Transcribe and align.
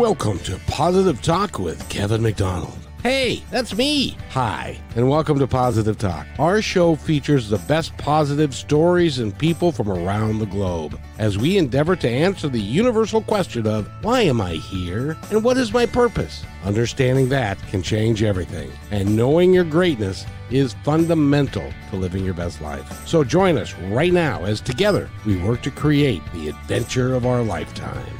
Welcome 0.00 0.38
to 0.40 0.58
Positive 0.66 1.20
Talk 1.20 1.58
with 1.58 1.86
Kevin 1.90 2.22
McDonald. 2.22 2.78
Hey, 3.02 3.44
that's 3.50 3.76
me. 3.76 4.16
Hi, 4.30 4.80
and 4.96 5.10
welcome 5.10 5.38
to 5.38 5.46
Positive 5.46 5.98
Talk. 5.98 6.26
Our 6.38 6.62
show 6.62 6.96
features 6.96 7.50
the 7.50 7.58
best 7.58 7.94
positive 7.98 8.54
stories 8.54 9.18
and 9.18 9.36
people 9.36 9.72
from 9.72 9.90
around 9.90 10.38
the 10.38 10.46
globe 10.46 10.98
as 11.18 11.36
we 11.36 11.58
endeavor 11.58 11.96
to 11.96 12.08
answer 12.08 12.48
the 12.48 12.58
universal 12.58 13.20
question 13.20 13.66
of 13.66 13.90
why 14.02 14.22
am 14.22 14.40
I 14.40 14.54
here 14.54 15.18
and 15.30 15.44
what 15.44 15.58
is 15.58 15.74
my 15.74 15.84
purpose? 15.84 16.44
Understanding 16.64 17.28
that 17.28 17.58
can 17.68 17.82
change 17.82 18.22
everything, 18.22 18.72
and 18.90 19.14
knowing 19.14 19.52
your 19.52 19.64
greatness 19.64 20.24
is 20.50 20.72
fundamental 20.82 21.70
to 21.90 21.96
living 21.96 22.24
your 22.24 22.32
best 22.32 22.62
life. 22.62 23.06
So 23.06 23.22
join 23.22 23.58
us 23.58 23.74
right 23.74 24.14
now 24.14 24.44
as 24.44 24.62
together 24.62 25.10
we 25.26 25.36
work 25.36 25.60
to 25.60 25.70
create 25.70 26.22
the 26.32 26.48
adventure 26.48 27.14
of 27.14 27.26
our 27.26 27.42
lifetime. 27.42 28.16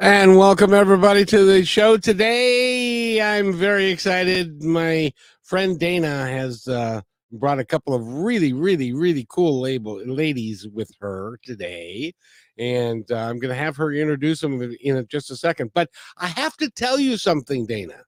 And 0.00 0.38
welcome 0.38 0.72
everybody 0.72 1.26
to 1.26 1.44
the 1.44 1.62
show 1.62 1.98
today. 1.98 3.20
I'm 3.20 3.52
very 3.52 3.90
excited. 3.90 4.62
My 4.62 5.12
friend 5.42 5.78
Dana 5.78 6.26
has 6.26 6.66
uh, 6.66 7.02
brought 7.32 7.58
a 7.58 7.66
couple 7.66 7.92
of 7.92 8.06
really, 8.06 8.54
really, 8.54 8.94
really 8.94 9.26
cool 9.28 9.60
label 9.60 10.02
ladies 10.06 10.66
with 10.72 10.90
her 11.02 11.38
today, 11.44 12.14
and 12.56 13.04
uh, 13.12 13.16
I'm 13.16 13.38
going 13.38 13.50
to 13.50 13.54
have 13.62 13.76
her 13.76 13.92
introduce 13.92 14.40
them 14.40 14.62
in, 14.62 14.74
in 14.80 15.06
just 15.10 15.30
a 15.30 15.36
second. 15.36 15.70
But 15.74 15.90
I 16.16 16.28
have 16.28 16.56
to 16.58 16.70
tell 16.70 16.98
you 16.98 17.18
something, 17.18 17.66
Dana. 17.66 18.02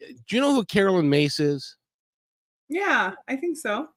Do 0.00 0.34
you 0.34 0.40
know 0.40 0.54
who 0.54 0.64
Caroline 0.64 1.10
Myss 1.10 1.38
is? 1.38 1.76
Yeah, 2.70 3.12
I 3.28 3.36
think 3.36 3.58
so. 3.58 3.88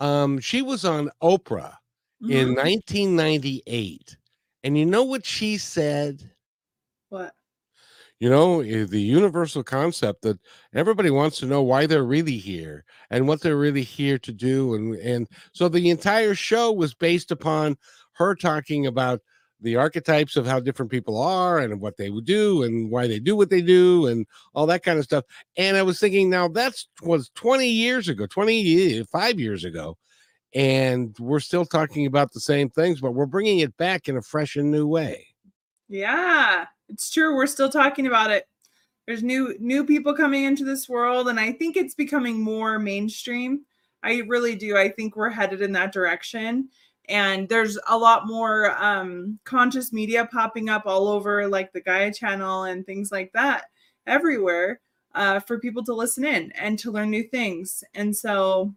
Um, 0.00 0.40
she 0.40 0.62
was 0.62 0.86
on 0.86 1.10
Oprah 1.22 1.74
in 2.22 2.54
Mhm. 2.54 2.56
1998, 2.56 4.16
and 4.64 4.76
you 4.76 4.86
know 4.86 5.04
what 5.04 5.26
she 5.26 5.58
said? 5.58 6.30
What? 7.08 7.34
you 8.22 8.30
know 8.30 8.60
eh, 8.60 8.84
the 8.84 9.00
universal 9.00 9.64
concept 9.64 10.22
that 10.22 10.38
everybody 10.72 11.10
wants 11.10 11.40
to 11.40 11.46
know 11.46 11.60
why 11.60 11.86
they're 11.86 12.04
really 12.04 12.36
here 12.36 12.84
and 13.10 13.26
what 13.26 13.40
they're 13.40 13.56
really 13.56 13.82
here 13.82 14.16
to 14.16 14.30
do 14.30 14.74
and 14.74 14.94
and 14.94 15.28
so 15.52 15.68
the 15.68 15.90
entire 15.90 16.32
show 16.32 16.70
was 16.70 16.94
based 16.94 17.32
upon 17.32 17.76
her 18.12 18.36
talking 18.36 18.86
about 18.86 19.20
the 19.60 19.74
archetypes 19.74 20.36
of 20.36 20.46
how 20.46 20.60
different 20.60 20.90
people 20.90 21.20
are 21.20 21.58
and 21.58 21.80
what 21.80 21.96
they 21.96 22.10
would 22.10 22.24
do 22.24 22.62
and 22.62 22.92
why 22.92 23.08
they 23.08 23.18
do 23.18 23.34
what 23.34 23.50
they 23.50 23.60
do 23.60 24.06
and 24.06 24.24
all 24.54 24.66
that 24.66 24.84
kind 24.84 25.00
of 25.00 25.04
stuff 25.04 25.24
and 25.56 25.76
i 25.76 25.82
was 25.82 25.98
thinking 25.98 26.30
now 26.30 26.46
that's 26.46 26.86
was 27.02 27.28
20 27.34 27.66
years 27.68 28.08
ago 28.08 28.24
25 28.26 29.40
years 29.40 29.64
ago 29.64 29.98
and 30.54 31.16
we're 31.18 31.40
still 31.40 31.64
talking 31.64 32.06
about 32.06 32.32
the 32.32 32.40
same 32.40 32.68
things 32.70 33.00
but 33.00 33.12
we're 33.12 33.26
bringing 33.26 33.60
it 33.60 33.76
back 33.76 34.08
in 34.08 34.16
a 34.16 34.22
fresh 34.22 34.56
and 34.56 34.70
new 34.70 34.86
way 34.86 35.26
Yeah, 35.92 36.64
it's 36.88 37.10
true. 37.10 37.34
We're 37.34 37.46
still 37.46 37.68
talking 37.68 38.06
about 38.06 38.30
it. 38.30 38.48
There's 39.06 39.22
new 39.22 39.54
new 39.60 39.84
people 39.84 40.14
coming 40.14 40.44
into 40.44 40.64
this 40.64 40.88
world, 40.88 41.28
and 41.28 41.38
I 41.38 41.52
think 41.52 41.76
it's 41.76 41.94
becoming 41.94 42.40
more 42.40 42.78
mainstream. 42.78 43.66
I 44.02 44.22
really 44.26 44.56
do. 44.56 44.78
I 44.78 44.88
think 44.88 45.16
we're 45.16 45.28
headed 45.28 45.60
in 45.60 45.72
that 45.72 45.92
direction. 45.92 46.70
And 47.10 47.46
there's 47.48 47.78
a 47.88 47.98
lot 47.98 48.26
more 48.26 48.70
um, 48.82 49.38
conscious 49.44 49.92
media 49.92 50.26
popping 50.32 50.70
up 50.70 50.84
all 50.86 51.08
over, 51.08 51.46
like 51.46 51.72
the 51.72 51.80
Gaia 51.82 52.10
channel 52.10 52.64
and 52.64 52.86
things 52.86 53.12
like 53.12 53.30
that, 53.34 53.66
everywhere 54.06 54.80
uh, 55.14 55.40
for 55.40 55.58
people 55.58 55.84
to 55.84 55.94
listen 55.94 56.24
in 56.24 56.52
and 56.52 56.78
to 56.78 56.90
learn 56.90 57.10
new 57.10 57.24
things. 57.24 57.84
And 57.94 58.16
so, 58.16 58.72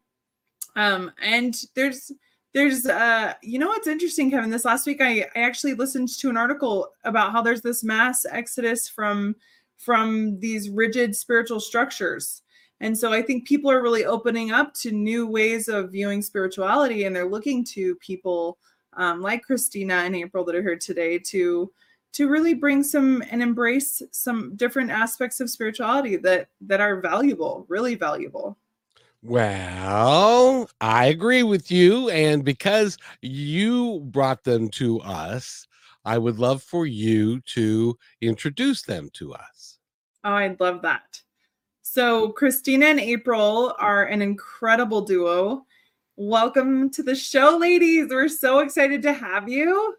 um, 0.76 1.12
and 1.22 1.56
there's 1.76 2.12
there's 2.54 2.86
uh 2.86 3.34
you 3.44 3.60
know 3.60 3.68
what's 3.68 3.88
interesting 3.88 4.32
kevin? 4.32 4.50
This 4.50 4.66
last 4.66 4.88
week 4.88 5.02
I, 5.02 5.28
I 5.36 5.40
actually 5.40 5.74
listened 5.74 6.10
to 6.20 6.30
an 6.30 6.38
article 6.38 6.90
about 7.04 7.32
how 7.32 7.42
there's 7.42 7.62
this 7.62 7.84
mass 7.84 8.26
exodus 8.30 8.88
from 8.88 9.36
from 9.78 10.40
these 10.40 10.70
rigid 10.70 11.16
spiritual 11.16 11.60
structures. 11.60 12.42
And 12.82 12.98
so 12.98 13.14
i 13.14 13.22
think 13.22 13.48
people 13.48 13.72
are 13.72 13.82
really 13.82 14.06
opening 14.06 14.52
up 14.52 14.74
to 14.76 14.92
new 14.92 15.28
ways 15.28 15.68
of 15.68 15.92
viewing 15.92 16.22
spirituality 16.22 17.06
and 17.06 17.16
they're 17.16 17.30
looking 17.30 17.64
to 17.66 17.96
people 17.96 18.58
um, 18.98 19.22
like 19.22 19.44
christina 19.44 19.96
and 19.96 20.16
april 20.16 20.44
that 20.44 20.56
are 20.56 20.62
here 20.62 20.78
today 20.78 21.18
to 21.18 21.72
to 22.12 22.30
really 22.30 22.54
bring 22.54 22.84
some 22.84 23.24
and 23.32 23.42
embrace 23.42 24.02
some 24.12 24.56
different 24.56 24.92
aspects 24.92 25.40
of 25.40 25.50
spirituality 25.50 26.16
that 26.18 26.50
that 26.62 26.82
are 26.82 27.00
valuable 27.00 27.66
really 27.70 27.96
valuable 27.96 28.58
Well, 29.28 30.70
I 30.82 31.08
agree 31.08 31.42
with 31.42 31.72
you. 31.72 32.12
And 32.12 32.46
because 32.46 32.96
you 33.24 34.02
brought 34.12 34.44
them 34.44 34.70
to 34.70 35.02
us, 35.02 35.66
I 36.06 36.20
would 36.20 36.38
love 36.38 36.62
for 36.62 36.86
you 36.86 37.42
to 37.42 37.98
introduce 38.22 38.84
them 38.84 39.10
to 39.14 39.34
us. 39.34 39.80
Oh, 40.24 40.34
I'd 40.34 40.60
love 40.60 40.84
that. 40.84 41.24
So, 41.82 42.34
Christina 42.34 42.86
and 42.86 43.00
April 43.00 43.74
are 43.80 44.04
an 44.04 44.22
incredible 44.22 45.02
duo. 45.02 45.66
Welcome 46.18 46.92
to 46.92 47.02
the 47.02 47.16
show, 47.16 47.58
ladies. 47.58 48.10
We're 48.12 48.28
so 48.30 48.60
excited 48.60 49.02
to 49.02 49.14
have 49.14 49.50
you. 49.50 49.96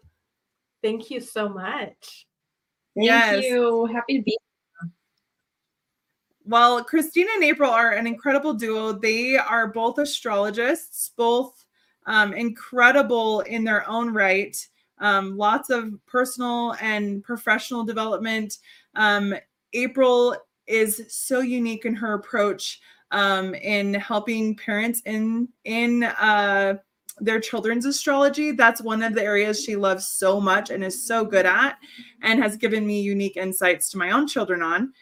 Thank 0.81 1.11
you 1.11 1.19
so 1.19 1.49
much. 1.49 2.27
Thank 2.95 3.07
Yes. 3.07 3.43
you. 3.43 3.87
Happy 3.87 4.19
to 4.19 4.23
be 4.23 4.37
Well, 6.47 6.81
Christina 6.81 7.29
and 7.35 7.43
April 7.43 7.69
are 7.69 7.91
an 7.91 8.07
incredible 8.07 8.53
duo. 8.53 8.93
They 8.93 9.35
are 9.35 9.67
both 9.67 9.99
astrologists, 9.99 11.11
both 11.17 11.65
um, 12.05 12.33
incredible 12.33 13.41
in 13.41 13.65
their 13.65 13.87
own 13.89 14.13
right. 14.13 14.55
Um, 14.99 15.35
lots 15.35 15.69
of 15.69 15.93
personal 16.05 16.75
and 16.79 17.21
professional 17.21 17.83
development. 17.83 18.59
Um, 18.95 19.35
April 19.73 20.37
is 20.67 21.03
so 21.09 21.41
unique 21.41 21.83
in 21.83 21.95
her 21.95 22.13
approach 22.13 22.79
um, 23.11 23.53
in 23.55 23.93
helping 23.95 24.55
parents 24.55 25.01
in 25.05 25.49
in 25.65 26.03
uh, 26.03 26.75
their 27.19 27.41
children's 27.41 27.85
astrology. 27.85 28.51
That's 28.51 28.81
one 28.81 29.03
of 29.03 29.15
the 29.15 29.23
areas 29.23 29.61
she 29.61 29.75
loves 29.75 30.07
so 30.07 30.39
much 30.39 30.69
and 30.69 30.81
is 30.81 31.05
so 31.05 31.25
good 31.25 31.45
at, 31.45 31.77
and 32.21 32.41
has 32.41 32.55
given 32.55 32.87
me 32.87 33.01
unique 33.01 33.35
insights 33.35 33.89
to 33.89 33.97
my 33.97 34.11
own 34.11 34.27
children 34.27 34.61
on 34.61 34.93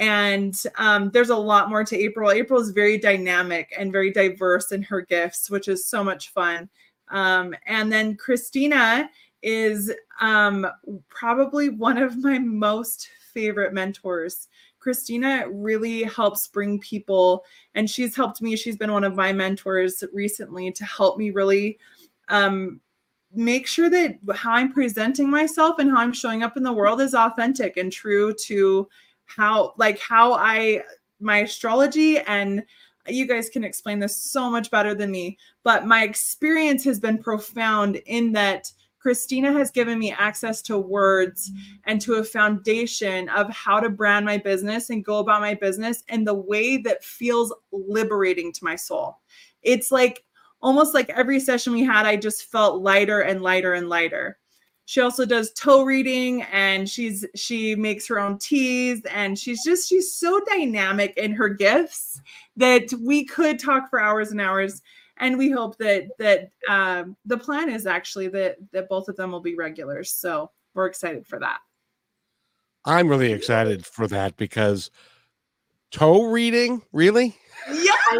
and 0.00 0.62
um, 0.78 1.10
there's 1.10 1.30
a 1.30 1.36
lot 1.36 1.68
more 1.68 1.84
to 1.84 1.96
april. 1.96 2.32
April 2.32 2.60
is 2.60 2.70
very 2.70 2.98
dynamic 2.98 3.72
and 3.78 3.92
very 3.92 4.10
diverse 4.10 4.72
in 4.72 4.82
her 4.82 5.02
gifts 5.02 5.48
which 5.48 5.68
is 5.68 5.86
so 5.86 6.02
much 6.02 6.30
fun. 6.30 6.68
Um, 7.10 7.54
and 7.66 7.92
then 7.92 8.16
christina 8.16 9.08
is 9.42 9.92
um, 10.20 10.66
probably 11.08 11.68
one 11.68 11.98
of 11.98 12.18
my 12.18 12.38
most 12.38 13.08
favorite 13.32 13.72
mentors. 13.72 14.48
Christina 14.80 15.44
really 15.50 16.02
helps 16.02 16.48
bring 16.48 16.78
people 16.80 17.44
and 17.74 17.88
she's 17.88 18.16
helped 18.16 18.42
me. 18.42 18.56
She's 18.56 18.76
been 18.76 18.92
one 18.92 19.04
of 19.04 19.14
my 19.14 19.32
mentors 19.32 20.02
recently 20.12 20.72
to 20.72 20.84
help 20.84 21.18
me 21.18 21.30
really 21.30 21.78
um, 22.28 22.80
make 23.32 23.66
sure 23.66 23.88
that 23.88 24.18
how 24.34 24.52
i'm 24.52 24.72
presenting 24.72 25.30
myself 25.30 25.78
and 25.78 25.88
how 25.88 25.98
i'm 25.98 26.12
showing 26.12 26.42
up 26.42 26.56
in 26.56 26.64
the 26.64 26.72
world 26.72 27.00
is 27.00 27.14
authentic 27.14 27.76
and 27.76 27.92
true 27.92 28.34
to 28.34 28.88
how 29.34 29.74
like 29.78 29.98
how 30.00 30.34
I 30.34 30.82
my 31.20 31.38
astrology 31.38 32.18
and 32.18 32.62
you 33.08 33.26
guys 33.26 33.48
can 33.48 33.64
explain 33.64 33.98
this 33.98 34.16
so 34.16 34.50
much 34.50 34.70
better 34.70 34.94
than 34.94 35.10
me, 35.10 35.38
but 35.64 35.86
my 35.86 36.04
experience 36.04 36.84
has 36.84 37.00
been 37.00 37.18
profound 37.18 37.96
in 38.06 38.32
that 38.32 38.70
Christina 39.00 39.52
has 39.54 39.70
given 39.70 39.98
me 39.98 40.12
access 40.12 40.60
to 40.62 40.78
words 40.78 41.50
and 41.84 42.00
to 42.02 42.16
a 42.16 42.24
foundation 42.24 43.30
of 43.30 43.48
how 43.48 43.80
to 43.80 43.88
brand 43.88 44.26
my 44.26 44.36
business 44.36 44.90
and 44.90 45.04
go 45.04 45.18
about 45.18 45.40
my 45.40 45.54
business 45.54 46.04
in 46.08 46.24
the 46.24 46.34
way 46.34 46.76
that 46.78 47.02
feels 47.02 47.52
liberating 47.72 48.52
to 48.52 48.64
my 48.64 48.76
soul. 48.76 49.18
It's 49.62 49.90
like 49.90 50.22
almost 50.60 50.92
like 50.92 51.08
every 51.08 51.40
session 51.40 51.72
we 51.72 51.82
had, 51.82 52.04
I 52.04 52.16
just 52.16 52.50
felt 52.50 52.82
lighter 52.82 53.20
and 53.20 53.40
lighter 53.40 53.72
and 53.72 53.88
lighter 53.88 54.38
she 54.90 55.00
also 55.00 55.24
does 55.24 55.52
toe 55.52 55.84
reading 55.84 56.42
and 56.50 56.90
she's 56.90 57.24
she 57.36 57.76
makes 57.76 58.08
her 58.08 58.18
own 58.18 58.36
teas 58.38 59.00
and 59.08 59.38
she's 59.38 59.62
just 59.62 59.88
she's 59.88 60.12
so 60.12 60.40
dynamic 60.50 61.16
in 61.16 61.30
her 61.30 61.48
gifts 61.48 62.20
that 62.56 62.92
we 63.00 63.24
could 63.24 63.60
talk 63.60 63.88
for 63.88 64.00
hours 64.00 64.32
and 64.32 64.40
hours. 64.40 64.82
And 65.18 65.38
we 65.38 65.48
hope 65.48 65.78
that 65.78 66.08
that 66.18 66.50
um, 66.68 67.16
the 67.24 67.38
plan 67.38 67.70
is 67.70 67.86
actually 67.86 68.26
that 68.30 68.56
that 68.72 68.88
both 68.88 69.06
of 69.06 69.14
them 69.14 69.30
will 69.30 69.38
be 69.38 69.54
regulars. 69.54 70.10
So 70.10 70.50
we're 70.74 70.86
excited 70.86 71.24
for 71.24 71.38
that. 71.38 71.60
I'm 72.84 73.06
really 73.06 73.32
excited 73.32 73.86
for 73.86 74.08
that 74.08 74.36
because 74.38 74.90
toe 75.92 76.24
reading, 76.24 76.82
really? 76.92 77.36
yes! 77.70 78.18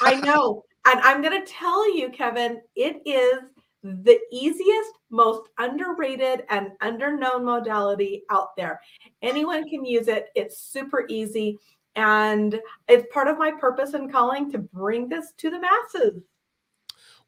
I 0.00 0.16
know. 0.16 0.64
And 0.84 0.98
I'm 1.02 1.22
going 1.22 1.40
to 1.40 1.46
tell 1.46 1.96
you, 1.96 2.10
Kevin, 2.10 2.60
it 2.74 3.00
is 3.06 3.52
the 3.82 4.18
easiest, 4.30 4.90
most 5.12 5.48
underrated, 5.58 6.44
and 6.48 6.72
underknown 6.82 7.44
modality 7.44 8.22
out 8.30 8.56
there. 8.56 8.80
Anyone 9.20 9.68
can 9.68 9.84
use 9.84 10.08
it. 10.08 10.30
It's 10.34 10.58
super 10.58 11.06
easy. 11.08 11.58
And 11.94 12.58
it's 12.88 13.06
part 13.12 13.28
of 13.28 13.38
my 13.38 13.52
purpose 13.52 13.92
and 13.92 14.10
calling 14.10 14.50
to 14.50 14.58
bring 14.58 15.08
this 15.08 15.32
to 15.38 15.50
the 15.50 15.60
masses. 15.60 16.22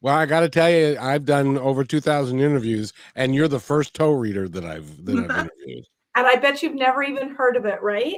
Well, 0.01 0.17
I 0.17 0.27
got 0.27 0.41
to 0.41 0.49
tell 0.49 0.71
you, 0.71 0.97
I've 1.01 1.25
done 1.25 1.57
over 1.59 1.85
2,000 1.85 2.41
interviews, 2.41 2.93
and 3.15 3.35
you're 3.35 3.49
the 3.49 3.61
first 3.61 3.95
toe 3.95 4.13
reader 4.13 4.49
that 4.49 4.65
I've 4.65 5.05
that 5.05 5.17
I've 5.17 5.31
interviewed. 5.67 5.87
And 6.15 6.27
I 6.27 6.37
bet 6.37 6.63
you've 6.63 6.75
never 6.75 7.03
even 7.03 7.35
heard 7.35 7.57
of 7.57 7.65
it, 7.65 7.83
right? 7.83 8.17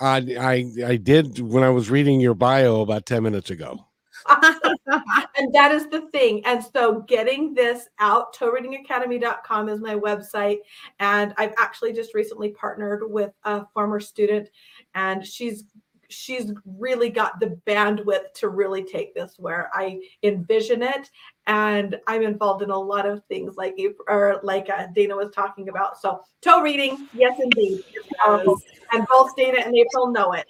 I, 0.00 0.16
I 0.38 0.72
I 0.86 0.96
did 0.96 1.38
when 1.38 1.62
I 1.62 1.70
was 1.70 1.90
reading 1.90 2.20
your 2.20 2.34
bio 2.34 2.80
about 2.80 3.06
10 3.06 3.22
minutes 3.22 3.50
ago. 3.50 3.84
and 5.36 5.52
that 5.54 5.72
is 5.72 5.88
the 5.88 6.02
thing. 6.12 6.44
And 6.44 6.62
so 6.62 7.00
getting 7.02 7.54
this 7.54 7.88
out, 7.98 8.34
toereadingacademy.com 8.36 9.68
is 9.68 9.80
my 9.80 9.94
website. 9.94 10.58
And 11.00 11.34
I've 11.36 11.54
actually 11.58 11.92
just 11.92 12.14
recently 12.14 12.50
partnered 12.50 13.10
with 13.10 13.32
a 13.44 13.66
former 13.74 14.00
student 14.00 14.48
and 14.94 15.26
she's 15.26 15.64
she's 16.12 16.52
really 16.78 17.08
got 17.08 17.40
the 17.40 17.58
bandwidth 17.66 18.32
to 18.34 18.48
really 18.50 18.84
take 18.84 19.14
this 19.14 19.34
where 19.38 19.70
I 19.72 20.00
envision 20.22 20.82
it. 20.82 21.10
And 21.46 21.98
I'm 22.06 22.22
involved 22.22 22.62
in 22.62 22.70
a 22.70 22.78
lot 22.78 23.06
of 23.06 23.24
things 23.24 23.56
like 23.56 23.74
you 23.76 23.94
or 24.08 24.40
like 24.42 24.68
uh, 24.70 24.88
Dana 24.94 25.16
was 25.16 25.30
talking 25.34 25.68
about. 25.68 25.98
So 25.98 26.20
toe 26.42 26.60
reading, 26.60 27.08
yes, 27.14 27.40
indeed, 27.42 27.82
it's 27.94 28.08
powerful. 28.22 28.60
And 28.92 29.06
both 29.08 29.34
Dana 29.36 29.60
and 29.64 29.74
April 29.74 30.08
know 30.08 30.32
it. 30.32 30.46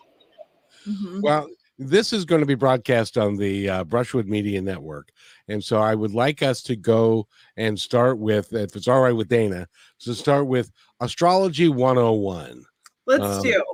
Mhm. 0.86 1.22
Well, 1.22 1.48
this 1.88 2.12
is 2.12 2.24
going 2.24 2.40
to 2.40 2.46
be 2.46 2.54
broadcast 2.54 3.18
on 3.18 3.36
the 3.36 3.68
uh, 3.68 3.84
Brushwood 3.84 4.26
Media 4.26 4.60
Network. 4.60 5.10
And 5.48 5.62
so 5.62 5.78
I 5.78 5.94
would 5.94 6.12
like 6.12 6.42
us 6.42 6.62
to 6.62 6.76
go 6.76 7.26
and 7.56 7.78
start 7.78 8.18
with, 8.18 8.52
if 8.52 8.76
it's 8.76 8.88
all 8.88 9.00
right 9.00 9.12
with 9.16 9.28
Dana, 9.28 9.68
to 10.00 10.14
start 10.14 10.46
with 10.46 10.70
Astrology 11.00 11.68
101. 11.68 12.64
Let's 13.06 13.24
Um, 13.24 13.42
do. 13.42 13.64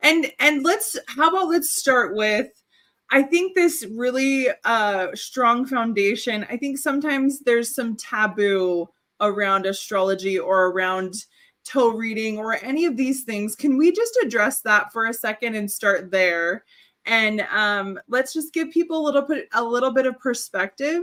And 0.00 0.32
and 0.40 0.64
let's 0.64 0.98
how 1.06 1.28
about 1.28 1.48
let's 1.48 1.76
start 1.76 2.16
with 2.16 2.48
I 3.12 3.22
think 3.22 3.54
this 3.54 3.86
really 3.94 4.48
uh 4.64 5.08
strong 5.14 5.64
foundation. 5.66 6.44
I 6.50 6.56
think 6.56 6.78
sometimes 6.78 7.40
there's 7.40 7.74
some 7.74 7.96
taboo 7.96 8.88
around 9.20 9.66
astrology 9.66 10.38
or 10.38 10.66
around 10.70 11.14
toe 11.64 11.90
reading 11.90 12.38
or 12.38 12.54
any 12.64 12.86
of 12.86 12.96
these 12.96 13.22
things. 13.22 13.54
Can 13.54 13.76
we 13.76 13.92
just 13.92 14.18
address 14.24 14.62
that 14.62 14.92
for 14.92 15.06
a 15.06 15.14
second 15.14 15.54
and 15.54 15.70
start 15.70 16.10
there? 16.10 16.64
And 17.06 17.40
um 17.52 17.98
let's 18.08 18.32
just 18.32 18.52
give 18.52 18.70
people 18.70 18.98
a 19.00 19.04
little 19.04 19.22
bit 19.22 19.48
a 19.52 19.62
little 19.62 19.92
bit 19.92 20.06
of 20.06 20.18
perspective 20.18 21.02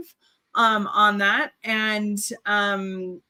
um 0.55 0.87
on 0.87 1.17
that 1.19 1.51
and 1.63 2.17
um 2.45 3.21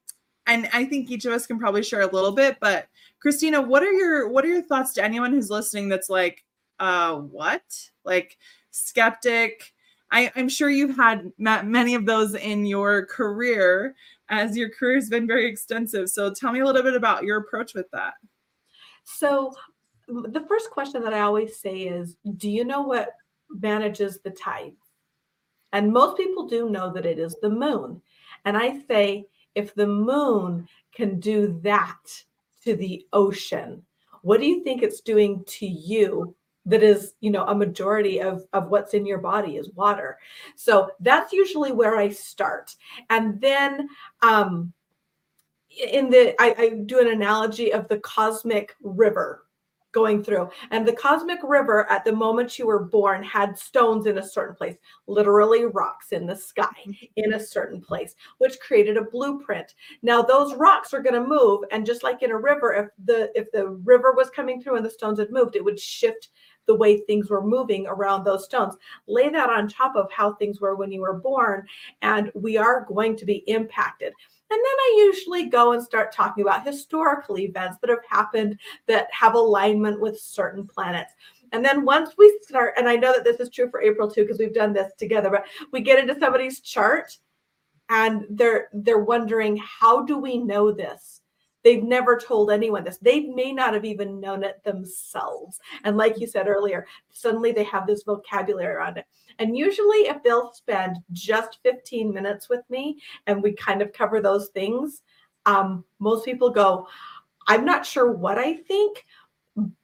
and 0.49 0.67
I 0.73 0.83
think 0.85 1.11
each 1.11 1.25
of 1.25 1.31
us 1.31 1.45
can 1.45 1.59
probably 1.59 1.83
share 1.83 2.01
a 2.01 2.11
little 2.11 2.31
bit, 2.31 2.57
but 2.59 2.87
Christina, 3.21 3.61
what 3.61 3.83
are 3.83 3.91
your 3.91 4.29
what 4.29 4.43
are 4.43 4.47
your 4.47 4.63
thoughts 4.63 4.93
to 4.93 5.03
anyone 5.03 5.31
who's 5.31 5.51
listening 5.51 5.89
that's 5.89 6.09
like, 6.09 6.43
uh, 6.79 7.15
what? 7.17 7.61
Like 8.03 8.37
skeptic? 8.71 9.73
I, 10.11 10.31
I'm 10.35 10.49
sure 10.49 10.71
you've 10.71 10.95
had 10.95 11.31
ma- 11.37 11.61
many 11.61 11.93
of 11.93 12.07
those 12.07 12.33
in 12.33 12.65
your 12.65 13.05
career, 13.05 13.95
as 14.29 14.57
your 14.57 14.69
career 14.69 14.95
has 14.95 15.07
been 15.07 15.27
very 15.27 15.45
extensive. 15.47 16.09
So 16.09 16.33
tell 16.33 16.51
me 16.51 16.61
a 16.61 16.65
little 16.65 16.81
bit 16.81 16.95
about 16.95 17.23
your 17.23 17.37
approach 17.37 17.75
with 17.75 17.85
that. 17.91 18.15
So 19.03 19.53
the 20.09 20.45
first 20.47 20.71
question 20.71 21.03
that 21.03 21.13
I 21.13 21.21
always 21.21 21.59
say 21.59 21.81
is, 21.81 22.17
do 22.37 22.49
you 22.49 22.63
know 22.63 22.81
what 22.81 23.09
manages 23.49 24.19
the 24.19 24.31
tides? 24.31 24.81
And 25.71 25.93
most 25.93 26.17
people 26.17 26.47
do 26.47 26.69
know 26.69 26.91
that 26.93 27.05
it 27.05 27.19
is 27.19 27.35
the 27.41 27.49
moon. 27.49 28.01
And 28.45 28.57
I 28.57 28.79
say, 28.87 29.25
if 29.55 29.75
the 29.75 29.87
moon 29.87 30.67
can 30.93 31.19
do 31.19 31.59
that 31.63 31.99
to 32.63 32.75
the 32.75 33.05
ocean, 33.13 33.83
what 34.21 34.39
do 34.39 34.47
you 34.47 34.63
think 34.63 34.81
it's 34.81 35.01
doing 35.01 35.43
to 35.45 35.65
you? 35.65 36.35
That 36.65 36.83
is, 36.83 37.13
you 37.19 37.31
know, 37.31 37.45
a 37.45 37.55
majority 37.55 38.21
of, 38.21 38.45
of 38.53 38.69
what's 38.69 38.93
in 38.93 39.05
your 39.05 39.17
body 39.17 39.55
is 39.55 39.71
water. 39.73 40.17
So 40.55 40.91
that's 40.99 41.33
usually 41.33 41.71
where 41.71 41.97
I 41.97 42.09
start. 42.09 42.75
And 43.09 43.39
then 43.41 43.89
um, 44.21 44.73
in 45.91 46.09
the 46.09 46.35
I, 46.39 46.55
I 46.57 46.69
do 46.85 46.99
an 46.99 47.07
analogy 47.07 47.73
of 47.73 47.87
the 47.87 47.99
cosmic 47.99 48.75
river 48.83 49.45
going 49.91 50.23
through. 50.23 50.49
And 50.71 50.87
the 50.87 50.93
cosmic 50.93 51.39
river 51.43 51.89
at 51.89 52.05
the 52.05 52.13
moment 52.13 52.59
you 52.59 52.67
were 52.67 52.83
born 52.83 53.23
had 53.23 53.57
stones 53.57 54.05
in 54.05 54.17
a 54.17 54.27
certain 54.27 54.55
place 54.55 54.75
literally 55.07 55.65
rocks 55.65 56.11
in 56.11 56.25
the 56.25 56.35
sky 56.35 56.65
mm-hmm. 56.87 57.05
in 57.15 57.33
a 57.33 57.39
certain 57.39 57.81
place 57.81 58.15
which 58.37 58.59
created 58.59 58.97
a 58.97 59.03
blueprint. 59.03 59.73
Now 60.01 60.21
those 60.21 60.55
rocks 60.55 60.93
are 60.93 61.01
going 61.01 61.15
to 61.21 61.27
move 61.27 61.63
and 61.71 61.85
just 61.85 62.03
like 62.03 62.21
in 62.21 62.31
a 62.31 62.37
river 62.37 62.73
if 62.73 62.87
the 63.05 63.31
if 63.35 63.51
the 63.51 63.67
river 63.67 64.13
was 64.15 64.29
coming 64.29 64.61
through 64.61 64.75
and 64.75 64.85
the 64.85 64.89
stones 64.89 65.19
had 65.19 65.31
moved 65.31 65.55
it 65.55 65.63
would 65.63 65.79
shift 65.79 66.29
the 66.67 66.75
way 66.75 66.99
things 66.99 67.31
were 67.31 67.43
moving 67.43 67.87
around 67.87 68.23
those 68.23 68.45
stones. 68.45 68.75
Lay 69.07 69.29
that 69.29 69.49
on 69.49 69.67
top 69.67 69.95
of 69.95 70.11
how 70.11 70.33
things 70.33 70.61
were 70.61 70.75
when 70.75 70.91
you 70.91 71.01
were 71.01 71.17
born 71.17 71.65
and 72.03 72.31
we 72.35 72.57
are 72.57 72.85
going 72.87 73.17
to 73.17 73.25
be 73.25 73.37
impacted 73.47 74.13
and 74.51 74.57
then 74.57 74.59
I 74.65 75.03
usually 75.05 75.45
go 75.45 75.73
and 75.73 75.83
start 75.83 76.11
talking 76.11 76.43
about 76.43 76.65
historical 76.65 77.37
events 77.37 77.77
that 77.81 77.89
have 77.89 78.05
happened 78.09 78.59
that 78.87 79.07
have 79.11 79.35
alignment 79.35 79.99
with 79.99 80.19
certain 80.19 80.65
planets. 80.65 81.13
And 81.51 81.63
then 81.63 81.85
once 81.85 82.11
we 82.17 82.39
start, 82.43 82.73
and 82.77 82.87
I 82.87 82.95
know 82.95 83.13
that 83.13 83.23
this 83.23 83.39
is 83.39 83.49
true 83.49 83.69
for 83.69 83.81
April 83.81 84.09
too, 84.09 84.23
because 84.23 84.39
we've 84.39 84.53
done 84.53 84.73
this 84.73 84.91
together, 84.97 85.29
but 85.29 85.45
we 85.71 85.81
get 85.81 85.99
into 85.99 86.19
somebody's 86.19 86.59
chart 86.61 87.17
and 87.89 88.25
they're 88.29 88.69
they're 88.73 88.99
wondering, 88.99 89.57
how 89.57 90.03
do 90.03 90.17
we 90.17 90.37
know 90.37 90.71
this? 90.71 91.18
They've 91.63 91.83
never 91.83 92.17
told 92.17 92.51
anyone 92.51 92.83
this. 92.83 92.97
They 92.97 93.21
may 93.21 93.51
not 93.51 93.73
have 93.73 93.85
even 93.85 94.19
known 94.19 94.43
it 94.43 94.63
themselves. 94.63 95.59
And 95.83 95.97
like 95.97 96.19
you 96.19 96.27
said 96.27 96.47
earlier, 96.47 96.87
suddenly 97.11 97.51
they 97.51 97.65
have 97.65 97.85
this 97.85 98.03
vocabulary 98.03 98.73
around 98.73 98.97
it. 98.97 99.05
And 99.39 99.57
usually, 99.57 100.07
if 100.07 100.21
they'll 100.23 100.51
spend 100.53 100.97
just 101.11 101.59
15 101.63 102.13
minutes 102.13 102.49
with 102.49 102.61
me 102.69 102.99
and 103.27 103.41
we 103.41 103.53
kind 103.53 103.81
of 103.81 103.93
cover 103.93 104.21
those 104.21 104.49
things, 104.49 105.01
um, 105.45 105.83
most 105.99 106.25
people 106.25 106.49
go, 106.49 106.87
I'm 107.47 107.65
not 107.65 107.85
sure 107.85 108.11
what 108.11 108.37
I 108.37 108.53
think, 108.53 109.05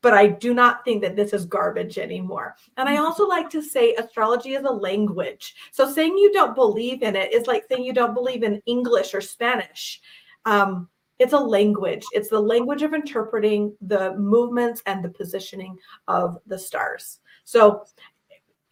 but 0.01 0.13
I 0.13 0.27
do 0.27 0.53
not 0.53 0.85
think 0.85 1.01
that 1.01 1.15
this 1.15 1.33
is 1.33 1.45
garbage 1.45 1.97
anymore. 1.97 2.55
And 2.77 2.87
I 2.87 2.97
also 2.97 3.27
like 3.27 3.49
to 3.51 3.61
say 3.61 3.95
astrology 3.95 4.53
is 4.53 4.63
a 4.63 4.71
language. 4.71 5.55
So 5.71 5.91
saying 5.91 6.17
you 6.17 6.31
don't 6.31 6.55
believe 6.55 7.01
in 7.01 7.15
it 7.15 7.33
is 7.33 7.47
like 7.47 7.65
saying 7.69 7.83
you 7.83 7.93
don't 7.93 8.13
believe 8.13 8.43
in 8.43 8.61
English 8.65 9.13
or 9.13 9.21
Spanish. 9.21 10.01
Um, 10.45 10.89
it's 11.19 11.33
a 11.33 11.39
language. 11.39 12.03
It's 12.11 12.29
the 12.29 12.39
language 12.39 12.81
of 12.81 12.93
interpreting 12.93 13.75
the 13.81 14.15
movements 14.15 14.81
and 14.85 15.03
the 15.03 15.09
positioning 15.09 15.77
of 16.07 16.39
the 16.45 16.59
stars. 16.59 17.19
So 17.43 17.85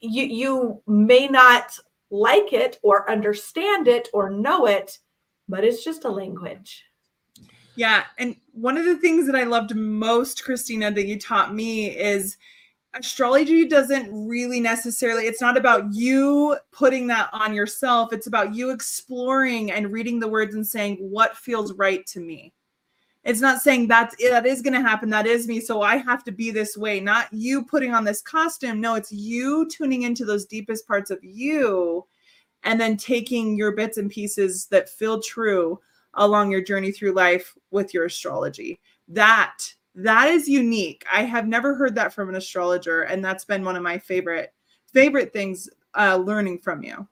you 0.01 0.25
you 0.25 0.81
may 0.87 1.27
not 1.27 1.77
like 2.09 2.53
it 2.53 2.79
or 2.83 3.09
understand 3.09 3.87
it 3.87 4.09
or 4.13 4.29
know 4.29 4.67
it, 4.67 4.99
but 5.47 5.63
it's 5.63 5.83
just 5.83 6.05
a 6.05 6.09
language. 6.09 6.85
Yeah. 7.75 8.03
And 8.19 8.35
one 8.51 8.77
of 8.77 8.85
the 8.85 8.97
things 8.97 9.25
that 9.25 9.35
I 9.35 9.43
loved 9.43 9.75
most, 9.75 10.43
Christina, 10.43 10.91
that 10.91 11.07
you 11.07 11.19
taught 11.19 11.55
me 11.55 11.87
is 11.87 12.37
astrology 12.93 13.65
doesn't 13.67 14.09
really 14.11 14.59
necessarily, 14.59 15.25
it's 15.25 15.41
not 15.41 15.57
about 15.57 15.93
you 15.93 16.57
putting 16.71 17.07
that 17.07 17.29
on 17.33 17.53
yourself. 17.53 18.13
It's 18.13 18.27
about 18.27 18.53
you 18.53 18.69
exploring 18.69 19.71
and 19.71 19.91
reading 19.91 20.19
the 20.19 20.27
words 20.27 20.55
and 20.55 20.65
saying, 20.65 20.97
what 20.97 21.37
feels 21.37 21.73
right 21.73 22.05
to 22.07 22.19
me. 22.19 22.53
It's 23.23 23.41
not 23.41 23.61
saying 23.61 23.87
that's 23.87 24.15
that 24.29 24.45
is 24.45 24.61
going 24.61 24.73
to 24.73 24.81
happen. 24.81 25.09
That 25.09 25.25
is 25.25 25.47
me. 25.47 25.61
So 25.61 25.81
I 25.81 25.95
have 25.97 26.25
to 26.25 26.31
be 26.31 26.51
this 26.51 26.75
way. 26.75 26.99
Not 26.99 27.31
you 27.31 27.63
putting 27.63 27.93
on 27.93 28.03
this 28.03 28.21
costume. 28.21 28.81
No, 28.81 28.95
it's 28.95 29.13
you 29.13 29.67
tuning 29.69 30.01
into 30.01 30.25
those 30.25 30.45
deepest 30.45 30.85
parts 30.87 31.09
of 31.09 31.19
you 31.23 32.05
and 32.63 32.79
then 32.79 32.97
taking 32.97 33.55
your 33.55 33.71
bits 33.71 33.97
and 33.97 34.11
pieces 34.11 34.67
that 34.71 34.89
feel 34.89 35.21
true 35.21 35.79
along 36.15 36.51
your 36.51 36.61
journey 36.61 36.91
through 36.91 37.13
life 37.13 37.55
with 37.71 37.93
your 37.93 38.05
astrology. 38.05 38.79
That 39.07 39.57
that 39.95 40.29
is 40.29 40.47
unique. 40.47 41.05
I 41.11 41.23
have 41.23 41.47
never 41.47 41.75
heard 41.75 41.95
that 41.95 42.13
from 42.13 42.29
an 42.29 42.35
astrologer 42.35 43.03
and 43.03 43.23
that's 43.23 43.45
been 43.45 43.63
one 43.63 43.75
of 43.75 43.83
my 43.83 43.97
favorite 43.97 44.53
favorite 44.91 45.33
things 45.33 45.69
uh 45.95 46.17
learning 46.17 46.59
from 46.59 46.83
you. 46.83 47.07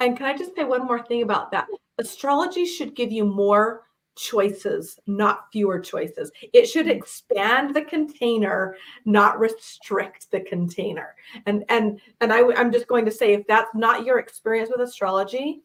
And 0.00 0.16
can 0.16 0.26
I 0.26 0.36
just 0.36 0.54
say 0.56 0.64
one 0.64 0.86
more 0.86 1.02
thing 1.02 1.22
about 1.22 1.50
that? 1.52 1.66
Astrology 1.98 2.66
should 2.66 2.94
give 2.96 3.12
you 3.12 3.24
more 3.24 3.84
choices, 4.16 4.98
not 5.06 5.46
fewer 5.52 5.78
choices. 5.78 6.30
It 6.52 6.66
should 6.66 6.88
expand 6.88 7.74
the 7.74 7.82
container, 7.82 8.76
not 9.04 9.38
restrict 9.38 10.30
the 10.30 10.40
container. 10.40 11.14
And 11.46 11.64
and 11.68 12.00
and 12.20 12.32
I, 12.32 12.52
I'm 12.54 12.72
just 12.72 12.88
going 12.88 13.04
to 13.04 13.10
say, 13.10 13.34
if 13.34 13.46
that's 13.46 13.74
not 13.74 14.04
your 14.04 14.18
experience 14.18 14.70
with 14.70 14.80
astrology, 14.80 15.62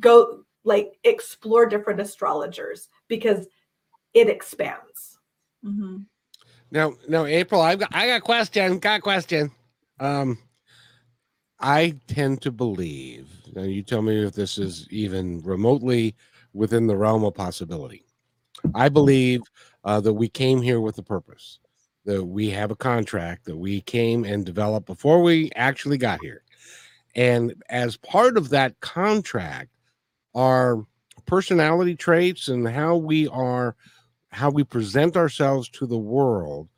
go 0.00 0.44
like 0.64 0.98
explore 1.04 1.66
different 1.66 2.00
astrologers 2.00 2.88
because 3.08 3.46
it 4.14 4.28
expands. 4.28 5.15
Mhm. 5.66 6.06
Now, 6.70 6.94
now, 7.08 7.24
April, 7.26 7.60
I've 7.60 7.78
got, 7.78 7.94
I 7.94 8.08
got 8.08 8.18
a 8.18 8.20
question. 8.20 8.78
Got 8.78 9.02
question. 9.02 9.50
Um, 10.00 10.38
I 11.60 11.96
tend 12.06 12.42
to 12.42 12.50
believe. 12.50 13.28
Now, 13.54 13.62
you 13.62 13.82
tell 13.82 14.02
me 14.02 14.24
if 14.24 14.34
this 14.34 14.58
is 14.58 14.86
even 14.90 15.40
remotely 15.40 16.14
within 16.52 16.86
the 16.86 16.96
realm 16.96 17.24
of 17.24 17.34
possibility. 17.34 18.04
I 18.74 18.88
believe 18.88 19.42
uh, 19.84 20.00
that 20.00 20.14
we 20.14 20.28
came 20.28 20.60
here 20.62 20.80
with 20.80 20.98
a 20.98 21.02
purpose. 21.02 21.58
That 22.04 22.24
we 22.24 22.50
have 22.50 22.70
a 22.70 22.76
contract 22.76 23.46
that 23.46 23.56
we 23.56 23.80
came 23.80 24.24
and 24.24 24.44
developed 24.44 24.86
before 24.86 25.22
we 25.22 25.50
actually 25.56 25.98
got 25.98 26.20
here, 26.22 26.42
And 27.16 27.54
as 27.68 27.96
part 27.96 28.36
of 28.36 28.50
that 28.50 28.78
contract, 28.80 29.70
our 30.34 30.86
personality 31.26 31.96
traits 31.96 32.48
and 32.48 32.68
how 32.68 32.96
we 32.96 33.26
are, 33.28 33.74
how 34.36 34.50
we 34.50 34.62
present 34.62 35.16
ourselves 35.16 35.66
to 35.70 35.86
the 35.86 35.96
world 35.96 36.68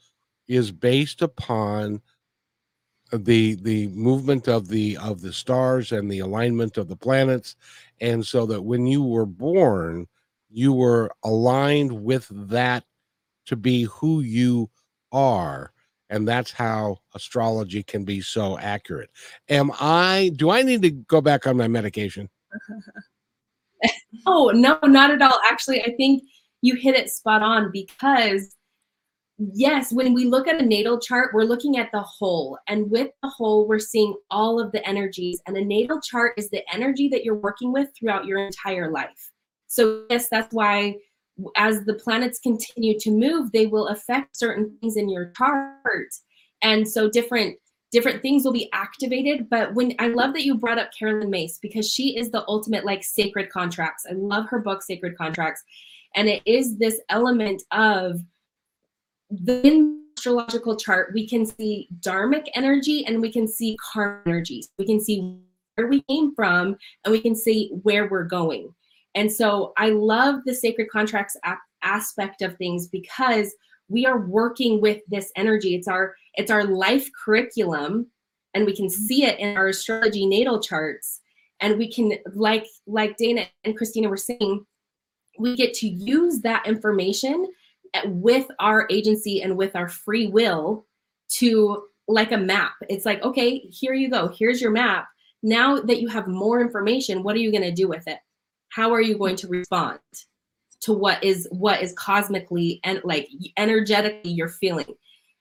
is 0.46 0.70
based 0.70 1.22
upon 1.22 2.00
the 3.12 3.56
the 3.56 3.88
movement 3.88 4.46
of 4.46 4.68
the 4.68 4.96
of 4.98 5.20
the 5.20 5.32
stars 5.32 5.90
and 5.90 6.08
the 6.08 6.20
alignment 6.20 6.76
of 6.76 6.86
the 6.86 6.96
planets. 6.96 7.56
And 8.00 8.24
so 8.24 8.46
that 8.46 8.62
when 8.62 8.86
you 8.86 9.02
were 9.02 9.26
born 9.26 10.06
you 10.50 10.72
were 10.72 11.10
aligned 11.24 11.92
with 11.92 12.26
that 12.30 12.84
to 13.46 13.56
be 13.56 13.82
who 13.84 14.20
you 14.20 14.70
are. 15.12 15.72
And 16.10 16.26
that's 16.26 16.52
how 16.52 16.98
astrology 17.14 17.82
can 17.82 18.04
be 18.04 18.20
so 18.20 18.56
accurate. 18.58 19.10
Am 19.48 19.72
i 19.80 20.30
do 20.36 20.50
i 20.50 20.62
need 20.62 20.82
to 20.82 20.90
go 20.90 21.20
back 21.20 21.46
on 21.46 21.56
my 21.56 21.66
medication? 21.66 22.30
Oh 24.26 24.50
no 24.54 24.78
not 24.84 25.10
at 25.10 25.22
all. 25.22 25.38
Actually 25.50 25.82
i 25.82 25.94
think 25.96 26.22
you 26.62 26.74
hit 26.74 26.94
it 26.94 27.10
spot 27.10 27.42
on 27.42 27.70
because 27.72 28.56
yes, 29.38 29.92
when 29.92 30.12
we 30.14 30.24
look 30.24 30.48
at 30.48 30.60
a 30.60 30.66
natal 30.66 30.98
chart, 30.98 31.32
we're 31.32 31.44
looking 31.44 31.78
at 31.78 31.90
the 31.92 32.00
whole. 32.00 32.58
And 32.66 32.90
with 32.90 33.10
the 33.22 33.28
whole, 33.28 33.66
we're 33.66 33.78
seeing 33.78 34.14
all 34.30 34.60
of 34.60 34.72
the 34.72 34.86
energies. 34.86 35.40
And 35.46 35.56
a 35.56 35.64
natal 35.64 36.00
chart 36.00 36.34
is 36.36 36.50
the 36.50 36.62
energy 36.72 37.08
that 37.08 37.24
you're 37.24 37.36
working 37.36 37.72
with 37.72 37.88
throughout 37.96 38.26
your 38.26 38.44
entire 38.44 38.90
life. 38.90 39.30
So, 39.68 40.04
yes, 40.10 40.28
that's 40.28 40.52
why 40.52 40.96
as 41.56 41.84
the 41.84 41.94
planets 41.94 42.40
continue 42.40 42.98
to 42.98 43.10
move, 43.10 43.52
they 43.52 43.66
will 43.66 43.88
affect 43.88 44.36
certain 44.36 44.76
things 44.80 44.96
in 44.96 45.08
your 45.08 45.32
chart. 45.36 46.08
And 46.62 46.88
so 46.88 47.08
different 47.08 47.56
different 47.90 48.20
things 48.20 48.44
will 48.44 48.52
be 48.52 48.68
activated. 48.74 49.48
But 49.48 49.72
when 49.74 49.94
I 49.98 50.08
love 50.08 50.34
that 50.34 50.44
you 50.44 50.56
brought 50.56 50.78
up 50.78 50.90
Caroline 50.98 51.30
Myss 51.30 51.58
because 51.58 51.90
she 51.90 52.18
is 52.18 52.30
the 52.30 52.44
ultimate 52.46 52.84
like 52.84 53.02
sacred 53.02 53.50
contracts. 53.50 54.04
I 54.08 54.12
love 54.12 54.46
her 54.50 54.58
book, 54.58 54.82
Sacred 54.82 55.16
Contracts. 55.16 55.62
And 56.18 56.28
it 56.28 56.42
is 56.46 56.76
this 56.78 57.00
element 57.10 57.62
of 57.70 58.20
the 59.30 59.96
astrological 60.16 60.74
chart, 60.74 61.12
we 61.14 61.28
can 61.28 61.46
see 61.46 61.86
dharmic 62.00 62.48
energy 62.56 63.06
and 63.06 63.22
we 63.22 63.30
can 63.30 63.46
see 63.46 63.76
karma 63.80 64.20
energies. 64.26 64.68
We 64.78 64.84
can 64.84 65.00
see 65.00 65.38
where 65.76 65.86
we 65.86 66.02
came 66.10 66.34
from 66.34 66.76
and 67.04 67.12
we 67.12 67.20
can 67.20 67.36
see 67.36 67.70
where 67.84 68.08
we're 68.08 68.24
going. 68.24 68.74
And 69.14 69.32
so 69.32 69.72
I 69.76 69.90
love 69.90 70.40
the 70.44 70.54
sacred 70.54 70.90
contracts 70.90 71.36
aspect 71.84 72.42
of 72.42 72.56
things 72.56 72.88
because 72.88 73.54
we 73.86 74.04
are 74.04 74.26
working 74.26 74.80
with 74.80 75.00
this 75.06 75.30
energy. 75.36 75.76
It's 75.76 75.86
our 75.86 76.16
it's 76.34 76.50
our 76.50 76.64
life 76.64 77.08
curriculum 77.24 78.08
and 78.54 78.66
we 78.66 78.74
can 78.74 78.90
see 78.90 79.24
it 79.24 79.38
in 79.38 79.56
our 79.56 79.68
astrology 79.68 80.26
natal 80.26 80.60
charts 80.60 81.20
and 81.60 81.78
we 81.78 81.92
can 81.92 82.14
like 82.34 82.66
like 82.88 83.16
Dana 83.18 83.46
and 83.62 83.76
Christina 83.76 84.08
were 84.08 84.16
saying 84.16 84.66
we 85.38 85.56
get 85.56 85.74
to 85.74 85.88
use 85.88 86.40
that 86.40 86.66
information 86.66 87.48
with 88.04 88.46
our 88.58 88.86
agency 88.90 89.42
and 89.42 89.56
with 89.56 89.74
our 89.74 89.88
free 89.88 90.26
will 90.26 90.86
to 91.28 91.84
like 92.06 92.32
a 92.32 92.38
map. 92.38 92.72
It's 92.88 93.06
like, 93.06 93.22
okay, 93.22 93.58
here 93.70 93.94
you 93.94 94.10
go. 94.10 94.28
Here's 94.28 94.60
your 94.60 94.70
map. 94.70 95.08
Now 95.42 95.80
that 95.80 96.00
you 96.00 96.08
have 96.08 96.26
more 96.26 96.60
information, 96.60 97.22
what 97.22 97.36
are 97.36 97.40
you 97.40 97.52
going 97.52 97.62
to 97.62 97.72
do 97.72 97.88
with 97.88 98.08
it? 98.08 98.18
How 98.70 98.92
are 98.92 99.00
you 99.00 99.16
going 99.16 99.36
to 99.36 99.48
respond 99.48 99.98
to 100.80 100.92
what 100.92 101.22
is 101.24 101.48
what 101.50 101.82
is 101.82 101.92
cosmically 101.94 102.80
and 102.84 103.00
like 103.04 103.28
energetically 103.56 104.32
you're 104.32 104.48
feeling? 104.48 104.94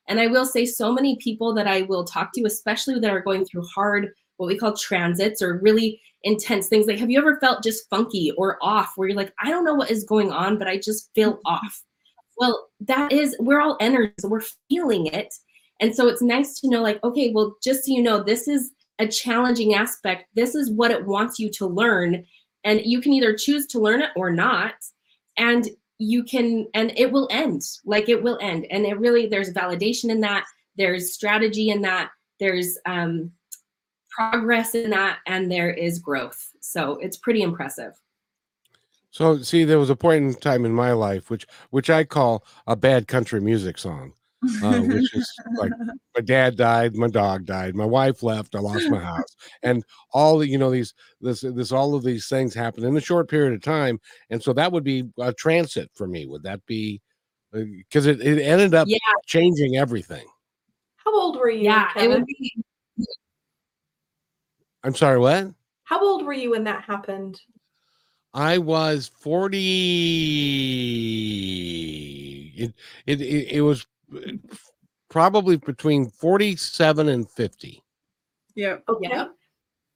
And 0.08 0.20
I 0.20 0.28
will 0.28 0.46
say 0.46 0.66
so 0.66 0.94
many 0.94 1.18
people 1.18 1.54
that 1.56 1.68
I 1.68 1.82
will 1.84 2.06
talk 2.06 2.32
to, 2.34 2.46
especially 2.46 3.00
that 3.00 3.12
are 3.12 3.22
going 3.22 3.46
through 3.46 3.66
hard 3.74 4.14
what 4.38 4.48
we 4.48 4.58
call 4.58 4.74
transits 4.74 5.42
or 5.42 5.60
really 5.60 6.00
intense 6.24 6.68
things. 6.68 6.88
Like, 6.88 7.00
have 7.00 7.10
you 7.10 7.20
ever 7.20 7.40
felt 7.40 7.64
just 7.64 7.90
funky 7.90 8.32
or 8.38 8.58
off 8.62 8.94
where 8.96 9.08
you're 9.08 9.18
like, 9.18 9.34
I 9.42 9.50
don't 9.50 9.66
know 9.66 9.76
what 9.76 9.92
is 9.92 10.04
going 10.04 10.32
on, 10.32 10.58
but 10.58 10.68
I 10.68 10.78
just 10.78 11.10
feel 11.16 11.40
off? 11.46 11.82
Well, 12.38 12.68
that 12.82 13.12
is, 13.12 13.36
we're 13.40 13.62
all 13.62 13.78
energy, 13.80 14.14
so 14.20 14.28
we're 14.28 14.44
feeling 14.70 15.08
it. 15.08 15.34
And 15.80 15.96
so 15.96 16.08
it's 16.08 16.22
nice 16.22 16.60
to 16.60 16.70
know, 16.70 16.82
like, 16.82 17.04
okay, 17.04 17.32
well, 17.34 17.56
just 17.64 17.86
so 17.86 17.92
you 17.92 18.02
know, 18.02 18.24
this 18.24 18.48
is 18.48 18.72
a 19.00 19.08
challenging 19.08 19.76
aspect. 19.76 20.26
This 20.36 20.56
is 20.56 20.72
what 20.72 20.92
it 20.92 21.06
wants 21.06 21.40
you 21.40 21.52
to 21.52 21.68
learn. 21.68 22.26
And 22.64 22.82
you 22.84 23.00
can 23.00 23.14
either 23.14 23.36
choose 23.36 23.68
to 23.68 23.80
learn 23.80 24.02
it 24.02 24.10
or 24.16 24.32
not. 24.32 24.74
And 25.38 25.70
you 26.00 26.24
can, 26.24 26.68
and 26.74 26.92
it 26.98 27.12
will 27.12 27.28
end. 27.32 27.62
Like 27.86 28.10
it 28.10 28.22
will 28.22 28.38
end. 28.42 28.66
And 28.72 28.86
it 28.86 29.00
really, 29.00 29.28
there's 29.28 29.54
validation 29.54 30.10
in 30.10 30.22
that. 30.22 30.46
There's 30.78 31.14
strategy 31.14 31.70
in 31.70 31.82
that. 31.82 32.10
There's 32.40 32.78
um, 32.86 33.32
progress 34.18 34.76
in 34.76 34.90
that. 34.90 35.20
And 35.28 35.52
there 35.52 35.72
is 35.72 36.00
growth. 36.00 36.52
So 36.60 36.94
it's 36.98 37.18
pretty 37.18 37.42
impressive. 37.42 37.94
So 39.12 39.38
see, 39.42 39.64
there 39.64 39.80
was 39.80 39.90
a 39.90 39.96
point 39.96 40.24
in 40.24 40.34
time 40.36 40.66
in 40.66 40.74
my 40.74 40.92
life 40.92 41.30
which 41.30 41.46
which 41.70 41.90
I 41.90 42.04
call 42.04 42.44
a 42.68 42.76
bad 42.76 43.08
country 43.08 43.42
music 43.42 43.78
song. 43.78 44.14
Uh, 44.64 44.82
which 44.82 45.16
is 45.16 45.34
like 45.56 45.72
my 46.16 46.22
dad 46.22 46.56
died, 46.56 46.96
my 46.96 47.08
dog 47.08 47.44
died, 47.44 47.74
my 47.74 47.86
wife 47.86 48.22
left, 48.22 48.54
I 48.54 48.60
lost 48.60 48.88
my 48.88 49.00
house, 49.00 49.36
and 49.64 49.84
all 50.14 50.38
the 50.38 50.48
you 50.48 50.60
know 50.60 50.70
these 50.70 50.94
this 51.20 51.42
this 51.42 51.72
all 51.72 51.96
of 51.96 52.04
these 52.04 52.28
things 52.28 52.54
happen 52.54 52.84
in 52.84 52.96
a 52.96 53.02
short 53.02 53.28
period 53.30 53.56
of 53.56 53.64
time, 53.64 54.00
and 54.30 54.42
so 54.42 54.54
that 54.54 54.72
would 54.72 54.84
be 54.84 55.06
a 55.18 55.34
transit 55.34 55.90
for 55.96 56.08
me. 56.08 56.28
Would 56.28 56.44
that 56.44 56.64
be 56.68 57.02
because 57.52 58.06
uh, 58.06 58.12
it, 58.12 58.22
it 58.22 58.42
ended 58.44 58.76
up 58.76 58.88
yeah. 58.88 58.98
changing 59.26 59.78
everything? 59.78 60.28
How 60.98 61.20
old 61.20 61.38
were 61.38 61.50
you? 61.50 61.64
Yeah, 61.64 61.92
Kevin? 61.94 62.12
it 62.12 62.14
would 62.14 62.26
be. 62.28 62.54
I'm 64.88 64.96
sorry, 64.96 65.20
what? 65.20 65.52
How 65.84 66.02
old 66.02 66.26
were 66.26 66.32
you 66.32 66.52
when 66.52 66.64
that 66.64 66.82
happened? 66.82 67.42
I 68.34 68.58
was 68.58 69.12
40. 69.20 69.58
It, 72.56 72.74
it, 73.06 73.22
it, 73.22 73.52
it 73.52 73.62
was 73.62 73.86
uh, 74.16 74.32
probably 75.10 75.58
between 75.58 76.10
47 76.10 77.10
and 77.10 77.30
50. 77.30 77.84
Yeah. 78.56 78.78
Okay. 78.88 79.10
Yeah. 79.10 79.28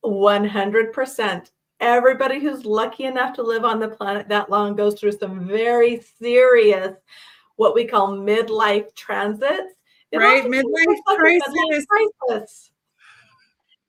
100%. 0.03 1.51
Everybody 1.79 2.39
who's 2.39 2.65
lucky 2.65 3.05
enough 3.05 3.33
to 3.35 3.43
live 3.43 3.63
on 3.63 3.79
the 3.79 3.87
planet 3.87 4.27
that 4.27 4.49
long 4.49 4.75
goes 4.75 4.99
through 4.99 5.13
some 5.13 5.47
very 5.47 6.01
serious, 6.19 6.97
what 7.55 7.75
we 7.75 7.85
call 7.85 8.17
midlife 8.17 8.93
transits. 8.93 9.73
It 10.11 10.17
right. 10.17 10.43
Midlife 10.43 11.01
crisis. 11.05 11.85
crisis. 12.27 12.70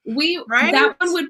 We, 0.05 0.43
right? 0.49 0.73
that 0.73 0.97
one 0.99 1.13
would 1.13 1.27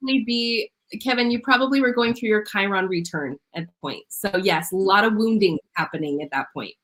probably 0.00 0.24
be 0.24 0.70
Kevin, 1.00 1.30
you 1.30 1.40
probably 1.40 1.80
were 1.80 1.92
going 1.92 2.14
through 2.14 2.28
your 2.28 2.44
Chiron 2.44 2.86
return 2.86 3.36
at 3.54 3.66
the 3.66 3.72
point. 3.80 4.04
So 4.08 4.30
yes, 4.36 4.72
a 4.72 4.76
lot 4.76 5.04
of 5.04 5.14
wounding 5.14 5.58
happening 5.74 6.22
at 6.22 6.30
that 6.30 6.46
point. 6.54 6.74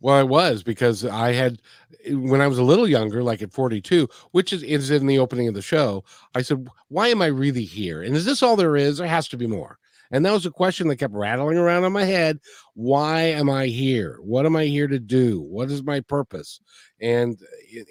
Well, 0.00 0.16
I 0.16 0.24
was 0.24 0.62
because 0.62 1.04
I 1.04 1.32
had 1.32 1.60
when 2.08 2.40
I 2.40 2.48
was 2.48 2.58
a 2.58 2.64
little 2.64 2.88
younger, 2.88 3.22
like 3.22 3.40
at 3.40 3.52
42, 3.52 4.08
which 4.32 4.52
is, 4.52 4.64
is 4.64 4.90
in 4.90 5.06
the 5.06 5.20
opening 5.20 5.46
of 5.46 5.54
the 5.54 5.62
show. 5.62 6.04
I 6.34 6.42
said, 6.42 6.66
"Why 6.88 7.08
am 7.08 7.22
I 7.22 7.26
really 7.26 7.64
here? 7.64 8.02
And 8.02 8.16
is 8.16 8.24
this 8.24 8.42
all 8.42 8.56
there 8.56 8.76
is? 8.76 8.98
There 8.98 9.06
has 9.06 9.28
to 9.28 9.36
be 9.36 9.46
more." 9.46 9.78
And 10.10 10.26
that 10.26 10.32
was 10.32 10.44
a 10.44 10.50
question 10.50 10.88
that 10.88 10.96
kept 10.96 11.14
rattling 11.14 11.56
around 11.56 11.84
in 11.84 11.92
my 11.92 12.04
head. 12.04 12.40
Why 12.74 13.22
am 13.22 13.48
I 13.48 13.66
here? 13.66 14.18
What 14.20 14.44
am 14.44 14.56
I 14.56 14.64
here 14.64 14.88
to 14.88 14.98
do? 14.98 15.40
What 15.40 15.70
is 15.70 15.84
my 15.84 16.00
purpose? 16.00 16.60
And 17.00 17.38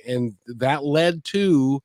and 0.05 0.35
that 0.47 0.83
led 0.83 1.23
to 1.25 1.81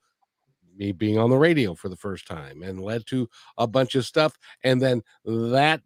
me 0.76 0.92
being 0.92 1.18
on 1.18 1.30
the 1.30 1.36
radio 1.36 1.74
for 1.74 1.88
the 1.88 1.96
first 1.96 2.26
time 2.26 2.62
and 2.62 2.80
led 2.80 3.06
to 3.06 3.28
a 3.58 3.66
bunch 3.66 3.94
of 3.94 4.06
stuff. 4.06 4.38
And 4.62 4.80
then 4.80 5.02
that 5.24 5.82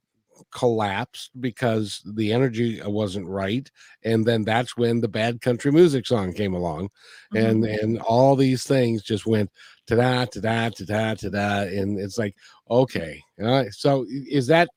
collapsed 0.50 1.30
because 1.40 2.02
the 2.04 2.32
energy 2.32 2.80
wasn't 2.85 3.26
right 3.26 3.70
and 4.04 4.25
then 4.25 4.42
that's 4.42 4.76
when 4.76 5.00
the 5.00 5.09
bad 5.09 5.40
country 5.40 5.70
music 5.70 6.06
song 6.06 6.32
came 6.32 6.54
along 6.54 6.88
mm-hmm. 7.35 7.37
and 7.37 7.64
and 7.64 8.00
all 8.00 8.35
these 8.35 8.64
things 8.64 9.02
just 9.02 9.26
went 9.26 9.50
ta 9.87 9.97
da 9.97 10.25
ta 10.25 10.40
da 10.40 10.68
ta 10.70 10.85
da 10.87 11.14
ta 11.14 11.28
da 11.28 11.61
and 11.62 11.99
it's 11.99 12.18
like 12.18 12.35
okay 12.70 13.23
uh, 13.44 13.64
so 13.70 14.06
is 14.09 14.47
that 14.47 14.68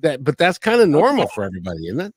that 0.00 0.24
but 0.24 0.36
that's 0.36 0.58
kind 0.58 0.80
of 0.80 0.88
normal 0.88 1.28
for 1.28 1.44
everybody 1.44 1.86
isn't 1.86 2.00
it 2.00 2.14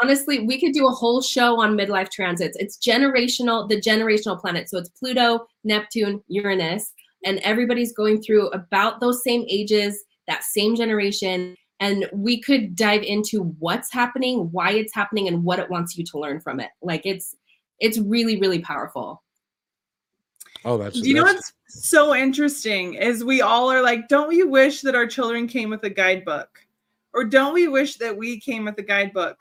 honestly, 0.00 0.40
we 0.40 0.60
could 0.60 0.72
do 0.72 0.86
a 0.86 0.90
whole 0.92 1.22
show 1.22 1.60
on 1.60 1.76
midlife 1.76 2.10
transits. 2.10 2.56
It's 2.58 2.78
generational, 2.78 3.68
the 3.68 3.80
generational 3.80 4.40
planet. 4.40 4.68
So 4.68 4.78
it's 4.78 4.90
Pluto, 4.90 5.46
Neptune, 5.64 6.22
Uranus, 6.28 6.92
and 7.24 7.38
everybody's 7.40 7.92
going 7.92 8.22
through 8.22 8.48
about 8.48 9.00
those 9.00 9.22
same 9.22 9.44
ages, 9.48 10.04
that 10.28 10.44
same 10.44 10.76
generation. 10.76 11.56
And 11.80 12.08
we 12.12 12.40
could 12.40 12.76
dive 12.76 13.02
into 13.02 13.54
what's 13.58 13.92
happening, 13.92 14.48
why 14.52 14.72
it's 14.72 14.94
happening, 14.94 15.28
and 15.28 15.44
what 15.44 15.58
it 15.58 15.70
wants 15.70 15.96
you 15.96 16.04
to 16.04 16.18
learn 16.18 16.40
from 16.40 16.60
it. 16.60 16.70
Like 16.82 17.04
it's 17.04 17.34
it's 17.80 17.98
really, 17.98 18.38
really 18.38 18.60
powerful. 18.60 19.22
Oh, 20.64 20.78
that's 20.78 20.96
you 20.96 21.14
that's, 21.14 21.26
know 21.26 21.32
what's 21.32 21.52
so 21.66 22.14
interesting 22.14 22.94
is 22.94 23.24
we 23.24 23.42
all 23.42 23.70
are 23.70 23.82
like, 23.82 24.08
don't 24.08 24.28
we 24.28 24.44
wish 24.44 24.80
that 24.82 24.94
our 24.94 25.06
children 25.06 25.46
came 25.46 25.68
with 25.68 25.82
a 25.84 25.90
guidebook? 25.90 26.48
Or 27.12 27.24
don't 27.24 27.52
we 27.52 27.68
wish 27.68 27.96
that 27.96 28.16
we 28.16 28.40
came 28.40 28.64
with 28.64 28.78
a 28.78 28.82
guidebook? 28.82 29.36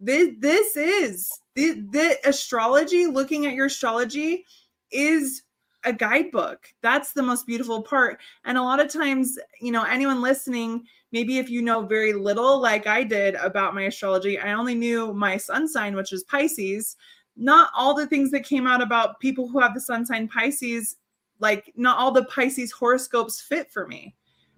This 0.00 0.30
this 0.38 0.76
is 0.76 1.30
the, 1.54 1.84
the 1.90 2.18
astrology 2.24 3.06
looking 3.06 3.46
at 3.46 3.54
your 3.54 3.66
astrology 3.66 4.44
is 4.90 5.42
a 5.84 5.92
guidebook. 5.92 6.66
That's 6.82 7.12
the 7.12 7.22
most 7.22 7.46
beautiful 7.46 7.82
part. 7.82 8.20
And 8.44 8.56
a 8.56 8.62
lot 8.62 8.80
of 8.80 8.92
times, 8.92 9.38
you 9.60 9.70
know, 9.70 9.84
anyone 9.84 10.22
listening, 10.22 10.84
maybe 11.12 11.38
if 11.38 11.50
you 11.50 11.62
know 11.62 11.86
very 11.86 12.12
little, 12.12 12.60
like 12.60 12.86
I 12.86 13.04
did 13.04 13.34
about 13.36 13.74
my 13.74 13.82
astrology, 13.82 14.38
I 14.38 14.54
only 14.54 14.74
knew 14.74 15.12
my 15.12 15.36
sun 15.36 15.68
sign, 15.68 15.94
which 15.94 16.12
is 16.12 16.24
Pisces. 16.24 16.96
Not 17.36 17.70
all 17.76 17.94
the 17.94 18.06
things 18.06 18.30
that 18.30 18.44
came 18.44 18.66
out 18.66 18.82
about 18.82 19.20
people 19.20 19.48
who 19.48 19.60
have 19.60 19.74
the 19.74 19.80
sun 19.80 20.06
sign 20.06 20.28
Pisces, 20.28 20.96
like 21.38 21.72
not 21.76 21.98
all 21.98 22.12
the 22.12 22.24
Pisces 22.24 22.72
horoscopes 22.72 23.40
fit 23.40 23.70
for 23.70 23.86
me. 23.86 24.14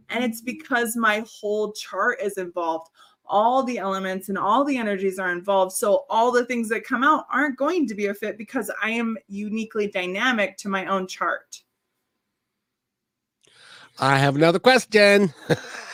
And 0.08 0.22
it's 0.22 0.40
mm-hmm. 0.40 0.58
because 0.58 0.96
my 0.96 1.24
whole 1.28 1.72
chart 1.72 2.18
is 2.22 2.38
involved 2.38 2.90
all 3.28 3.62
the 3.62 3.78
elements 3.78 4.28
and 4.28 4.38
all 4.38 4.64
the 4.64 4.76
energies 4.76 5.18
are 5.18 5.32
involved. 5.32 5.72
So 5.72 6.04
all 6.08 6.32
the 6.32 6.44
things 6.44 6.68
that 6.70 6.84
come 6.84 7.04
out 7.04 7.26
aren't 7.32 7.58
going 7.58 7.86
to 7.88 7.94
be 7.94 8.06
a 8.06 8.14
fit 8.14 8.38
because 8.38 8.70
I 8.82 8.90
am 8.90 9.16
uniquely 9.28 9.88
dynamic 9.88 10.56
to 10.58 10.68
my 10.68 10.86
own 10.86 11.06
chart. 11.06 11.62
I 13.98 14.18
have 14.18 14.36
another 14.36 14.58
question. 14.58 15.32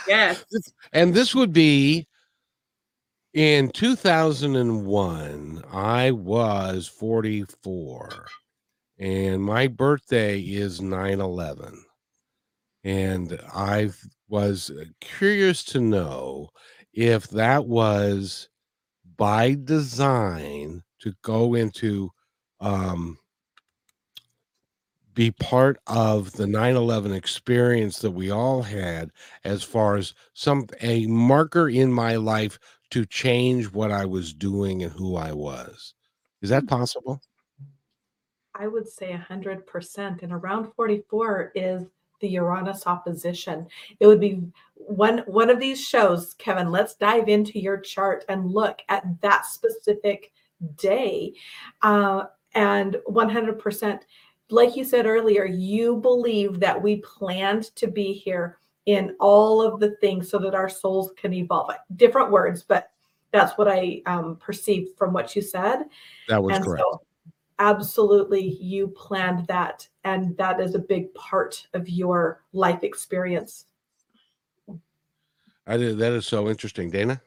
Yes. 0.09 0.45
and 0.93 1.15
this 1.15 1.35
would 1.35 1.53
be 1.53 2.07
in 3.35 3.71
2001, 3.71 5.65
I 5.73 6.11
was 6.11 6.87
44, 6.87 8.27
and 8.99 9.43
my 9.43 9.69
birthday 9.69 10.39
is 10.39 10.83
9 10.83 11.21
11. 11.21 11.85
And 12.85 13.41
I 13.55 13.91
was 14.29 14.71
curious 15.01 15.65
to 15.65 15.81
know 15.81 16.51
if 16.93 17.29
that 17.29 17.67
was 17.67 18.49
by 19.17 19.57
design 19.65 20.83
to 21.01 21.15
go 21.23 21.55
into 21.55 22.11
um, 22.61 23.19
be 25.15 25.31
part 25.31 25.79
of 25.87 26.33
the 26.33 26.45
9-11 26.45 27.15
experience 27.15 27.99
that 27.99 28.11
we 28.11 28.31
all 28.31 28.63
had 28.63 29.11
as 29.45 29.63
far 29.63 29.97
as 29.97 30.15
some 30.33 30.67
a 30.81 31.07
marker 31.07 31.69
in 31.69 31.93
my 31.93 32.17
life 32.17 32.59
to 32.91 33.05
change 33.07 33.71
what 33.73 33.91
i 33.91 34.05
was 34.05 34.33
doing 34.33 34.83
and 34.83 34.93
who 34.93 35.17
i 35.17 35.33
was 35.33 35.95
is 36.41 36.51
that 36.51 36.67
possible 36.67 37.21
I 38.55 38.69
would 38.69 38.89
say 38.89 39.19
100%. 39.31 40.23
And 40.23 40.33
around 40.33 40.73
44 40.75 41.53
is 41.55 41.87
the 42.21 42.29
Uranus 42.29 42.87
opposition. 42.87 43.67
It 43.99 44.07
would 44.07 44.21
be 44.21 44.43
one 44.87 45.19
one 45.27 45.51
of 45.51 45.61
these 45.61 45.81
shows, 45.81 46.35
Kevin. 46.35 46.71
Let's 46.71 46.95
dive 46.95 47.29
into 47.29 47.59
your 47.59 47.79
chart 47.79 48.25
and 48.29 48.51
look 48.51 48.81
at 48.89 49.05
that 49.21 49.47
specific 49.47 50.33
day. 50.77 51.35
Uh, 51.83 52.25
and 52.55 52.97
100%, 53.09 54.01
like 54.51 54.77
you 54.77 54.85
said 54.85 55.07
earlier, 55.07 55.45
you 55.45 55.97
believe 55.97 56.61
that 56.61 56.81
we 56.81 56.97
planned 56.97 57.75
to 57.77 57.87
be 57.87 58.13
here 58.13 58.59
in 58.87 59.17
all 59.21 59.63
of 59.63 59.81
the 59.81 59.97
things 59.97 60.29
so 60.29 60.39
that 60.39 60.55
our 60.55 60.69
souls 60.69 61.13
can 61.17 61.33
evolve. 61.33 61.73
Different 61.97 62.31
words, 62.31 62.63
but 62.63 62.91
that's 63.33 63.57
what 63.57 63.69
I 63.69 64.03
um, 64.07 64.37
perceived 64.37 64.97
from 64.99 65.13
what 65.13 65.35
you 65.35 65.41
said. 65.43 65.85
that 66.29 66.43
was 66.43 66.57
and 66.57 66.65
correct 66.65 66.83
so 66.83 67.01
absolutely 67.63 68.59
you 68.61 68.89
planned 68.89 69.47
that 69.47 69.87
and 70.03 70.37
that 70.37 70.61
is 70.61 70.75
a 70.75 70.79
big 70.81 71.13
part 71.15 71.67
of 71.75 71.89
your 71.89 72.43
life 72.53 72.83
experience 72.83 73.67
i 75.67 75.77
did 75.77 75.99
that 75.99 76.13
is 76.13 76.27
so 76.27 76.49
interesting 76.49 76.91
dana 76.91 77.21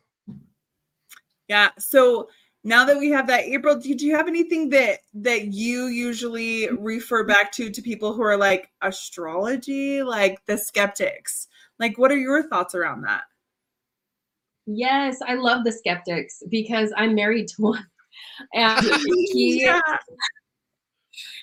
Yeah. 1.48 1.70
So 1.78 2.30
now 2.64 2.86
that 2.86 2.98
we 2.98 3.10
have 3.12 3.28
that, 3.28 3.44
April, 3.44 3.80
did 3.80 4.02
you 4.02 4.16
have 4.16 4.28
anything 4.28 4.70
that 4.70 5.00
that 5.14 5.54
you 5.54 5.88
usually 5.88 6.70
refer 6.72 7.24
back 7.24 7.52
to 7.54 7.70
to 7.70 7.82
people 7.82 8.14
who 8.14 8.24
are 8.24 8.38
like 8.38 8.70
astrology, 8.82 10.02
like 10.02 10.44
the 10.48 10.58
skeptics? 10.58 11.48
Like, 11.80 11.98
what 11.98 12.12
are 12.12 12.18
your 12.18 12.48
thoughts 12.50 12.74
around 12.74 13.02
that? 13.04 13.24
Yes, 14.66 15.20
I 15.26 15.36
love 15.36 15.64
the 15.64 15.72
skeptics 15.72 16.42
because 16.50 16.92
I'm 16.98 17.14
married 17.16 17.48
to 17.50 17.62
one. 17.62 17.86
And 18.54 18.86
he 19.34 19.62
yeah. 19.64 19.82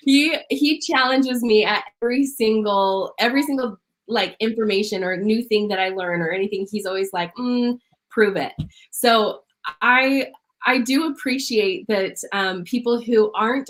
he 0.03 0.35
he 0.49 0.79
challenges 0.79 1.43
me 1.43 1.63
at 1.63 1.83
every 2.01 2.25
single 2.25 3.13
every 3.19 3.43
single 3.43 3.77
like 4.07 4.35
information 4.39 5.03
or 5.03 5.17
new 5.17 5.43
thing 5.43 5.67
that 5.69 5.79
I 5.79 5.89
learn 5.89 6.21
or 6.21 6.31
anything. 6.31 6.67
He's 6.69 6.85
always 6.85 7.11
like, 7.13 7.33
mm, 7.35 7.77
prove 8.09 8.35
it. 8.35 8.53
So 8.91 9.41
I 9.81 10.27
I 10.65 10.79
do 10.79 11.07
appreciate 11.07 11.87
that 11.87 12.15
um, 12.31 12.63
people 12.63 13.01
who 13.01 13.31
aren't 13.33 13.69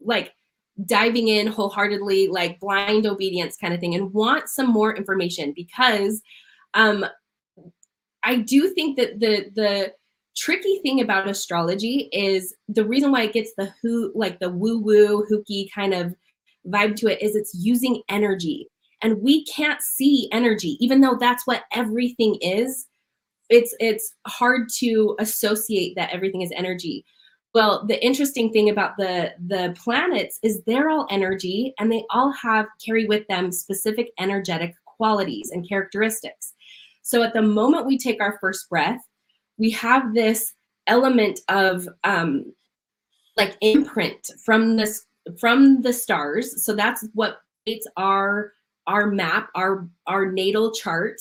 like 0.00 0.32
diving 0.86 1.28
in 1.28 1.46
wholeheartedly, 1.46 2.28
like 2.28 2.60
blind 2.60 3.06
obedience 3.06 3.56
kind 3.56 3.74
of 3.74 3.80
thing, 3.80 3.94
and 3.94 4.12
want 4.12 4.48
some 4.48 4.70
more 4.70 4.94
information 4.94 5.52
because 5.54 6.20
um, 6.74 7.06
I 8.22 8.36
do 8.36 8.70
think 8.70 8.98
that 8.98 9.20
the 9.20 9.50
the 9.54 9.92
tricky 10.36 10.78
thing 10.82 11.00
about 11.00 11.28
astrology 11.28 12.08
is 12.12 12.54
the 12.68 12.84
reason 12.84 13.10
why 13.10 13.22
it 13.22 13.32
gets 13.32 13.52
the 13.56 13.72
who 13.82 14.12
like 14.14 14.38
the 14.38 14.48
woo 14.48 14.78
woo 14.78 15.24
hooky 15.28 15.70
kind 15.74 15.92
of 15.92 16.14
vibe 16.66 16.94
to 16.96 17.08
it 17.08 17.20
is 17.20 17.34
it's 17.34 17.52
using 17.54 18.02
energy 18.08 18.68
and 19.02 19.20
we 19.20 19.44
can't 19.44 19.82
see 19.82 20.28
energy 20.32 20.76
even 20.80 21.00
though 21.00 21.16
that's 21.18 21.46
what 21.46 21.64
everything 21.72 22.36
is 22.40 22.86
it's 23.50 23.74
it's 23.80 24.14
hard 24.26 24.68
to 24.78 25.16
associate 25.18 25.94
that 25.96 26.10
everything 26.12 26.42
is 26.42 26.52
energy. 26.54 27.04
Well 27.52 27.84
the 27.86 28.02
interesting 28.04 28.52
thing 28.52 28.70
about 28.70 28.96
the 28.96 29.32
the 29.48 29.76
planets 29.76 30.38
is 30.42 30.62
they're 30.66 30.88
all 30.88 31.06
energy 31.10 31.74
and 31.78 31.90
they 31.90 32.04
all 32.10 32.32
have 32.32 32.66
carry 32.84 33.06
with 33.06 33.26
them 33.26 33.50
specific 33.50 34.12
energetic 34.18 34.74
qualities 34.86 35.50
and 35.50 35.68
characteristics. 35.68 36.54
So 37.02 37.22
at 37.22 37.34
the 37.34 37.42
moment 37.42 37.86
we 37.86 37.98
take 37.98 38.22
our 38.22 38.38
first 38.40 38.68
breath 38.70 39.00
we 39.58 39.70
have 39.70 40.14
this 40.14 40.54
element 40.86 41.40
of 41.48 41.88
um, 42.04 42.52
like 43.36 43.56
imprint 43.60 44.30
from 44.44 44.76
this 44.76 45.06
from 45.38 45.82
the 45.82 45.92
stars. 45.92 46.64
So 46.64 46.74
that's 46.74 47.06
what 47.14 47.38
it's 47.66 47.86
our 47.96 48.52
our 48.86 49.06
map 49.06 49.50
our 49.54 49.88
our 50.06 50.30
natal 50.30 50.72
chart. 50.72 51.20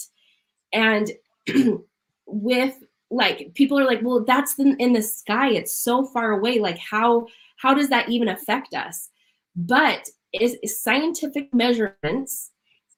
And 0.74 1.12
with 2.26 2.76
like 3.12 3.52
people 3.56 3.80
are 3.80 3.86
like 3.86 4.02
well 4.04 4.24
that's 4.24 4.58
in, 4.60 4.76
in 4.78 4.94
the 4.94 5.02
sky. 5.02 5.52
It's 5.52 5.76
so 5.76 6.06
far 6.06 6.32
away. 6.32 6.60
Like 6.60 6.78
how 6.78 7.28
how 7.58 7.74
does 7.74 7.90
that 7.90 8.10
even 8.10 8.30
affect 8.30 8.74
us? 8.74 9.10
But 9.56 10.08
is, 10.34 10.58
scientific 10.82 11.54
measurements 11.54 12.52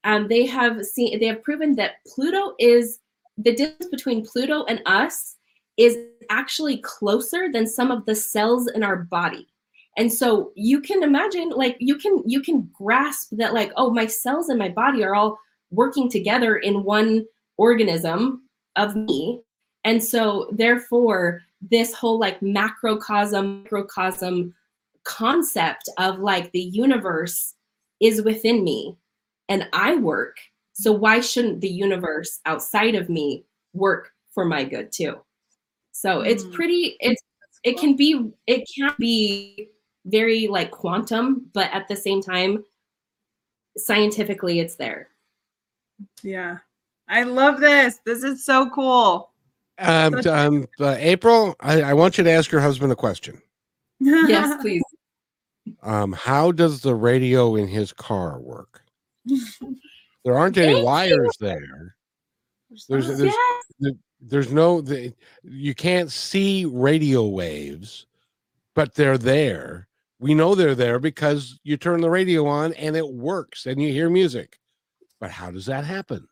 um, 0.04 0.28
they 0.28 0.46
have 0.46 0.84
seen 0.84 1.18
they 1.18 1.26
have 1.26 1.42
proven 1.42 1.74
that 1.76 1.96
pluto 2.06 2.54
is 2.58 2.98
the 3.38 3.54
distance 3.54 3.86
between 3.90 4.24
pluto 4.24 4.64
and 4.64 4.82
us 4.86 5.36
is 5.76 5.96
actually 6.28 6.78
closer 6.78 7.50
than 7.50 7.66
some 7.66 7.90
of 7.90 8.04
the 8.04 8.14
cells 8.14 8.68
in 8.68 8.82
our 8.82 8.96
body 8.96 9.48
and 9.98 10.12
so 10.12 10.52
you 10.54 10.80
can 10.80 11.02
imagine 11.02 11.50
like 11.50 11.76
you 11.78 11.96
can 11.96 12.22
you 12.26 12.40
can 12.40 12.68
grasp 12.72 13.28
that 13.32 13.52
like 13.52 13.72
oh 13.76 13.90
my 13.90 14.06
cells 14.06 14.48
in 14.48 14.56
my 14.56 14.68
body 14.68 15.04
are 15.04 15.14
all 15.14 15.38
working 15.70 16.08
together 16.10 16.56
in 16.56 16.84
one 16.84 17.26
organism 17.58 18.42
of 18.76 18.96
me. 18.96 19.40
And 19.84 20.02
so 20.02 20.48
therefore 20.52 21.42
this 21.60 21.92
whole 21.92 22.18
like 22.18 22.40
macrocosm 22.40 23.62
microcosm 23.62 24.54
concept 25.04 25.88
of 25.98 26.18
like 26.20 26.50
the 26.52 26.60
universe 26.60 27.54
is 28.00 28.22
within 28.22 28.64
me 28.64 28.96
and 29.48 29.68
i 29.72 29.96
work. 29.96 30.38
So 30.72 30.90
why 30.92 31.20
shouldn't 31.20 31.60
the 31.60 31.68
universe 31.68 32.40
outside 32.46 32.94
of 32.94 33.08
me 33.10 33.44
work 33.74 34.10
for 34.32 34.44
my 34.46 34.64
good 34.64 34.90
too? 34.90 35.20
So 35.92 36.20
it's 36.22 36.44
Mm. 36.44 36.52
pretty 36.54 36.96
it's 37.00 37.22
it 37.62 37.78
can 37.78 37.94
be 37.94 38.30
it 38.46 38.68
can 38.74 38.94
be 38.98 39.68
very 40.06 40.48
like 40.48 40.70
quantum 40.70 41.48
but 41.52 41.70
at 41.72 41.86
the 41.88 41.96
same 41.96 42.20
time 42.22 42.64
scientifically 43.76 44.60
it's 44.60 44.74
there 44.76 45.08
Yeah. 46.22 46.58
I 47.08 47.24
love 47.24 47.60
this. 47.60 47.98
This 48.06 48.22
is 48.22 48.44
so 48.44 48.70
cool. 48.70 49.30
um, 49.78 50.12
Such- 50.14 50.26
um 50.26 50.66
uh, 50.80 50.96
april 50.98 51.54
I, 51.60 51.82
I 51.82 51.92
want 51.94 52.16
you 52.18 52.24
to 52.24 52.30
ask 52.30 52.50
your 52.50 52.60
husband 52.60 52.90
a 52.92 52.96
question 52.96 53.40
yes 54.00 54.60
please 54.60 54.82
um 55.82 56.12
how 56.12 56.50
does 56.52 56.80
the 56.80 56.94
radio 56.94 57.54
in 57.56 57.68
his 57.68 57.92
car 57.92 58.40
work 58.40 58.82
there 60.24 60.36
aren't 60.36 60.56
any 60.58 60.66
Thank 60.72 60.78
you. 60.78 60.84
wires 60.84 61.36
there 61.40 61.94
there's 62.88 63.06
there's 63.18 63.34
yes 63.80 63.92
there's 64.20 64.52
no 64.52 64.80
the, 64.80 65.12
you 65.42 65.74
can't 65.74 66.10
see 66.10 66.64
radio 66.64 67.26
waves 67.26 68.06
but 68.74 68.94
they're 68.94 69.18
there 69.18 69.88
we 70.22 70.34
know 70.34 70.54
they're 70.54 70.76
there 70.76 71.00
because 71.00 71.58
you 71.64 71.76
turn 71.76 72.00
the 72.00 72.08
radio 72.08 72.46
on 72.46 72.72
and 72.74 72.96
it 72.96 73.08
works 73.08 73.66
and 73.66 73.82
you 73.82 73.92
hear 73.92 74.08
music 74.08 74.58
but 75.20 75.30
how 75.30 75.50
does 75.50 75.66
that 75.66 75.84
happen 75.84 76.26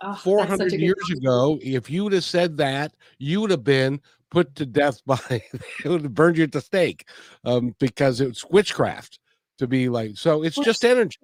Oh, 0.00 0.14
400 0.16 0.66
a 0.66 0.70
good 0.70 0.80
years 0.80 1.10
ago 1.10 1.58
if 1.62 1.88
you 1.88 2.04
would 2.04 2.14
have 2.14 2.24
said 2.24 2.56
that 2.56 2.94
you 3.18 3.40
would 3.40 3.50
have 3.50 3.64
been 3.64 4.00
put 4.30 4.54
to 4.56 4.66
death 4.66 5.00
by 5.06 5.20
it 5.28 5.84
would 5.84 6.02
have 6.02 6.14
burned 6.14 6.38
you 6.38 6.44
at 6.44 6.52
the 6.52 6.60
stake 6.60 7.06
um, 7.44 7.74
because 7.78 8.20
it's 8.20 8.44
witchcraft 8.46 9.18
to 9.58 9.66
be 9.66 9.88
like 9.88 10.16
so 10.16 10.42
it's 10.42 10.56
Well, 10.56 10.64
just 10.64 10.84
energy 10.84 11.18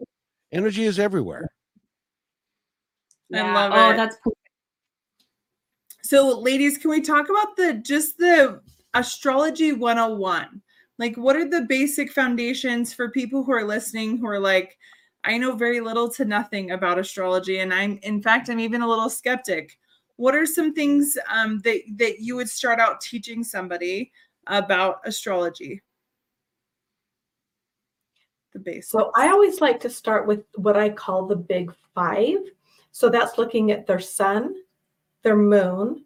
energy 0.52 0.84
is 0.84 0.98
everywhere 0.98 1.48
I 3.34 3.52
love 3.52 3.72
oh, 3.72 3.90
it. 3.92 3.96
that's 3.96 4.16
cool. 4.24 4.36
So, 6.02 6.40
ladies, 6.40 6.78
can 6.78 6.90
we 6.90 7.00
talk 7.00 7.28
about 7.28 7.56
the 7.56 7.74
just 7.74 8.18
the 8.18 8.60
astrology 8.94 9.72
101? 9.72 10.60
Like, 11.00 11.16
what 11.16 11.34
are 11.34 11.48
the 11.48 11.62
basic 11.62 12.12
foundations 12.12 12.92
for 12.92 13.10
people 13.10 13.42
who 13.42 13.52
are 13.52 13.64
listening 13.64 14.18
who 14.18 14.26
are 14.26 14.38
like, 14.38 14.76
I 15.24 15.38
know 15.38 15.56
very 15.56 15.80
little 15.80 16.10
to 16.10 16.26
nothing 16.26 16.72
about 16.72 16.98
astrology, 16.98 17.60
and 17.60 17.72
I'm, 17.72 17.98
in 18.02 18.20
fact, 18.20 18.50
I'm 18.50 18.60
even 18.60 18.82
a 18.82 18.86
little 18.86 19.08
skeptic. 19.08 19.78
What 20.16 20.34
are 20.34 20.44
some 20.44 20.74
things 20.74 21.16
um, 21.32 21.60
that 21.60 21.80
that 21.96 22.20
you 22.20 22.36
would 22.36 22.50
start 22.50 22.80
out 22.80 23.00
teaching 23.00 23.42
somebody 23.42 24.12
about 24.46 25.00
astrology? 25.06 25.80
The 28.52 28.58
basics. 28.58 28.90
So 28.90 29.10
I 29.16 29.28
always 29.28 29.62
like 29.62 29.80
to 29.80 29.88
start 29.88 30.26
with 30.26 30.44
what 30.56 30.76
I 30.76 30.90
call 30.90 31.24
the 31.24 31.36
big 31.36 31.74
five. 31.94 32.36
So 32.92 33.08
that's 33.08 33.38
looking 33.38 33.70
at 33.70 33.86
their 33.86 34.00
sun, 34.00 34.54
their 35.22 35.36
moon, 35.36 36.04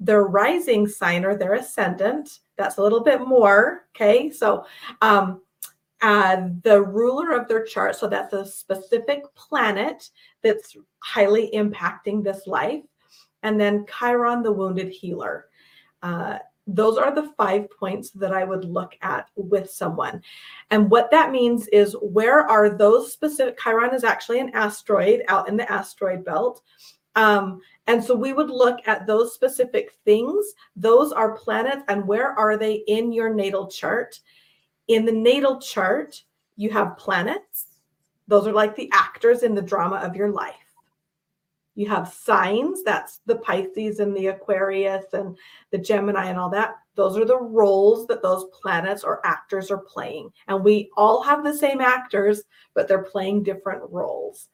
their 0.00 0.24
rising 0.24 0.86
sign 0.86 1.24
or 1.24 1.36
their 1.36 1.54
ascendant. 1.54 2.40
That's 2.56 2.78
a 2.78 2.82
little 2.82 3.02
bit 3.02 3.26
more. 3.26 3.86
Okay. 3.94 4.30
So 4.30 4.66
um, 5.00 5.42
uh, 6.02 6.48
the 6.62 6.82
ruler 6.82 7.32
of 7.32 7.48
their 7.48 7.64
chart. 7.64 7.96
So 7.96 8.06
that's 8.06 8.32
a 8.32 8.44
specific 8.46 9.22
planet 9.34 10.10
that's 10.42 10.76
highly 10.98 11.50
impacting 11.54 12.22
this 12.22 12.46
life. 12.46 12.82
And 13.42 13.60
then 13.60 13.86
Chiron, 13.86 14.42
the 14.42 14.52
wounded 14.52 14.88
healer. 14.88 15.46
Uh, 16.02 16.38
those 16.66 16.98
are 16.98 17.14
the 17.14 17.32
five 17.36 17.70
points 17.70 18.10
that 18.10 18.32
I 18.32 18.44
would 18.44 18.64
look 18.64 18.96
at 19.00 19.28
with 19.36 19.70
someone. 19.70 20.20
And 20.70 20.90
what 20.90 21.10
that 21.12 21.30
means 21.30 21.68
is 21.68 21.96
where 22.02 22.40
are 22.40 22.70
those 22.70 23.12
specific, 23.12 23.58
Chiron 23.58 23.94
is 23.94 24.02
actually 24.02 24.40
an 24.40 24.50
asteroid 24.52 25.22
out 25.28 25.48
in 25.48 25.56
the 25.56 25.70
asteroid 25.70 26.24
belt. 26.24 26.62
Um, 27.16 27.60
and 27.86 28.02
so 28.02 28.14
we 28.14 28.32
would 28.32 28.50
look 28.50 28.78
at 28.86 29.06
those 29.06 29.34
specific 29.34 29.92
things. 30.04 30.52
Those 30.76 31.12
are 31.12 31.36
planets, 31.36 31.82
and 31.88 32.06
where 32.06 32.38
are 32.38 32.56
they 32.56 32.84
in 32.86 33.12
your 33.12 33.32
natal 33.34 33.68
chart? 33.68 34.20
In 34.88 35.04
the 35.04 35.12
natal 35.12 35.60
chart, 35.60 36.22
you 36.56 36.70
have 36.70 36.96
planets. 36.98 37.66
Those 38.28 38.46
are 38.46 38.52
like 38.52 38.76
the 38.76 38.90
actors 38.92 39.42
in 39.42 39.54
the 39.54 39.62
drama 39.62 39.96
of 39.96 40.14
your 40.14 40.30
life. 40.30 40.54
You 41.74 41.88
have 41.90 42.08
signs, 42.08 42.82
that's 42.82 43.20
the 43.26 43.36
Pisces 43.36 44.00
and 44.00 44.16
the 44.16 44.28
Aquarius 44.28 45.04
and 45.12 45.36
the 45.70 45.78
Gemini 45.78 46.26
and 46.30 46.38
all 46.38 46.48
that. 46.50 46.76
Those 46.94 47.18
are 47.18 47.26
the 47.26 47.38
roles 47.38 48.06
that 48.06 48.22
those 48.22 48.46
planets 48.46 49.04
or 49.04 49.24
actors 49.26 49.70
are 49.70 49.78
playing. 49.78 50.30
And 50.48 50.64
we 50.64 50.90
all 50.96 51.22
have 51.22 51.44
the 51.44 51.52
same 51.54 51.82
actors, 51.82 52.42
but 52.74 52.88
they're 52.88 53.02
playing 53.02 53.42
different 53.42 53.82
roles. 53.90 54.48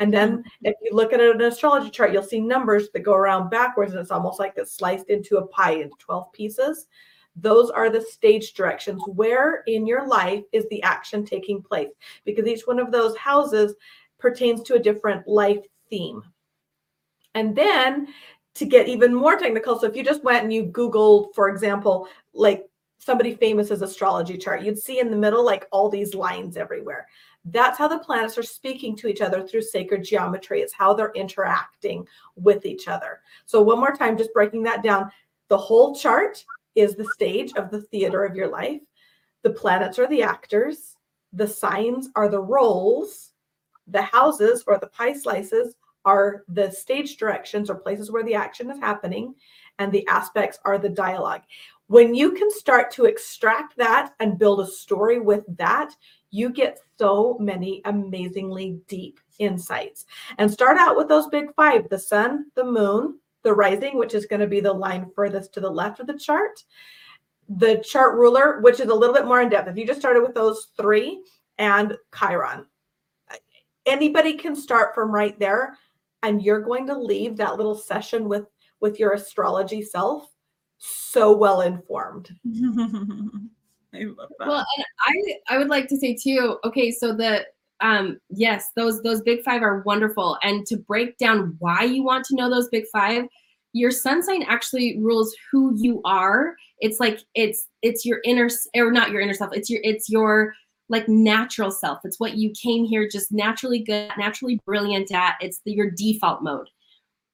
And 0.00 0.12
then 0.12 0.38
mm-hmm. 0.38 0.66
if 0.66 0.74
you 0.82 0.90
look 0.92 1.12
at 1.12 1.20
an 1.20 1.40
astrology 1.40 1.90
chart, 1.90 2.12
you'll 2.12 2.22
see 2.22 2.40
numbers 2.40 2.90
that 2.90 3.00
go 3.00 3.14
around 3.14 3.50
backwards, 3.50 3.92
and 3.92 4.00
it's 4.00 4.10
almost 4.10 4.38
like 4.38 4.54
it's 4.56 4.74
sliced 4.74 5.08
into 5.08 5.38
a 5.38 5.46
pie 5.46 5.72
into 5.72 5.96
12 5.98 6.32
pieces. 6.32 6.86
Those 7.34 7.70
are 7.70 7.90
the 7.90 8.00
stage 8.00 8.54
directions. 8.54 9.02
Where 9.06 9.62
in 9.66 9.86
your 9.86 10.06
life 10.06 10.44
is 10.52 10.66
the 10.70 10.82
action 10.82 11.24
taking 11.24 11.62
place? 11.62 11.90
Because 12.24 12.46
each 12.46 12.66
one 12.66 12.78
of 12.78 12.90
those 12.90 13.16
houses 13.16 13.74
pertains 14.18 14.62
to 14.62 14.74
a 14.74 14.78
different 14.78 15.28
life 15.28 15.64
theme. 15.90 16.22
And 17.34 17.54
then 17.54 18.08
to 18.54 18.64
get 18.64 18.88
even 18.88 19.14
more 19.14 19.36
technical, 19.36 19.78
so 19.78 19.86
if 19.86 19.94
you 19.94 20.02
just 20.02 20.24
went 20.24 20.44
and 20.44 20.52
you 20.52 20.64
Googled, 20.64 21.34
for 21.34 21.50
example, 21.50 22.08
like 22.32 22.66
somebody 22.98 23.34
famous's 23.34 23.82
astrology 23.82 24.38
chart, 24.38 24.62
you'd 24.62 24.78
see 24.78 25.00
in 25.00 25.10
the 25.10 25.16
middle 25.16 25.44
like 25.44 25.66
all 25.70 25.90
these 25.90 26.14
lines 26.14 26.56
everywhere. 26.56 27.06
That's 27.46 27.78
how 27.78 27.86
the 27.86 28.00
planets 28.00 28.36
are 28.36 28.42
speaking 28.42 28.96
to 28.96 29.06
each 29.06 29.20
other 29.20 29.46
through 29.46 29.62
sacred 29.62 30.04
geometry. 30.04 30.60
It's 30.60 30.72
how 30.72 30.94
they're 30.94 31.12
interacting 31.12 32.06
with 32.34 32.66
each 32.66 32.88
other. 32.88 33.20
So, 33.46 33.62
one 33.62 33.78
more 33.78 33.94
time, 33.94 34.18
just 34.18 34.32
breaking 34.32 34.64
that 34.64 34.82
down 34.82 35.10
the 35.48 35.56
whole 35.56 35.94
chart 35.94 36.44
is 36.74 36.96
the 36.96 37.08
stage 37.14 37.52
of 37.54 37.70
the 37.70 37.82
theater 37.82 38.24
of 38.24 38.34
your 38.34 38.48
life. 38.48 38.80
The 39.42 39.50
planets 39.50 39.98
are 39.98 40.08
the 40.08 40.22
actors, 40.22 40.96
the 41.32 41.46
signs 41.46 42.08
are 42.16 42.28
the 42.28 42.40
roles, 42.40 43.32
the 43.86 44.02
houses 44.02 44.64
or 44.66 44.78
the 44.78 44.88
pie 44.88 45.12
slices 45.12 45.76
are 46.04 46.44
the 46.48 46.70
stage 46.70 47.16
directions 47.16 47.70
or 47.70 47.76
places 47.76 48.10
where 48.10 48.24
the 48.24 48.34
action 48.34 48.70
is 48.70 48.78
happening, 48.78 49.34
and 49.78 49.92
the 49.92 50.06
aspects 50.08 50.58
are 50.64 50.78
the 50.78 50.88
dialogue. 50.88 51.42
When 51.88 52.14
you 52.14 52.32
can 52.32 52.50
start 52.50 52.90
to 52.92 53.04
extract 53.04 53.76
that 53.76 54.12
and 54.18 54.38
build 54.38 54.60
a 54.60 54.66
story 54.66 55.20
with 55.20 55.44
that, 55.56 55.94
you 56.30 56.50
get 56.50 56.80
so 56.98 57.36
many 57.38 57.80
amazingly 57.84 58.80
deep 58.88 59.20
insights. 59.38 60.04
And 60.38 60.50
start 60.50 60.78
out 60.78 60.96
with 60.96 61.08
those 61.08 61.28
big 61.28 61.54
five 61.54 61.88
the 61.88 61.98
sun, 61.98 62.46
the 62.54 62.64
moon, 62.64 63.20
the 63.42 63.54
rising, 63.54 63.96
which 63.96 64.14
is 64.14 64.26
going 64.26 64.40
to 64.40 64.46
be 64.46 64.60
the 64.60 64.72
line 64.72 65.10
furthest 65.14 65.54
to 65.54 65.60
the 65.60 65.70
left 65.70 66.00
of 66.00 66.08
the 66.08 66.18
chart, 66.18 66.64
the 67.48 67.76
chart 67.76 68.16
ruler, 68.16 68.60
which 68.60 68.80
is 68.80 68.88
a 68.88 68.94
little 68.94 69.14
bit 69.14 69.26
more 69.26 69.40
in 69.40 69.48
depth. 69.48 69.68
If 69.68 69.76
you 69.76 69.86
just 69.86 70.00
started 70.00 70.22
with 70.22 70.34
those 70.34 70.68
three, 70.76 71.22
and 71.58 71.96
Chiron, 72.16 72.66
anybody 73.86 74.34
can 74.34 74.56
start 74.56 74.94
from 74.94 75.10
right 75.10 75.38
there 75.38 75.78
and 76.22 76.42
you're 76.42 76.60
going 76.60 76.86
to 76.88 76.98
leave 76.98 77.36
that 77.36 77.56
little 77.56 77.74
session 77.74 78.28
with 78.28 78.46
with 78.80 78.98
your 78.98 79.12
astrology 79.12 79.80
self 79.80 80.28
so 80.78 81.34
well 81.36 81.60
informed 81.60 82.30
I 83.96 84.04
love 84.04 84.30
that. 84.38 84.48
Well, 84.48 84.66
and 84.76 84.86
I 85.48 85.54
I 85.54 85.58
would 85.58 85.68
like 85.68 85.88
to 85.88 85.96
say 85.96 86.14
too. 86.14 86.58
Okay, 86.64 86.90
so 86.90 87.14
the 87.14 87.46
um 87.80 88.18
yes, 88.30 88.70
those 88.76 89.02
those 89.02 89.22
big 89.22 89.42
five 89.42 89.62
are 89.62 89.82
wonderful, 89.82 90.38
and 90.42 90.66
to 90.66 90.76
break 90.76 91.18
down 91.18 91.56
why 91.58 91.82
you 91.82 92.02
want 92.02 92.24
to 92.26 92.36
know 92.36 92.50
those 92.50 92.68
big 92.68 92.84
five, 92.92 93.24
your 93.72 93.90
sun 93.90 94.22
sign 94.22 94.42
actually 94.42 94.98
rules 94.98 95.34
who 95.50 95.74
you 95.76 96.00
are. 96.04 96.54
It's 96.80 97.00
like 97.00 97.20
it's 97.34 97.68
it's 97.82 98.04
your 98.04 98.20
inner 98.24 98.48
or 98.74 98.90
not 98.90 99.10
your 99.10 99.20
inner 99.20 99.34
self. 99.34 99.50
It's 99.54 99.70
your 99.70 99.80
it's 99.82 100.08
your 100.08 100.54
like 100.88 101.08
natural 101.08 101.70
self. 101.70 101.98
It's 102.04 102.20
what 102.20 102.36
you 102.36 102.52
came 102.60 102.84
here 102.84 103.08
just 103.08 103.32
naturally 103.32 103.80
good, 103.80 104.10
naturally 104.16 104.60
brilliant 104.64 105.10
at. 105.12 105.36
It's 105.40 105.60
the, 105.64 105.72
your 105.72 105.90
default 105.90 106.42
mode. 106.42 106.68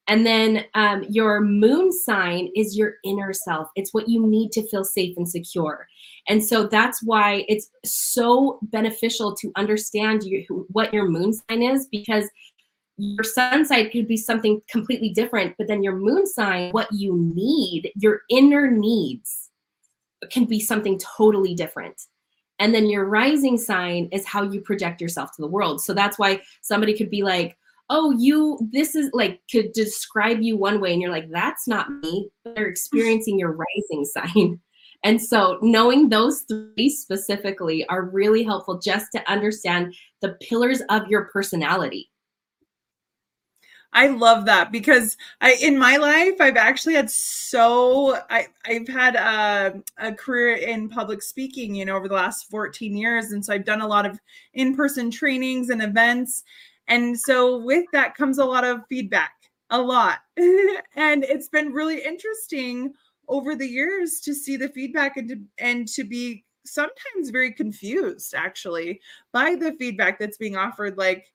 And 0.08 0.26
then 0.26 0.64
um, 0.74 1.04
your 1.08 1.40
moon 1.40 1.92
sign 1.92 2.50
is 2.56 2.76
your 2.76 2.94
inner 3.04 3.32
self. 3.32 3.68
It's 3.76 3.94
what 3.94 4.08
you 4.08 4.26
need 4.26 4.50
to 4.52 4.66
feel 4.68 4.84
safe 4.84 5.16
and 5.16 5.28
secure. 5.28 5.86
And 6.28 6.44
so 6.44 6.66
that's 6.66 7.02
why 7.02 7.44
it's 7.48 7.70
so 7.84 8.58
beneficial 8.62 9.34
to 9.36 9.52
understand 9.56 10.24
you, 10.24 10.66
what 10.70 10.92
your 10.92 11.08
moon 11.08 11.32
sign 11.32 11.62
is 11.62 11.86
because 11.86 12.28
your 12.98 13.24
sun 13.24 13.64
sign 13.64 13.90
could 13.90 14.06
be 14.06 14.16
something 14.16 14.60
completely 14.68 15.08
different, 15.08 15.54
but 15.56 15.66
then 15.66 15.82
your 15.82 15.96
moon 15.96 16.26
sign, 16.26 16.70
what 16.70 16.92
you 16.92 17.16
need, 17.34 17.90
your 17.96 18.22
inner 18.28 18.70
needs, 18.70 19.50
can 20.30 20.44
be 20.44 20.60
something 20.60 20.98
totally 20.98 21.54
different. 21.54 22.00
And 22.58 22.72
then 22.72 22.86
your 22.86 23.06
rising 23.06 23.58
sign 23.58 24.08
is 24.12 24.26
how 24.26 24.42
you 24.42 24.60
project 24.60 25.00
yourself 25.00 25.34
to 25.34 25.42
the 25.42 25.48
world. 25.48 25.80
So 25.80 25.94
that's 25.94 26.18
why 26.18 26.42
somebody 26.60 26.96
could 26.96 27.10
be 27.10 27.22
like, 27.22 27.56
oh, 27.90 28.14
you, 28.18 28.58
this 28.72 28.94
is 28.94 29.10
like, 29.12 29.40
could 29.50 29.72
describe 29.72 30.40
you 30.40 30.56
one 30.56 30.80
way. 30.80 30.92
And 30.92 31.02
you're 31.02 31.10
like, 31.10 31.30
that's 31.30 31.68
not 31.68 31.90
me. 31.90 32.30
They're 32.44 32.66
experiencing 32.66 33.38
your 33.38 33.52
rising 33.52 34.04
sign. 34.04 34.60
And 35.04 35.20
so 35.20 35.58
knowing 35.62 36.08
those 36.08 36.42
three 36.42 36.88
specifically 36.88 37.84
are 37.86 38.04
really 38.04 38.44
helpful 38.44 38.78
just 38.78 39.06
to 39.16 39.30
understand 39.30 39.96
the 40.20 40.36
pillars 40.40 40.80
of 40.90 41.08
your 41.08 41.24
personality. 41.24 42.08
I 43.92 44.06
love 44.06 44.46
that 44.46 44.72
because 44.72 45.16
I 45.40 45.54
in 45.60 45.78
my 45.78 45.96
life 45.96 46.34
I've 46.40 46.56
actually 46.56 46.94
had 46.94 47.10
so 47.10 48.16
I 48.30 48.46
I've 48.64 48.88
had 48.88 49.16
a, 49.16 49.82
a 49.98 50.14
career 50.14 50.54
in 50.54 50.88
public 50.88 51.22
speaking, 51.22 51.74
you 51.74 51.84
know, 51.84 51.96
over 51.96 52.08
the 52.08 52.14
last 52.14 52.50
14 52.50 52.96
years 52.96 53.32
and 53.32 53.44
so 53.44 53.52
I've 53.52 53.66
done 53.66 53.82
a 53.82 53.86
lot 53.86 54.06
of 54.06 54.18
in-person 54.54 55.10
trainings 55.10 55.68
and 55.68 55.82
events 55.82 56.42
and 56.88 57.18
so 57.18 57.58
with 57.58 57.84
that 57.92 58.14
comes 58.14 58.38
a 58.38 58.44
lot 58.44 58.64
of 58.64 58.80
feedback, 58.88 59.32
a 59.70 59.80
lot. 59.80 60.20
and 60.36 61.24
it's 61.24 61.48
been 61.48 61.72
really 61.72 62.02
interesting 62.04 62.92
over 63.28 63.54
the 63.54 63.66
years 63.66 64.20
to 64.20 64.34
see 64.34 64.56
the 64.56 64.68
feedback 64.68 65.16
and 65.16 65.28
to, 65.28 65.36
and 65.58 65.88
to 65.88 66.04
be 66.04 66.44
sometimes 66.64 67.30
very 67.30 67.52
confused 67.52 68.34
actually 68.36 69.00
by 69.32 69.54
the 69.54 69.72
feedback 69.80 70.18
that's 70.18 70.36
being 70.36 70.56
offered 70.56 70.96
like 70.96 71.26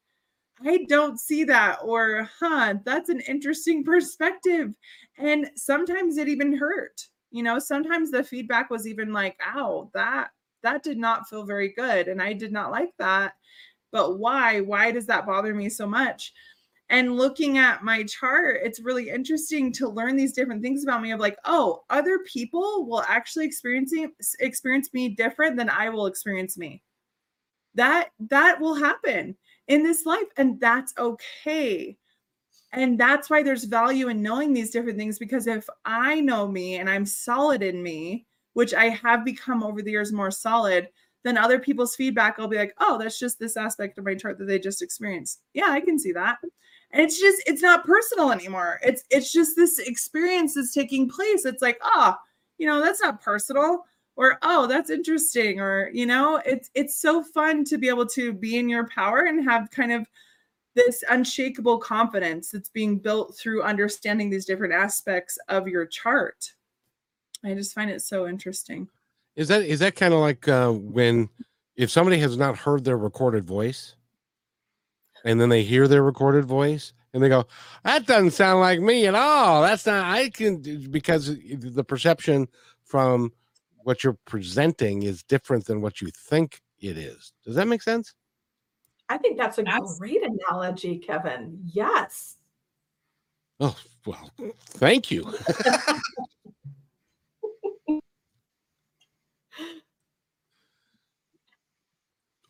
I 0.66 0.86
don't 0.88 1.20
see 1.20 1.44
that, 1.46 1.80
or 1.84 2.30
huh, 2.40 2.76
that's 2.84 3.10
an 3.10 3.22
interesting 3.22 3.84
perspective. 3.86 4.74
And 5.18 5.50
sometimes 5.56 6.18
it 6.18 6.28
even 6.28 6.58
hurt. 6.58 7.08
You 7.32 7.44
know, 7.44 7.60
sometimes 7.60 8.12
the 8.12 8.24
feedback 8.24 8.70
was 8.70 8.88
even 8.88 9.14
like, 9.14 9.38
ow, 9.46 9.90
that 9.94 10.30
that 10.64 10.84
did 10.84 10.98
not 10.98 11.30
feel 11.30 11.46
very 11.46 11.74
good. 11.74 12.08
And 12.08 12.22
I 12.22 12.34
did 12.34 12.52
not 12.52 12.72
like 12.72 12.92
that. 12.98 13.34
But 13.98 14.20
why? 14.20 14.62
Why 14.62 14.92
does 14.92 15.08
that 15.08 15.26
bother 15.26 15.56
me 15.56 15.70
so 15.70 15.88
much? 15.88 16.32
And 16.90 17.18
looking 17.18 17.58
at 17.58 17.84
my 17.84 18.04
chart, 18.04 18.60
it's 18.64 18.80
really 18.80 19.10
interesting 19.10 19.74
to 19.74 19.90
learn 19.90 20.16
these 20.16 20.34
different 20.34 20.62
things 20.62 20.84
about 20.84 21.02
me 21.02 21.12
of 21.12 21.20
like, 21.20 21.36
oh, 21.46 21.82
other 21.90 22.20
people 22.32 22.86
will 22.88 23.02
actually 23.08 23.48
experiencing 23.48 24.12
experience 24.40 24.90
me 24.94 25.10
different 25.10 25.58
than 25.58 25.70
I 25.70 25.90
will 25.90 26.06
experience 26.06 26.60
me 26.60 26.84
that 27.78 28.10
that 28.20 28.60
will 28.60 28.76
happen 28.76 29.36
in 29.68 29.84
this 29.84 30.06
life 30.06 30.28
and 30.38 30.60
that's 30.60 30.94
okay 30.98 31.96
and 32.74 33.00
that's 33.00 33.30
why 33.30 33.42
there's 33.44 33.64
value 33.64 34.10
in 34.10 34.22
knowing 34.22 34.52
these 34.52 34.72
different 34.72 34.98
things 34.98 35.20
because 35.20 35.46
if 35.46 35.70
i 35.86 36.20
know 36.20 36.48
me 36.48 36.78
and 36.78 36.90
i'm 36.90 37.06
solid 37.06 37.62
in 37.62 37.82
me 37.82 38.26
which 38.54 38.74
i 38.74 38.86
have 38.86 39.24
become 39.24 39.64
over 39.64 39.82
the 39.82 39.92
years 39.92 40.12
more 40.12 40.32
solid 40.32 40.88
then 41.24 41.38
other 41.38 41.60
people's 41.60 41.96
feedback 41.96 42.38
i'll 42.38 42.48
be 42.48 42.58
like 42.58 42.74
oh 42.80 42.98
that's 42.98 43.20
just 43.20 43.40
this 43.40 43.58
aspect 43.58 43.98
of 43.98 44.06
my 44.06 44.16
chart 44.16 44.38
that 44.38 44.46
they 44.46 44.60
just 44.60 44.82
experienced. 44.82 45.42
Yeah 45.54 45.70
i 45.70 45.80
can 45.80 45.98
see 46.00 46.12
that. 46.12 46.38
And 46.92 47.02
it's 47.02 47.20
just 47.20 47.44
it's 47.46 47.62
not 47.62 47.86
personal 47.86 48.32
anymore. 48.32 48.80
It's 48.82 49.04
it's 49.10 49.32
just 49.32 49.56
this 49.56 49.80
experience 49.80 50.54
that's 50.54 50.74
taking 50.74 51.10
place. 51.10 51.46
It's 51.46 51.62
like 51.62 51.80
oh 51.84 52.16
you 52.58 52.68
know 52.68 52.82
that's 52.82 53.02
not 53.02 53.22
personal. 53.22 53.86
Or 54.16 54.40
oh 54.42 54.68
that's 54.68 54.90
interesting. 54.90 55.60
Or 55.60 55.90
you 55.94 56.06
know 56.06 56.42
it's 56.46 56.70
it's 56.76 56.96
so 56.96 57.24
fun 57.24 57.66
to 57.66 57.78
be 57.78 57.90
able 57.90 58.08
to 58.08 58.34
be 58.34 58.58
in 58.58 58.70
your 58.70 58.88
power 58.88 59.26
and 59.26 59.44
have 59.44 59.70
kind 59.70 59.92
of 59.92 60.08
this 60.76 61.04
unshakable 61.10 61.80
confidence 61.80 62.52
that's 62.52 62.70
being 62.70 63.00
built 63.00 63.36
through 63.38 63.64
understanding 63.64 64.30
these 64.30 64.46
different 64.46 64.74
aspects 64.74 65.38
of 65.50 65.68
your 65.68 65.86
chart. 65.86 66.54
I 67.44 67.54
just 67.54 67.74
find 67.76 67.90
it 67.90 68.02
so 68.02 68.28
interesting 68.28 68.88
Is 69.38 69.48
that 69.50 69.62
is 69.62 69.80
that 69.80 69.96
kind 69.96 70.14
of 70.14 70.20
like 70.20 70.48
uh, 70.48 70.72
when 70.72 71.30
if 71.76 71.92
somebody 71.92 72.18
has 72.18 72.36
not 72.38 72.58
heard 72.58 72.84
their 72.84 72.98
recorded 72.98 73.46
voice, 73.46 73.96
and 75.24 75.40
then 75.40 75.50
they 75.50 75.62
hear 75.64 75.88
their 75.88 76.02
recorded 76.04 76.44
voice, 76.46 76.92
and 77.14 77.22
they 77.24 77.30
go, 77.30 77.46
"That 77.84 78.08
doesn't 78.08 78.32
sound 78.32 78.60
like 78.62 78.82
me 78.82 79.06
at 79.06 79.14
all. 79.14 79.62
That's 79.62 79.86
not 79.86 80.04
I 80.06 80.30
can 80.30 80.90
because 80.90 81.38
the 81.38 81.84
perception 81.84 82.48
from 82.84 83.32
what 83.84 84.04
you're 84.04 84.18
presenting 84.26 85.04
is 85.04 85.22
different 85.22 85.66
than 85.66 85.82
what 85.82 86.02
you 86.02 86.10
think 86.10 86.60
it 86.80 86.98
is. 86.98 87.32
Does 87.46 87.56
that 87.56 87.68
make 87.68 87.84
sense? 87.84 88.16
I 89.08 89.18
think 89.20 89.38
that's 89.38 89.58
a 89.60 89.64
That's- 89.64 90.00
great 90.00 90.22
analogy, 90.24 90.98
Kevin. 90.98 91.60
Yes. 91.64 92.38
Oh 93.60 93.78
well, 94.06 94.32
thank 94.66 95.12
you. 95.12 95.32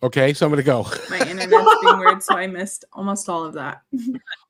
okay, 0.03 0.33
so 0.33 0.45
I'm 0.45 0.51
gonna 0.51 0.63
go. 0.63 0.85
my 1.09 1.19
internet's 1.29 1.71
being 1.81 1.97
weird 1.99 2.21
so 2.23 2.35
i 2.35 2.45
missed 2.47 2.85
almost 2.93 3.29
all 3.29 3.43
of 3.43 3.53
that 3.53 3.81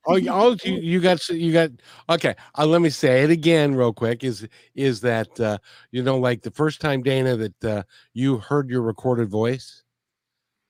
Oh, 0.10 0.16
you- 0.16 0.32
oh, 0.32 0.56
you, 0.64 0.76
you 0.76 1.00
got 1.02 1.28
you 1.28 1.52
got 1.52 1.70
okay. 2.10 2.34
Uh, 2.58 2.66
let 2.66 2.82
me 2.82 2.90
say 2.90 3.24
it 3.26 3.30
again, 3.30 3.76
real 3.76 3.92
quick. 3.92 4.24
Is 4.24 4.48
is 4.74 5.02
that 5.02 5.38
uh, 5.38 5.58
you 5.92 6.02
know 6.02 6.18
like 6.18 6.42
the 6.42 6.52
first 6.52 6.80
time 6.80 7.04
Dana 7.04 7.36
that 7.36 7.66
uh, 7.66 7.84
you 8.14 8.38
heard 8.38 8.70
your 8.70 8.84
recorded 8.84 9.28
voice, 9.30 9.84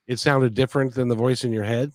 it 0.07 0.17
sounded 0.19 0.55
different 0.55 0.95
than 0.95 1.07
the 1.07 1.13
voice 1.15 1.43
in 1.43 1.53
your 1.53 1.65
head. 1.65 1.91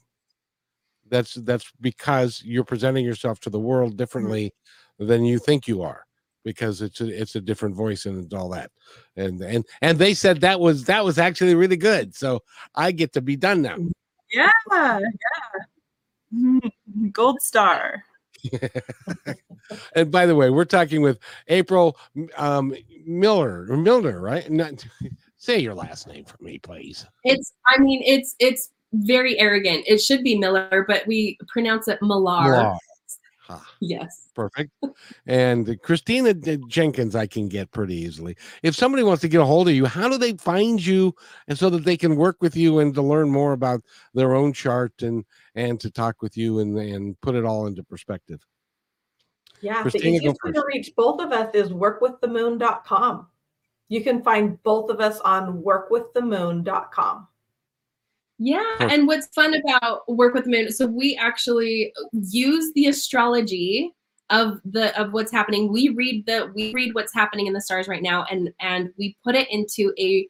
That's 1.08 1.34
that's 1.34 1.68
because 1.80 2.40
you're 2.44 2.62
presenting 2.62 3.04
yourself 3.04 3.40
to 3.40 3.50
the 3.50 3.58
world 3.58 3.96
differently 3.96 4.54
than 5.00 5.24
you 5.24 5.40
think 5.40 5.66
you 5.66 5.82
are, 5.82 6.04
because 6.44 6.82
it's 6.82 7.00
a 7.00 7.08
it's 7.08 7.34
a 7.34 7.40
different 7.40 7.74
voice 7.74 8.06
and 8.06 8.32
all 8.34 8.48
that. 8.50 8.70
And 9.16 9.40
and 9.40 9.64
and 9.80 9.98
they 9.98 10.14
said 10.14 10.40
that 10.40 10.60
was 10.60 10.84
that 10.84 11.04
was 11.04 11.18
actually 11.18 11.54
really 11.54 11.76
good. 11.76 12.14
So 12.14 12.40
I 12.74 12.92
get 12.92 13.12
to 13.14 13.20
be 13.20 13.36
done 13.36 13.62
now. 13.62 13.76
yeah 14.32 14.50
yeah 14.72 15.00
gold 17.12 17.42
star 17.42 18.02
and 19.94 20.10
by 20.10 20.26
the 20.26 20.34
way, 20.34 20.50
we're 20.50 20.64
talking 20.64 21.02
with 21.02 21.18
April 21.48 21.96
um, 22.36 22.74
Miller 23.06 23.66
Milner, 23.66 24.20
right? 24.20 24.50
Not, 24.50 24.84
say 25.36 25.58
your 25.58 25.74
last 25.74 26.06
name 26.06 26.24
for 26.24 26.42
me, 26.42 26.58
please. 26.58 27.06
It's 27.24 27.52
I 27.66 27.78
mean 27.78 28.02
it's 28.04 28.34
it's 28.38 28.70
very 28.92 29.38
arrogant. 29.38 29.84
It 29.86 29.98
should 29.98 30.22
be 30.22 30.36
Miller, 30.36 30.84
but 30.86 31.06
we 31.06 31.38
pronounce 31.48 31.88
it 31.88 31.98
Millar. 32.02 32.52
Wow. 32.52 32.78
Ha, 33.58 33.76
Yes. 33.80 34.30
perfect. 34.34 34.70
And 35.26 35.80
Christina 35.82 36.34
Jenkins, 36.68 37.14
I 37.14 37.26
can 37.26 37.48
get 37.48 37.70
pretty 37.70 37.94
easily. 37.94 38.36
If 38.62 38.74
somebody 38.74 39.02
wants 39.02 39.20
to 39.22 39.28
get 39.28 39.40
a 39.40 39.44
hold 39.44 39.68
of 39.68 39.74
you, 39.74 39.86
how 39.86 40.08
do 40.08 40.18
they 40.18 40.32
find 40.34 40.84
you, 40.84 41.14
and 41.48 41.58
so 41.58 41.70
that 41.70 41.84
they 41.84 41.96
can 41.96 42.16
work 42.16 42.36
with 42.40 42.56
you 42.56 42.78
and 42.78 42.94
to 42.94 43.02
learn 43.02 43.30
more 43.30 43.52
about 43.52 43.82
their 44.14 44.34
own 44.34 44.52
chart 44.52 44.92
and 45.02 45.24
and 45.54 45.78
to 45.80 45.90
talk 45.90 46.22
with 46.22 46.36
you 46.36 46.60
and 46.60 46.78
and 46.78 47.20
put 47.20 47.34
it 47.34 47.44
all 47.44 47.66
into 47.66 47.82
perspective. 47.82 48.40
Yeah. 49.60 49.82
Christina, 49.82 50.04
the 50.04 50.16
easiest 50.16 50.42
way 50.44 50.52
to 50.52 50.64
reach 50.66 50.92
both 50.96 51.20
of 51.20 51.32
us 51.32 51.54
is 51.54 51.68
workwiththemoon.com. 51.68 53.26
You 53.88 54.02
can 54.02 54.22
find 54.22 54.62
both 54.62 54.90
of 54.90 55.00
us 55.00 55.20
on 55.20 55.62
workwiththemoon.com. 55.62 57.28
Yeah, 58.38 58.76
and 58.80 59.06
what's 59.06 59.28
fun 59.28 59.54
about 59.54 60.02
work 60.08 60.34
with 60.34 60.44
the 60.44 60.50
moon? 60.50 60.72
So 60.72 60.86
we 60.86 61.16
actually 61.16 61.92
use 62.12 62.72
the 62.74 62.86
astrology 62.86 63.92
of 64.30 64.60
the 64.64 64.98
of 65.00 65.12
what's 65.12 65.30
happening. 65.30 65.70
We 65.70 65.90
read 65.90 66.26
the 66.26 66.50
we 66.54 66.72
read 66.72 66.94
what's 66.94 67.14
happening 67.14 67.46
in 67.46 67.52
the 67.52 67.60
stars 67.60 67.86
right 67.86 68.02
now, 68.02 68.24
and 68.30 68.50
and 68.60 68.90
we 68.98 69.16
put 69.22 69.34
it 69.34 69.48
into 69.50 69.92
a 69.98 70.26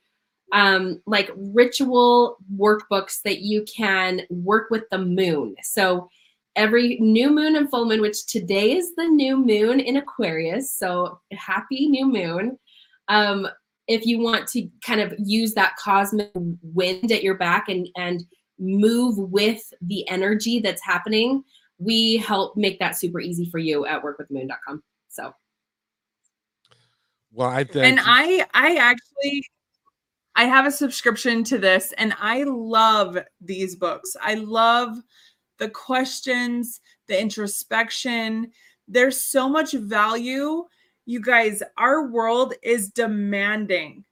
um 0.53 1.01
like 1.07 1.31
ritual 1.37 2.37
workbooks 2.59 3.23
that 3.25 3.41
you 3.41 3.65
can 3.75 4.23
work 4.29 4.69
with 4.71 4.85
the 4.91 4.99
moon. 4.99 5.55
So 5.63 6.09
every 6.57 6.99
new 7.01 7.31
moon 7.31 7.57
and 7.57 7.71
full 7.71 7.87
moon, 7.87 8.01
which 8.01 8.27
today 8.27 8.77
is 8.77 8.95
the 8.95 9.07
new 9.07 9.37
moon 9.37 9.81
in 9.81 9.97
Aquarius. 9.97 10.73
So 10.73 11.21
happy 11.33 11.89
new 11.89 12.07
moon. 12.07 12.59
Um, 13.09 13.49
if 13.89 14.07
you 14.07 14.19
want 14.19 14.47
to 14.49 14.69
kind 14.85 15.01
of 15.01 15.15
use 15.19 15.55
that 15.55 15.77
cosmic 15.77 16.31
wind 16.35 17.11
at 17.11 17.23
your 17.23 17.37
back 17.37 17.69
and 17.69 17.89
and 17.97 18.25
move 18.59 19.19
with 19.19 19.73
the 19.81 20.09
energy 20.09 20.61
that's 20.61 20.83
happening 20.83 21.43
we 21.79 22.17
help 22.17 22.57
make 22.57 22.79
that 22.79 22.97
super 22.97 23.21
easy 23.21 23.49
for 23.51 23.59
you 23.59 23.87
at 23.87 24.03
workwithmoon.com 24.03 24.83
so. 25.09 25.35
Well, 27.33 27.49
I 27.49 27.65
think 27.65 27.85
and 27.85 28.01
i 28.03 28.47
i 28.55 28.77
actually 28.77 29.45
i 30.37 30.45
have 30.45 30.67
a 30.67 30.71
subscription 30.71 31.45
to 31.45 31.59
this 31.59 31.93
and 31.97 32.15
i 32.21 32.43
love 32.45 33.19
these 33.41 33.75
books. 33.75 34.17
I 34.21 34.35
love 34.35 34.99
the 35.59 35.71
questions 35.71 36.81
the 37.09 37.21
introspection. 37.21 38.51
There's 38.89 39.21
so 39.21 39.49
much 39.49 39.73
value 39.73 40.65
you 41.07 41.21
guys 41.21 41.63
our 41.79 42.07
world 42.07 42.55
is 42.63 42.89
demanding 42.89 44.05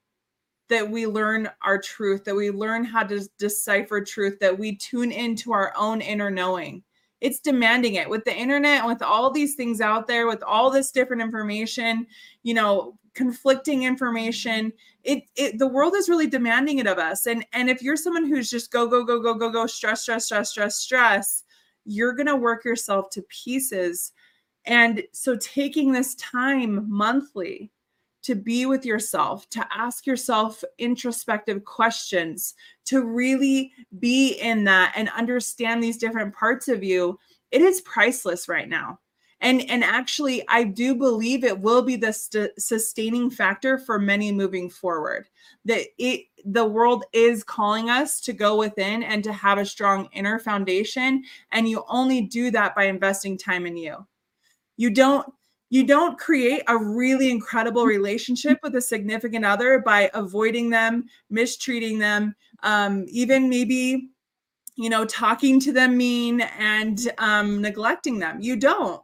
that 0.68 0.88
we 0.88 1.06
learn 1.06 1.50
our 1.62 1.78
truth 1.78 2.24
that 2.24 2.34
we 2.34 2.50
learn 2.50 2.84
how 2.84 3.02
to 3.02 3.28
decipher 3.38 4.00
truth 4.00 4.38
that 4.40 4.56
we 4.56 4.76
tune 4.76 5.10
into 5.12 5.52
our 5.52 5.72
own 5.76 6.00
inner 6.00 6.30
knowing. 6.30 6.82
It's 7.20 7.40
demanding 7.40 7.94
it. 7.94 8.08
With 8.08 8.24
the 8.24 8.34
internet 8.34 8.86
with 8.86 9.02
all 9.02 9.30
these 9.30 9.54
things 9.54 9.80
out 9.80 10.06
there 10.06 10.26
with 10.26 10.42
all 10.42 10.70
this 10.70 10.90
different 10.90 11.22
information 11.22 12.06
you 12.42 12.54
know 12.54 12.96
conflicting 13.14 13.82
information 13.82 14.72
it, 15.02 15.24
it 15.34 15.58
the 15.58 15.66
world 15.66 15.94
is 15.96 16.08
really 16.08 16.28
demanding 16.28 16.78
it 16.78 16.86
of 16.86 16.98
us. 16.98 17.26
And 17.26 17.44
and 17.52 17.68
if 17.68 17.82
you're 17.82 17.96
someone 17.96 18.26
who's 18.26 18.50
just 18.50 18.72
go 18.72 18.86
go 18.86 19.04
go 19.04 19.20
go 19.20 19.34
go 19.34 19.50
go 19.50 19.66
stress 19.66 20.02
stress 20.02 20.26
stress 20.26 20.50
stress 20.50 20.76
stress 20.76 21.44
you're 21.84 22.14
to 22.26 22.36
work 22.36 22.64
yourself 22.64 23.10
to 23.10 23.22
pieces 23.22 24.12
and 24.70 25.02
so 25.10 25.36
taking 25.36 25.90
this 25.90 26.14
time 26.14 26.88
monthly 26.88 27.72
to 28.22 28.36
be 28.36 28.66
with 28.66 28.86
yourself, 28.86 29.48
to 29.50 29.66
ask 29.74 30.06
yourself 30.06 30.62
introspective 30.78 31.64
questions, 31.64 32.54
to 32.84 33.04
really 33.04 33.72
be 33.98 34.34
in 34.34 34.62
that 34.64 34.92
and 34.94 35.08
understand 35.08 35.82
these 35.82 35.98
different 35.98 36.32
parts 36.32 36.68
of 36.68 36.84
you, 36.84 37.18
it 37.50 37.62
is 37.62 37.80
priceless 37.80 38.48
right 38.48 38.68
now. 38.68 39.00
And 39.40 39.68
and 39.68 39.82
actually 39.82 40.46
I 40.48 40.62
do 40.64 40.94
believe 40.94 41.42
it 41.42 41.58
will 41.58 41.82
be 41.82 41.96
the 41.96 42.12
st- 42.12 42.52
sustaining 42.56 43.28
factor 43.28 43.76
for 43.76 43.98
many 43.98 44.30
moving 44.30 44.70
forward. 44.70 45.28
That 45.64 45.86
it 45.98 46.26
the 46.44 46.64
world 46.64 47.04
is 47.12 47.42
calling 47.42 47.90
us 47.90 48.20
to 48.20 48.32
go 48.32 48.56
within 48.56 49.02
and 49.02 49.24
to 49.24 49.32
have 49.32 49.58
a 49.58 49.66
strong 49.66 50.08
inner 50.12 50.38
foundation 50.38 51.24
and 51.50 51.68
you 51.68 51.82
only 51.88 52.20
do 52.20 52.52
that 52.52 52.76
by 52.76 52.84
investing 52.84 53.36
time 53.36 53.66
in 53.66 53.76
you. 53.76 54.06
You 54.80 54.88
don't 54.88 55.30
you 55.68 55.86
don't 55.86 56.18
create 56.18 56.62
a 56.66 56.74
really 56.74 57.30
incredible 57.30 57.84
relationship 57.84 58.58
with 58.62 58.74
a 58.76 58.80
significant 58.80 59.44
other 59.44 59.80
by 59.80 60.10
avoiding 60.14 60.70
them 60.70 61.04
mistreating 61.28 61.98
them 61.98 62.34
um, 62.62 63.04
even 63.10 63.50
maybe 63.50 64.08
you 64.76 64.88
know 64.88 65.04
talking 65.04 65.60
to 65.60 65.70
them 65.70 65.98
mean 65.98 66.40
and 66.58 67.12
um, 67.18 67.60
neglecting 67.60 68.18
them. 68.18 68.40
You 68.40 68.56
don't. 68.56 69.02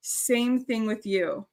Same 0.00 0.58
thing 0.58 0.86
with 0.86 1.06
you. 1.06 1.46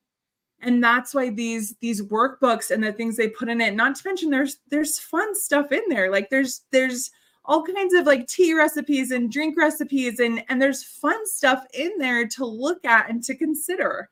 And 0.60 0.84
that's 0.84 1.14
why 1.14 1.30
these 1.30 1.76
these 1.80 2.02
workbooks 2.02 2.72
and 2.72 2.84
the 2.84 2.92
things 2.92 3.16
they 3.16 3.30
put 3.30 3.50
in 3.50 3.62
it 3.62 3.76
not 3.76 3.94
to 3.98 4.08
mention 4.08 4.32
there's 4.32 4.58
there's 4.72 4.98
fun 4.98 5.36
stuff 5.36 5.72
in 5.72 5.84
there. 5.90 6.10
Like 6.10 6.32
there's 6.32 6.62
there's 6.72 7.12
all 7.46 7.64
kinds 7.64 7.94
of 7.94 8.06
like 8.06 8.28
tea 8.28 8.54
recipes 8.54 9.12
and 9.12 9.32
drink 9.32 9.58
recipes 9.58 10.20
and 10.20 10.44
and 10.50 10.62
there's 10.62 10.84
fun 10.84 11.26
stuff 11.26 11.66
in 11.74 11.92
there 11.98 12.28
to 12.28 12.46
look 12.46 12.84
at 12.86 13.10
and 13.10 13.24
to 13.24 13.36
consider. 13.36 14.10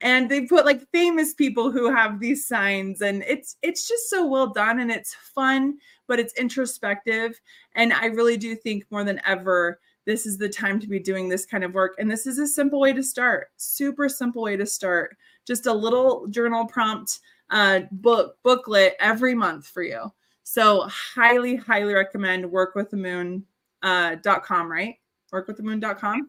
And 0.00 0.28
they 0.28 0.46
put 0.46 0.64
like 0.64 0.88
famous 0.90 1.32
people 1.32 1.70
who 1.70 1.94
have 1.94 2.18
these 2.18 2.46
signs 2.46 3.02
and 3.02 3.22
it's 3.26 3.56
it's 3.62 3.86
just 3.86 4.10
so 4.10 4.26
well 4.26 4.48
done 4.48 4.80
and 4.80 4.90
it's 4.90 5.14
fun 5.14 5.78
but 6.08 6.18
it's 6.18 6.34
introspective. 6.34 7.40
And 7.74 7.92
i 7.92 8.06
really 8.06 8.36
do 8.36 8.54
think 8.56 8.84
more 8.90 9.04
than 9.04 9.20
ever 9.26 9.80
this 10.04 10.26
is 10.26 10.36
the 10.36 10.48
time 10.48 10.80
to 10.80 10.88
be 10.88 10.98
doing 10.98 11.28
this 11.28 11.46
kind 11.46 11.62
of 11.62 11.74
work. 11.74 11.94
And 11.98 12.10
this 12.10 12.26
is 12.26 12.38
a 12.40 12.48
simple 12.48 12.80
way 12.80 12.92
to 12.92 13.02
start 13.02 13.48
super 13.56 14.08
simple 14.08 14.42
way 14.42 14.56
to 14.56 14.66
start. 14.66 15.16
Just 15.46 15.66
a 15.66 15.72
little 15.72 16.26
journal 16.28 16.66
prompt 16.66 17.20
uh, 17.50 17.80
book 17.92 18.38
booklet 18.42 18.96
every 18.98 19.34
month 19.34 19.66
for 19.66 19.82
you 19.82 20.10
so 20.42 20.82
highly 20.88 21.56
highly 21.56 21.94
recommend 21.94 22.50
work 22.50 22.74
with 22.74 22.90
the 22.90 22.96
moon 22.96 23.44
uh, 23.82 24.16
dot 24.22 24.42
com 24.42 24.70
right 24.70 24.96
workwiththemoon.com 25.32 26.28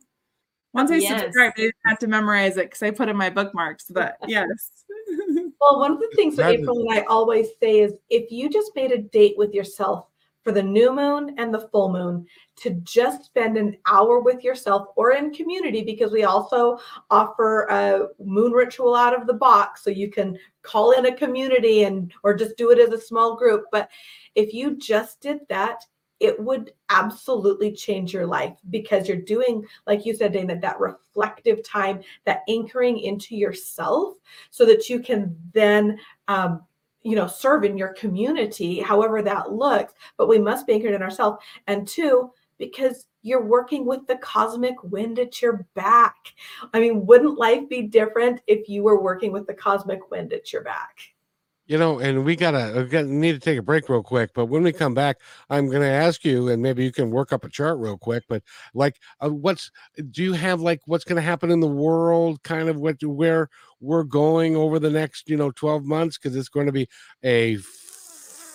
once 0.73 0.89
I 0.89 0.95
Yes. 0.95 1.21
subscribed, 1.21 1.53
I 1.57 1.61
didn't 1.61 1.75
have 1.85 1.99
to 1.99 2.07
memorize 2.07 2.57
it 2.57 2.65
because 2.65 2.81
I 2.81 2.89
put 2.89 3.07
in 3.07 3.15
my 3.15 3.29
bookmarks. 3.29 3.85
But 3.89 4.17
yes. 4.27 4.71
Well, 5.61 5.79
one 5.79 5.91
of 5.93 5.99
the 5.99 6.09
things 6.15 6.35
that 6.35 6.43
That 6.47 6.55
is- 6.55 6.61
April 6.61 6.79
and 6.81 6.91
I 6.91 7.01
always 7.03 7.47
say 7.61 7.79
is 7.81 7.93
if 8.09 8.31
you 8.31 8.49
just 8.49 8.71
made 8.75 8.91
a 8.91 8.97
date 8.97 9.35
with 9.37 9.53
yourself 9.53 10.07
for 10.43 10.51
the 10.51 10.61
new 10.61 10.93
moon 10.93 11.35
and 11.37 11.53
the 11.53 11.67
full 11.71 11.91
moon 11.91 12.25
to 12.57 12.71
just 12.83 13.25
spend 13.25 13.57
an 13.57 13.77
hour 13.85 14.19
with 14.19 14.43
yourself 14.43 14.87
or 14.95 15.13
in 15.13 15.33
community, 15.33 15.83
because 15.83 16.11
we 16.11 16.23
also 16.23 16.77
offer 17.09 17.63
a 17.69 18.07
moon 18.23 18.51
ritual 18.51 18.95
out 18.95 19.19
of 19.19 19.25
the 19.25 19.33
box. 19.33 19.83
So 19.83 19.89
you 19.89 20.11
can 20.11 20.37
call 20.61 20.91
in 20.91 21.05
a 21.05 21.15
community 21.15 21.83
and 21.83 22.11
or 22.23 22.33
just 22.33 22.57
do 22.57 22.71
it 22.71 22.79
as 22.79 22.89
a 22.89 23.01
small 23.01 23.35
group. 23.35 23.65
But 23.71 23.89
if 24.35 24.53
you 24.53 24.77
just 24.77 25.21
did 25.21 25.39
that, 25.49 25.85
it 26.19 26.39
would 26.39 26.71
absolutely 26.89 27.71
change 27.73 28.13
your 28.13 28.25
life 28.25 28.55
because 28.69 29.07
you're 29.07 29.17
doing, 29.17 29.65
like 29.87 30.05
you 30.05 30.15
said, 30.15 30.31
Dana, 30.31 30.57
that 30.59 30.79
reflective 30.79 31.63
time, 31.63 32.01
that 32.25 32.41
anchoring 32.47 32.99
into 32.99 33.35
yourself 33.35 34.13
so 34.49 34.65
that 34.65 34.89
you 34.89 34.99
can 34.99 35.35
then 35.53 35.99
um, 36.29 36.61
you 37.03 37.15
know 37.15 37.27
serve 37.27 37.63
in 37.63 37.77
your 37.77 37.93
community 37.93 38.79
however 38.79 39.21
that 39.21 39.51
looks 39.51 39.93
but 40.17 40.27
we 40.27 40.39
must 40.39 40.65
be 40.65 40.73
anchored 40.73 40.93
in 40.93 41.01
ourselves. 41.01 41.43
And 41.67 41.87
two 41.87 42.31
because 42.57 43.07
you're 43.23 43.45
working 43.45 43.85
with 43.85 44.05
the 44.07 44.17
cosmic 44.17 44.81
wind 44.83 45.17
at 45.17 45.41
your 45.41 45.65
back. 45.75 46.33
I 46.73 46.79
mean 46.79 47.05
wouldn't 47.05 47.37
life 47.37 47.67
be 47.69 47.83
different 47.83 48.41
if 48.47 48.69
you 48.69 48.83
were 48.83 49.01
working 49.01 49.31
with 49.31 49.47
the 49.47 49.53
cosmic 49.53 50.11
wind 50.11 50.33
at 50.33 50.51
your 50.51 50.63
back 50.63 51.12
You 51.73 51.79
know, 51.79 51.97
and 51.97 52.23
we 52.23 52.35
gotta, 52.35 52.71
we 52.75 52.83
gotta 52.83 53.07
need 53.07 53.31
to 53.31 53.39
take 53.39 53.57
a 53.57 53.63
break 53.63 53.89
real 53.89 54.03
quick. 54.03 54.29
But 54.35 54.45
when 54.45 54.61
we 54.61 54.71
come 54.71 54.93
back, 54.93 55.17
I'm 55.49 55.71
gonna 55.71 55.87
ask 55.87 56.23
you, 56.23 56.49
and 56.49 56.61
maybe 56.61 56.83
you 56.83 56.91
can 56.91 57.09
work 57.09 57.33
up 57.33 57.43
a 57.45 57.49
chart 57.49 57.79
real 57.79 57.97
quick. 57.97 58.25
But 58.29 58.43
like, 58.75 58.97
uh, 59.19 59.29
what's 59.29 59.71
do 60.11 60.21
you 60.21 60.33
have 60.33 60.61
like 60.61 60.81
what's 60.85 61.03
gonna 61.03 61.21
happen 61.21 61.49
in 61.49 61.61
the 61.61 61.67
world? 61.67 62.43
Kind 62.43 62.69
of 62.69 62.77
what 62.77 63.01
where 63.01 63.49
we're 63.81 64.03
going 64.03 64.55
over 64.55 64.77
the 64.77 64.91
next 64.91 65.27
you 65.27 65.35
know 65.35 65.49
12 65.49 65.83
months 65.83 66.19
because 66.19 66.35
it's 66.35 66.47
going 66.47 66.67
to 66.67 66.71
be 66.71 66.87
a 67.23 67.57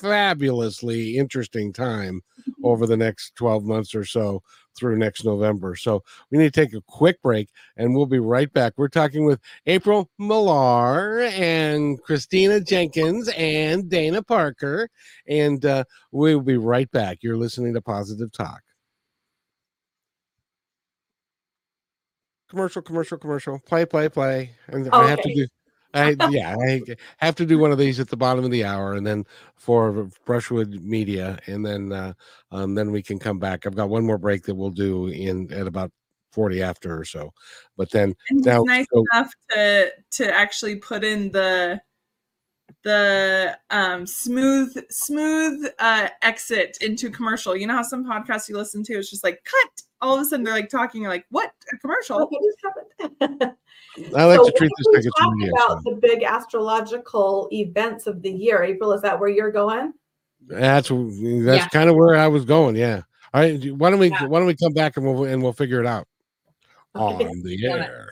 fabulously 0.00 1.16
interesting 1.16 1.72
time 1.72 2.22
over 2.62 2.87
the 2.87 2.96
next 2.96 3.34
12 3.37 3.64
months 3.64 3.94
or 3.94 4.04
so 4.04 4.42
through 4.76 4.96
next 4.96 5.24
November. 5.24 5.74
So 5.74 6.02
we 6.30 6.38
need 6.38 6.52
to 6.52 6.61
take 6.61 6.74
a 6.74 6.82
quick 6.82 7.20
break 7.22 7.48
and 7.76 7.94
we'll 7.94 8.06
be 8.06 8.20
right 8.20 8.52
back. 8.52 8.74
We're 8.76 8.88
talking 8.88 9.24
with 9.24 9.40
April 9.66 10.08
Millar 10.18 11.22
and 11.22 12.00
Christina 12.02 12.61
Jenkins 12.61 13.28
and 13.37 13.88
Dana 13.88 14.22
Parker. 14.22 14.88
And 15.26 15.64
uh, 15.64 15.84
we'll 16.12 16.40
be 16.40 16.56
right 16.56 16.90
back. 16.90 17.18
You're 17.22 17.37
listening 17.37 17.74
to 17.74 17.80
Positive 17.80 18.30
Talk. 18.32 18.62
Commercial, 22.48 22.80
commercial, 22.80 23.18
commercial. 23.18 23.58
Play, 23.58 23.84
play, 23.84 24.08
play. 24.08 24.50
And 24.68 24.88
I 24.90 25.08
have 25.11 25.20
to 25.20 25.34
do. 25.34 25.46
I 25.94 26.16
yeah, 26.31 26.55
I 26.61 26.83
have 27.18 27.35
to 27.37 27.46
do 27.46 27.59
one 27.59 27.72
of 27.72 27.79
these 27.79 27.98
at 27.98 28.09
the 28.09 28.16
bottom 28.16 28.44
of 28.44 28.51
the 28.51 28.64
hour, 28.64 28.94
and 28.94 29.07
then 29.07 29.24
for 29.57 30.09
Brushwood 30.27 30.81
Media, 30.83 31.38
and 31.46 31.64
then 31.64 31.92
uh, 31.92 32.12
um, 32.51 32.74
then 32.74 32.90
we 32.92 33.03
can 33.03 33.18
come 33.18 33.38
back. 33.38 33.66
I've 33.66 33.74
got 33.77 33.88
one 33.88 34.05
more 34.05 34.18
break 34.18 34.42
that 34.44 34.55
we'll 34.55 34.70
do 34.70 35.07
in 35.09 35.53
at 35.53 35.66
about 35.66 35.90
forty 36.31 36.62
after 36.62 36.98
or 36.98 37.05
so, 37.05 37.33
but 37.77 37.90
then 37.90 38.14
Now, 38.31 38.61
it's 38.62 38.66
nice 38.66 38.87
so- 38.92 39.05
enough 39.12 39.33
to 39.51 39.92
to 40.12 40.35
actually 40.35 40.77
put 40.77 41.05
in 41.05 41.33
the 41.33 41.81
the 42.83 43.59
um 43.70 44.07
smooth 44.07 44.76
smooth 44.90 45.66
uh 45.78 46.09
exit 46.22 46.78
into 46.81 47.11
commercial. 47.11 47.57
You 47.57 47.66
know 47.66 47.74
how 47.74 47.83
some 47.83 48.04
podcasts 48.04 48.48
you 48.48 48.57
listen 48.57 48.83
to 48.85 48.94
it's 48.94 49.11
just 49.11 49.24
like 49.24 49.42
cut. 49.44 49.83
All 50.00 50.14
of 50.14 50.20
a 50.20 50.24
sudden 50.24 50.44
they're 50.44 50.54
like 50.54 50.68
talking, 50.68 51.02
you're 51.02 51.11
like, 51.11 51.26
what? 51.31 51.50
A 51.72 51.76
commercial? 51.78 52.18
What 52.18 52.42
just 52.42 52.59
happened? 53.11 53.54
I 54.16 54.24
like 54.26 54.37
So 54.38 54.44
to 54.50 54.52
treat 54.57 54.70
this 54.78 54.87
like 54.92 55.04
it's 55.04 55.18
talk 55.18 55.33
radio. 55.37 55.52
about 55.54 55.83
show. 55.85 55.90
the 55.90 55.96
big 56.00 56.22
astrological 56.22 57.48
events 57.52 58.07
of 58.07 58.22
the 58.22 58.31
year 58.31 58.62
april 58.62 58.92
is 58.92 59.02
that 59.02 59.18
where 59.18 59.28
you're 59.28 59.50
going 59.50 59.92
That's 60.46 60.88
that's 60.88 60.94
Yeah. 61.24 61.68
kind 61.68 61.90
of 61.90 61.96
where 61.96 62.14
I 62.16 62.28
was 62.28 62.44
going. 62.44 62.76
Yeah. 62.76 63.02
All 63.35 63.40
right. 63.42 63.72
Why 63.74 63.90
don't 63.90 63.98
we 63.98 64.09
Yeah. 64.11 64.26
Why 64.26 64.38
don't 64.38 64.46
we 64.46 64.54
come 64.57 64.72
back 64.72 64.96
and 64.96 65.04
we'll 65.07 65.24
and 65.24 65.42
we'll 65.42 65.52
figure 65.52 65.81
it 65.81 65.87
out 65.87 66.07
Okay. 66.94 67.26
on 67.26 67.42
the 67.42 67.66
air. 67.66 68.08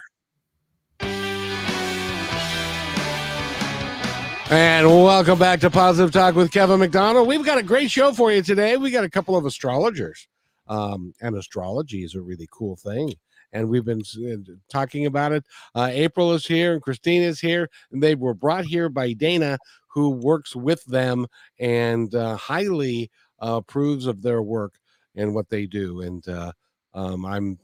And 4.49 4.87
welcome 4.87 5.41
back 5.41 5.59
to 5.61 5.71
Positive 5.71 6.13
Talk 6.13 6.37
with 6.37 6.53
Kevin 6.53 6.79
McDonald. 6.79 7.27
We've 7.27 7.45
got 7.45 7.59
a 7.59 7.65
great 7.65 7.91
show 7.91 8.13
for 8.13 8.31
you 8.31 8.43
today. 8.43 8.77
We 8.77 8.93
got 8.93 9.03
a 9.03 9.11
couple 9.11 9.37
of 9.37 9.45
astrologers, 9.45 10.29
um, 10.69 11.13
and 11.21 11.35
astrology 11.35 12.05
is 12.05 12.15
a 12.15 12.21
really 12.21 12.47
cool 12.53 12.77
thing. 12.77 13.15
And 13.53 13.69
we've 13.69 13.85
been 13.85 14.03
uh, 14.25 14.53
talking 14.71 15.07
about 15.07 15.33
it. 15.33 15.45
Uh, 15.75 15.89
April 15.91 16.33
is 16.33 16.47
here, 16.47 16.75
and 16.75 16.81
Christine 16.81 17.23
is 17.23 17.41
here, 17.41 17.69
and 17.91 18.01
they 18.01 18.15
were 18.15 18.35
brought 18.35 18.65
here 18.65 18.89
by 18.89 19.15
Dana, 19.15 19.59
who 19.89 20.11
works 20.11 20.55
with 20.55 20.85
them 20.85 21.27
and 21.59 22.15
uh, 22.15 22.37
highly 22.37 23.11
uh, 23.43 23.57
approves 23.57 24.07
of 24.07 24.23
their 24.23 24.43
work 24.43 24.75
and 25.17 25.35
what 25.35 25.49
they 25.49 25.67
do. 25.67 26.03
And 26.03 26.27
uh, 26.29 26.53
um, 26.95 27.27
I'm 27.27 27.59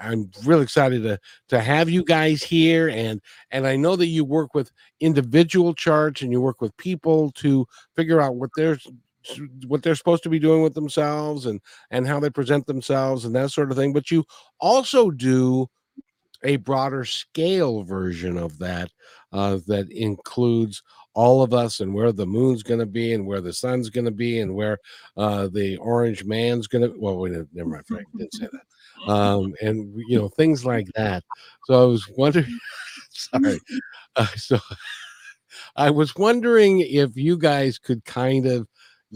I'm 0.00 0.30
really 0.44 0.62
excited 0.62 1.02
to 1.02 1.18
to 1.48 1.60
have 1.60 1.88
you 1.88 2.04
guys 2.04 2.42
here 2.42 2.88
and 2.88 3.20
and 3.50 3.66
I 3.66 3.76
know 3.76 3.96
that 3.96 4.06
you 4.06 4.24
work 4.24 4.54
with 4.54 4.70
individual 5.00 5.74
charts 5.74 6.22
and 6.22 6.32
you 6.32 6.40
work 6.40 6.60
with 6.60 6.76
people 6.76 7.30
to 7.32 7.66
figure 7.94 8.20
out 8.20 8.36
what 8.36 8.50
they're 8.56 8.78
what 9.66 9.82
they're 9.82 9.94
supposed 9.94 10.22
to 10.22 10.28
be 10.28 10.38
doing 10.38 10.62
with 10.62 10.74
themselves 10.74 11.46
and 11.46 11.60
and 11.90 12.06
how 12.06 12.18
they 12.18 12.30
present 12.30 12.66
themselves 12.66 13.24
and 13.24 13.34
that 13.34 13.50
sort 13.50 13.70
of 13.70 13.76
thing 13.76 13.92
but 13.92 14.10
you 14.10 14.24
also 14.60 15.10
do 15.10 15.68
a 16.44 16.56
broader 16.56 17.04
scale 17.04 17.82
version 17.82 18.38
of 18.38 18.58
that 18.58 18.90
uh, 19.32 19.58
that 19.66 19.90
includes 19.90 20.82
all 21.14 21.42
of 21.42 21.52
us 21.52 21.80
and 21.80 21.92
where 21.92 22.12
the 22.12 22.26
moon's 22.26 22.62
going 22.62 22.78
to 22.78 22.86
be 22.86 23.12
and 23.12 23.26
where 23.26 23.40
the 23.40 23.52
sun's 23.52 23.90
going 23.90 24.04
to 24.04 24.12
be 24.12 24.40
and 24.40 24.54
where 24.54 24.78
uh, 25.16 25.48
the 25.48 25.76
orange 25.78 26.24
man's 26.24 26.68
going 26.68 26.82
to 26.82 26.96
well 26.98 27.16
wait, 27.16 27.32
never 27.52 27.68
mind 27.68 27.86
Frank 27.86 28.06
didn't 28.16 28.34
say 28.34 28.48
that 28.52 28.62
um, 29.06 29.54
and 29.62 29.94
you 30.08 30.18
know 30.18 30.28
things 30.28 30.64
like 30.64 30.88
that. 30.94 31.24
So 31.64 31.82
I 31.82 31.86
was 31.86 32.08
wondering. 32.16 32.58
sorry. 33.10 33.60
Uh, 34.16 34.26
so 34.36 34.58
I 35.76 35.90
was 35.90 36.14
wondering 36.16 36.80
if 36.80 37.16
you 37.16 37.36
guys 37.36 37.78
could 37.78 38.04
kind 38.04 38.46
of 38.46 38.68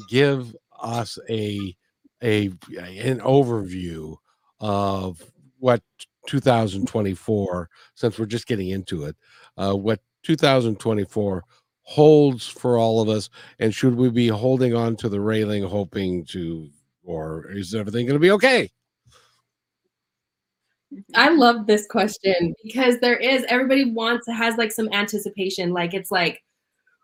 give 0.09 0.55
us 0.81 1.19
a 1.29 1.75
a 2.23 2.47
an 2.79 3.21
overview 3.21 4.17
of 4.61 5.23
what 5.59 5.83
2024 6.29 7.69
since 7.95 8.19
we're 8.19 8.27
just 8.27 8.47
getting 8.47 8.71
into 8.71 9.05
it 9.05 9.17
uh, 9.57 9.73
what 9.73 10.01
2024 10.23 11.45
holds 11.83 12.47
for 12.47 12.79
all 12.79 13.01
of 13.01 13.09
us 13.09 13.29
and 13.59 13.75
should 13.75 13.97
we 13.97 14.09
be 14.09 14.29
holding 14.29 14.75
on 14.75 14.95
to 14.95 15.09
the 15.09 15.21
railing 15.21 15.65
hoping 15.65 16.25
to 16.25 16.69
or 17.03 17.51
is 17.51 17.75
everything 17.75 18.07
going 18.07 18.15
to 18.15 18.21
be 18.21 18.31
okay 18.31 18.71
I 21.15 21.31
love 21.31 21.67
this 21.67 21.87
question 21.87 22.55
because 22.63 22.99
there 22.99 23.17
is 23.17 23.45
everybody 23.49 23.91
wants 23.91 24.27
has 24.29 24.57
like 24.57 24.73
some 24.73 24.89
anticipation. 24.93 25.73
Like 25.73 25.95
it's 25.95 26.11
like, 26.11 26.43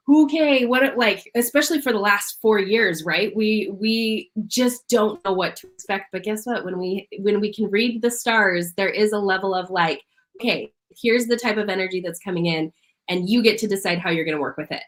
okay, 0.09 0.66
what 0.66 0.97
like, 0.97 1.30
especially 1.34 1.80
for 1.80 1.93
the 1.93 1.99
last 1.99 2.39
four 2.41 2.59
years, 2.59 3.05
right? 3.05 3.34
We 3.34 3.70
we 3.72 4.30
just 4.47 4.89
don't 4.89 5.22
know 5.24 5.32
what 5.32 5.57
to 5.57 5.68
expect. 5.68 6.07
But 6.12 6.22
guess 6.24 6.47
what? 6.47 6.64
When 6.64 6.78
we 6.78 7.09
when 7.20 7.41
we 7.41 7.53
can 7.53 7.70
read 7.70 8.03
the 8.03 8.11
stars, 8.11 8.72
there 8.74 8.91
is 8.91 9.12
a 9.12 9.18
level 9.18 9.55
of 9.55 9.70
like, 9.70 10.03
okay, 10.41 10.72
here's 11.01 11.26
the 11.26 11.36
type 11.36 11.57
of 11.57 11.68
energy 11.68 12.01
that's 12.01 12.20
coming 12.20 12.47
in, 12.47 12.72
and 13.09 13.28
you 13.28 13.43
get 13.43 13.59
to 13.59 13.68
decide 13.68 13.99
how 13.99 14.11
you're 14.11 14.24
gonna 14.24 14.41
work 14.41 14.57
with 14.57 14.70
it. 14.70 14.82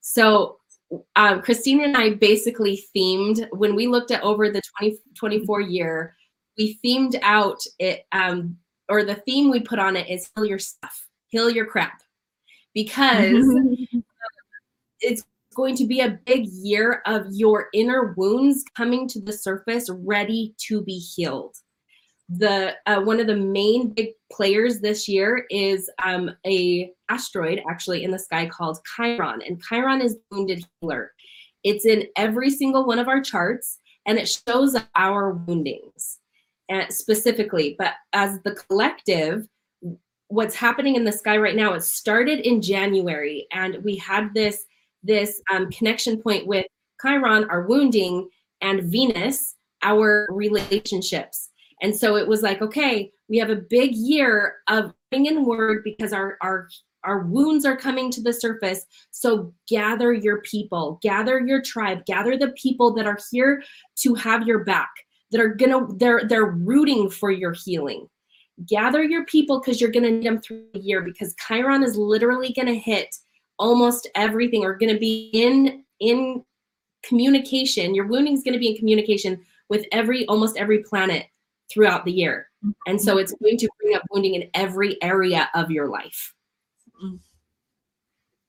So 0.00 0.58
um, 1.16 1.40
Christine 1.40 1.84
and 1.84 1.96
I 1.96 2.10
basically 2.10 2.84
themed 2.94 3.46
when 3.52 3.74
we 3.74 3.86
looked 3.86 4.10
at 4.10 4.22
over 4.22 4.48
the 4.48 4.60
2024 4.80 5.60
year 5.62 6.16
we 6.58 6.78
themed 6.84 7.18
out 7.22 7.60
it 7.78 8.06
um 8.12 8.56
or 8.88 9.04
the 9.04 9.14
theme 9.14 9.50
we 9.50 9.60
put 9.60 9.78
on 9.78 9.96
it 9.96 10.08
is 10.08 10.30
heal 10.34 10.44
your 10.44 10.58
stuff 10.58 11.06
heal 11.28 11.50
your 11.50 11.66
crap 11.66 12.02
because 12.74 13.46
it's 15.00 15.24
going 15.54 15.76
to 15.76 15.86
be 15.86 16.00
a 16.00 16.18
big 16.24 16.46
year 16.46 17.02
of 17.06 17.26
your 17.30 17.68
inner 17.74 18.14
wounds 18.16 18.64
coming 18.76 19.06
to 19.06 19.20
the 19.20 19.32
surface 19.32 19.90
ready 19.90 20.54
to 20.58 20.82
be 20.82 20.98
healed 20.98 21.56
the 22.38 22.74
uh, 22.86 23.00
one 23.00 23.20
of 23.20 23.26
the 23.26 23.36
main 23.36 23.90
big 23.90 24.10
players 24.30 24.80
this 24.80 25.06
year 25.06 25.44
is 25.50 25.90
um, 26.02 26.30
a 26.46 26.90
asteroid 27.08 27.60
actually 27.68 28.04
in 28.04 28.10
the 28.10 28.18
sky 28.18 28.46
called 28.46 28.78
Chiron, 28.96 29.42
and 29.42 29.62
Chiron 29.62 30.00
is 30.00 30.16
wounded 30.30 30.64
healer. 30.80 31.12
It's 31.62 31.84
in 31.84 32.06
every 32.16 32.48
single 32.50 32.86
one 32.86 32.98
of 32.98 33.08
our 33.08 33.20
charts, 33.20 33.80
and 34.06 34.18
it 34.18 34.28
shows 34.28 34.76
our 34.94 35.32
woundings 35.32 36.20
specifically. 36.88 37.76
But 37.78 37.94
as 38.12 38.40
the 38.42 38.54
collective, 38.54 39.46
what's 40.28 40.54
happening 40.54 40.96
in 40.96 41.04
the 41.04 41.12
sky 41.12 41.36
right 41.36 41.56
now? 41.56 41.74
It 41.74 41.82
started 41.82 42.40
in 42.40 42.62
January, 42.62 43.46
and 43.52 43.82
we 43.84 43.96
had 43.96 44.32
this 44.34 44.64
this 45.02 45.42
um, 45.52 45.70
connection 45.70 46.22
point 46.22 46.46
with 46.46 46.66
Chiron, 47.00 47.44
our 47.50 47.62
wounding, 47.62 48.28
and 48.60 48.84
Venus, 48.84 49.56
our 49.82 50.28
relationships. 50.30 51.50
And 51.82 51.94
so 51.94 52.16
it 52.16 52.28
was 52.28 52.42
like, 52.42 52.62
okay, 52.62 53.10
we 53.28 53.38
have 53.38 53.50
a 53.50 53.56
big 53.56 53.94
year 53.94 54.58
of 54.68 54.92
being 55.10 55.26
inward 55.26 55.82
because 55.84 56.12
our 56.12 56.38
our 56.40 56.68
our 57.04 57.20
wounds 57.20 57.64
are 57.64 57.76
coming 57.76 58.10
to 58.12 58.22
the 58.22 58.32
surface. 58.32 58.86
So 59.10 59.52
gather 59.68 60.12
your 60.12 60.40
people, 60.42 61.00
gather 61.02 61.40
your 61.40 61.60
tribe, 61.60 62.04
gather 62.06 62.36
the 62.36 62.52
people 62.52 62.94
that 62.94 63.06
are 63.06 63.18
here 63.30 63.62
to 63.96 64.14
have 64.14 64.46
your 64.46 64.64
back, 64.64 64.90
that 65.32 65.40
are 65.40 65.48
gonna 65.48 65.86
they're 65.96 66.24
they're 66.28 66.46
rooting 66.46 67.10
for 67.10 67.30
your 67.30 67.52
healing. 67.52 68.08
Gather 68.66 69.02
your 69.02 69.24
people 69.24 69.58
because 69.58 69.80
you're 69.80 69.90
gonna 69.90 70.10
need 70.10 70.26
them 70.26 70.40
through 70.40 70.66
the 70.72 70.78
year 70.78 71.00
because 71.00 71.34
Chiron 71.46 71.82
is 71.82 71.96
literally 71.96 72.52
gonna 72.52 72.74
hit 72.74 73.14
almost 73.58 74.08
everything 74.14 74.62
or 74.62 74.76
gonna 74.76 74.98
be 74.98 75.30
in 75.32 75.84
in 76.00 76.44
communication. 77.02 77.94
Your 77.94 78.06
wounding 78.06 78.34
is 78.34 78.44
gonna 78.44 78.58
be 78.58 78.68
in 78.68 78.76
communication 78.76 79.40
with 79.68 79.86
every 79.90 80.26
almost 80.26 80.56
every 80.56 80.84
planet 80.84 81.26
throughout 81.72 82.04
the 82.04 82.12
year. 82.12 82.50
And 82.86 83.00
so 83.00 83.18
it's 83.18 83.32
going 83.42 83.56
to 83.58 83.68
bring 83.80 83.96
up 83.96 84.02
wounding 84.10 84.34
in 84.34 84.48
every 84.54 85.02
area 85.02 85.48
of 85.54 85.70
your 85.70 85.88
life. 85.88 86.34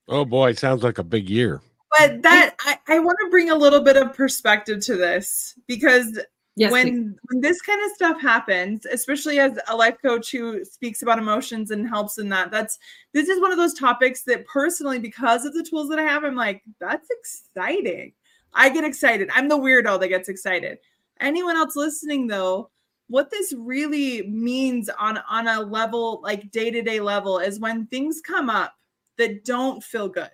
Oh 0.07 0.25
boy, 0.25 0.51
it 0.51 0.59
sounds 0.59 0.83
like 0.83 0.97
a 0.97 1.03
big 1.03 1.29
year. 1.29 1.61
But 1.97 2.21
that 2.23 2.55
I, 2.59 2.77
I 2.87 2.99
want 2.99 3.17
to 3.23 3.29
bring 3.29 3.49
a 3.49 3.55
little 3.55 3.81
bit 3.81 3.97
of 3.97 4.13
perspective 4.13 4.81
to 4.81 4.95
this 4.95 5.55
because 5.67 6.19
Yes, 6.55 6.71
when 6.71 6.87
please. 6.87 7.19
when 7.29 7.41
this 7.41 7.61
kind 7.61 7.83
of 7.83 7.91
stuff 7.95 8.21
happens 8.21 8.85
especially 8.85 9.39
as 9.39 9.57
a 9.69 9.75
life 9.75 9.97
coach 10.03 10.31
who 10.31 10.63
speaks 10.63 11.01
about 11.01 11.17
emotions 11.17 11.71
and 11.71 11.89
helps 11.89 12.19
in 12.19 12.29
that 12.29 12.51
that's 12.51 12.77
this 13.11 13.27
is 13.27 13.41
one 13.41 13.51
of 13.51 13.57
those 13.57 13.73
topics 13.73 14.21
that 14.25 14.45
personally 14.45 14.99
because 14.99 15.45
of 15.45 15.55
the 15.55 15.63
tools 15.63 15.89
that 15.89 15.97
i 15.97 16.03
have 16.03 16.23
i'm 16.23 16.35
like 16.35 16.61
that's 16.79 17.07
exciting. 17.09 18.13
I 18.53 18.69
get 18.69 18.83
excited. 18.83 19.29
I'm 19.33 19.47
the 19.47 19.57
weirdo 19.57 19.99
that 19.99 20.09
gets 20.09 20.29
excited. 20.29 20.77
Anyone 21.19 21.57
else 21.57 21.75
listening 21.75 22.27
though 22.27 22.69
what 23.07 23.29
this 23.29 23.53
really 23.57 24.23
means 24.27 24.89
on 24.89 25.19
on 25.29 25.47
a 25.47 25.61
level 25.61 26.21
like 26.23 26.51
day-to-day 26.51 26.99
level 26.99 27.39
is 27.39 27.59
when 27.59 27.85
things 27.87 28.21
come 28.25 28.49
up 28.49 28.73
that 29.17 29.43
don't 29.43 29.83
feel 29.83 30.07
good 30.07 30.31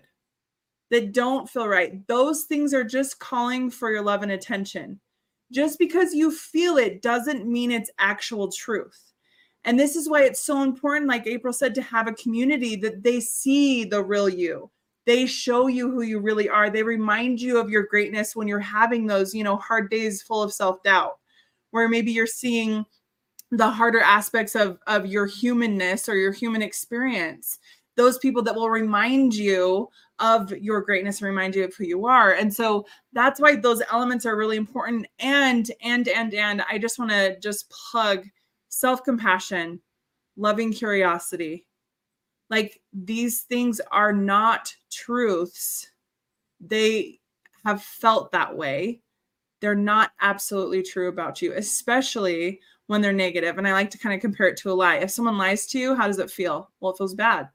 that 0.92 1.12
don't 1.12 1.50
feel 1.50 1.68
right 1.68 2.08
those 2.08 2.44
things 2.44 2.74
are 2.74 2.84
just 2.84 3.20
calling 3.20 3.70
for 3.70 3.92
your 3.92 4.02
love 4.02 4.24
and 4.24 4.32
attention 4.32 5.00
just 5.52 5.80
because 5.80 6.14
you 6.14 6.32
feel 6.32 6.78
it 6.78 7.02
doesn't 7.02 7.48
mean 7.48 7.72
it's 7.72 7.92
actual 7.98 8.52
truth. 8.52 9.12
And 9.66 9.78
this 9.78 9.96
is 9.96 10.10
why 10.10 10.24
it's 10.24 10.40
so 10.40 10.64
important, 10.64 11.08
like 11.08 11.28
April 11.28 11.52
said, 11.52 11.76
to 11.76 11.82
have 11.82 12.08
a 12.08 12.14
community 12.14 12.76
that 12.78 13.04
they 13.04 13.20
see 13.20 13.84
the 13.84 14.04
real 14.04 14.30
you. 14.30 14.70
They 15.06 15.26
show 15.26 15.68
you 15.68 15.92
who 15.92 16.02
you 16.02 16.20
really 16.20 16.48
are. 16.48 16.70
They 16.70 16.84
remind 16.84 17.42
you 17.42 17.60
of 17.60 17.70
your 17.70 17.84
greatness 17.84 18.36
when 18.36 18.48
you're 18.48 18.60
having 18.60 19.08
those, 19.08 19.34
you 19.34 19.44
know, 19.44 19.58
hard 19.58 19.90
days 19.90 20.22
full 20.22 20.44
of 20.44 20.54
self-doubt, 20.54 21.18
where 21.72 21.90
maybe 21.90 22.12
you're 22.12 22.28
seeing 22.28 22.86
the 23.52 23.70
harder 23.70 24.00
aspects 24.00 24.56
of, 24.56 24.78
of 24.86 25.08
your 25.08 25.26
humanness 25.26 26.08
or 26.08 26.16
your 26.16 26.32
human 26.32 26.62
experience. 26.62 27.58
Those 27.96 28.20
people 28.20 28.44
that 28.44 28.56
will 28.56 28.70
remind 28.70 29.34
you 29.34 29.90
of 30.20 30.52
your 30.52 30.82
greatness 30.82 31.22
and 31.22 31.28
remind 31.30 31.56
you 31.56 31.64
of 31.64 31.76
who 31.76 31.86
you 31.86 32.06
are. 32.06 32.34
And 32.34 32.54
so 32.54 32.86
that's 33.14 33.40
why 33.40 33.56
those 33.56 33.82
elements 33.92 34.26
are 34.26 34.36
really 34.36 34.58
important. 34.58 35.08
And, 35.20 35.70
and, 35.82 36.08
and, 36.10 36.34
and 36.34 36.62
I 36.70 36.78
just 36.78 37.00
want 37.00 37.12
to 37.12 37.40
just 37.40 37.70
plug 37.70 38.26
self 38.70 39.04
compassion, 39.04 39.82
loving 40.38 40.74
curiosity. 40.74 41.66
Like 42.50 42.82
these 42.94 43.42
things 43.42 43.80
are 43.92 44.14
not 44.14 44.74
truths. 44.92 45.88
They 46.60 47.20
have 47.66 47.84
felt 47.84 48.32
that 48.32 48.56
way. 48.56 49.02
They're 49.62 49.76
not 49.76 50.12
absolutely 50.22 50.84
true 50.84 51.10
about 51.10 51.42
you, 51.42 51.54
especially 51.54 52.60
when 52.88 53.02
they're 53.02 53.14
negative. 53.14 53.58
And 53.58 53.68
I 53.68 53.74
like 53.74 53.92
to 53.92 54.00
kind 54.00 54.16
of 54.16 54.22
compare 54.22 54.48
it 54.48 54.58
to 54.58 54.72
a 54.72 54.74
lie. 54.74 54.96
If 54.96 55.12
someone 55.12 55.38
lies 55.38 55.68
to 55.68 55.80
you, 55.80 55.96
how 55.96 56.08
does 56.08 56.20
it 56.20 56.32
feel? 56.32 56.72
Well, 56.80 56.92
it 56.94 56.98
feels 56.98 57.14
bad. 57.14 57.50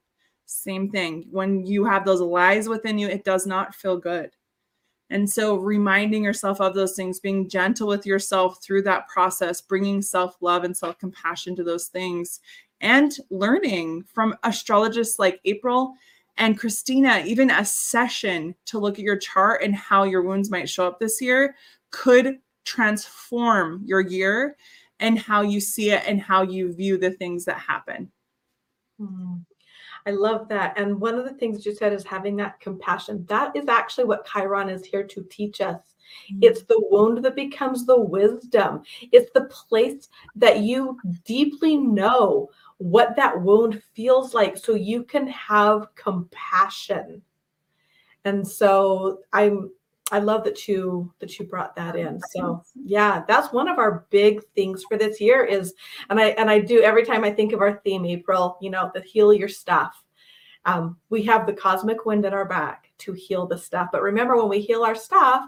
Same 0.47 0.90
thing. 0.90 1.26
When 1.30 1.64
you 1.64 1.84
have 1.84 2.05
those 2.05 2.20
lies 2.20 2.68
within 2.68 2.99
you, 2.99 3.09
it 3.09 3.24
does 3.24 3.47
not 3.47 3.74
feel 3.74 3.97
good. 3.97 4.30
And 5.11 5.28
so, 5.28 5.57
reminding 5.57 6.24
yourself 6.24 6.61
of 6.61 6.74
those 6.74 6.97
things, 6.97 7.20
being 7.20 7.49
gentle 7.49 7.86
with 7.86 8.07
yourself 8.07 8.62
through 8.62 8.82
that 8.82 9.07
process, 9.09 9.61
bringing 9.61 10.01
self 10.03 10.36
love 10.40 10.64
and 10.64 10.76
self 10.76 10.99
compassion 10.99 11.55
to 11.57 11.64
those 11.64 11.88
things, 11.88 12.40
and 12.80 13.14
learning 13.30 14.05
from 14.05 14.36
astrologists 14.45 15.18
like 15.18 15.40
April 15.45 15.95
and 16.36 16.59
Christina, 16.59 17.22
even 17.24 17.51
a 17.51 17.64
session 17.64 18.55
to 18.66 18.78
look 18.78 18.99
at 18.99 19.05
your 19.05 19.16
chart 19.16 19.62
and 19.62 19.74
how 19.74 20.05
your 20.05 20.22
wounds 20.22 20.51
might 20.51 20.68
show 20.68 20.86
up 20.86 20.99
this 20.99 21.20
year 21.20 21.55
could 21.90 22.38
transform 22.64 23.82
your 23.84 24.01
year 24.01 24.57
and 25.01 25.18
how 25.18 25.42
you 25.42 25.61
see 25.61 25.90
it 25.90 26.03
and 26.07 26.20
how 26.20 26.42
you 26.42 26.72
view 26.72 26.99
the 26.99 27.11
things 27.11 27.45
that 27.45 27.59
happen. 27.59 28.11
Mm. 29.01 29.45
I 30.07 30.11
love 30.11 30.48
that. 30.48 30.78
And 30.78 31.00
one 31.00 31.14
of 31.14 31.24
the 31.24 31.34
things 31.34 31.64
you 31.64 31.74
said 31.74 31.92
is 31.92 32.05
having 32.05 32.36
that 32.36 32.61
compassion. 32.61 33.24
That 33.28 33.57
is 33.57 33.68
actually 33.68 34.05
what 34.05 34.26
Chiron 34.26 34.68
is 34.68 34.84
here 34.84 35.05
to 35.05 35.26
teach 35.30 35.61
us. 35.61 35.80
Mm. 36.32 36.38
It's 36.42 36.62
the 36.64 36.82
wound 36.90 37.24
that 37.24 37.34
becomes 37.34 37.86
the 37.86 37.98
wisdom. 37.98 38.82
It's 39.12 39.30
the 39.32 39.44
place 39.44 40.09
that 40.36 40.61
you 40.61 40.98
deeply 41.24 41.76
know 41.76 42.50
what 42.78 43.16
that 43.16 43.40
wound 43.40 43.82
feels 43.94 44.34
like 44.34 44.59
so 44.59 44.74
you 44.74 45.05
can 45.05 45.26
have 45.28 45.94
compassion. 45.94 47.22
And 48.26 48.46
so 48.46 49.20
I'm 49.32 49.70
I 50.12 50.18
love 50.18 50.44
that 50.44 50.68
you 50.68 51.12
that 51.18 51.38
you 51.38 51.46
brought 51.46 51.74
that 51.76 51.96
in. 51.96 52.20
So 52.30 52.62
yeah, 52.84 53.24
that's 53.26 53.52
one 53.52 53.68
of 53.68 53.78
our 53.78 54.07
big 54.11 54.42
things 54.55 54.84
for 54.84 54.98
this 54.98 55.20
year 55.20 55.44
is, 55.44 55.74
and 56.11 56.20
I 56.20 56.28
and 56.30 56.50
I 56.50 56.59
do 56.61 56.82
every 56.82 57.05
time 57.05 57.24
I 57.24 57.30
think 57.30 57.52
of 57.52 57.61
our 57.61 57.80
theme, 57.84 58.05
April, 58.05 58.59
you 58.61 58.70
know, 58.70 58.90
the 58.94 59.00
heal 59.00 59.32
your 59.32 59.48
stuff. 59.48 60.02
Um, 60.66 60.96
we 61.11 61.22
have 61.24 61.46
the 61.46 61.52
cosmic 61.52 62.05
wind 62.07 62.24
at 62.24 62.34
our 62.34 62.44
back 62.44 62.90
to 62.98 63.12
heal 63.12 63.46
the 63.46 63.59
stuff. 63.59 63.88
But 63.92 64.02
remember, 64.02 64.36
when 64.36 64.48
we 64.48 64.61
heal 64.61 64.82
our 64.82 64.94
stuff, 64.94 65.44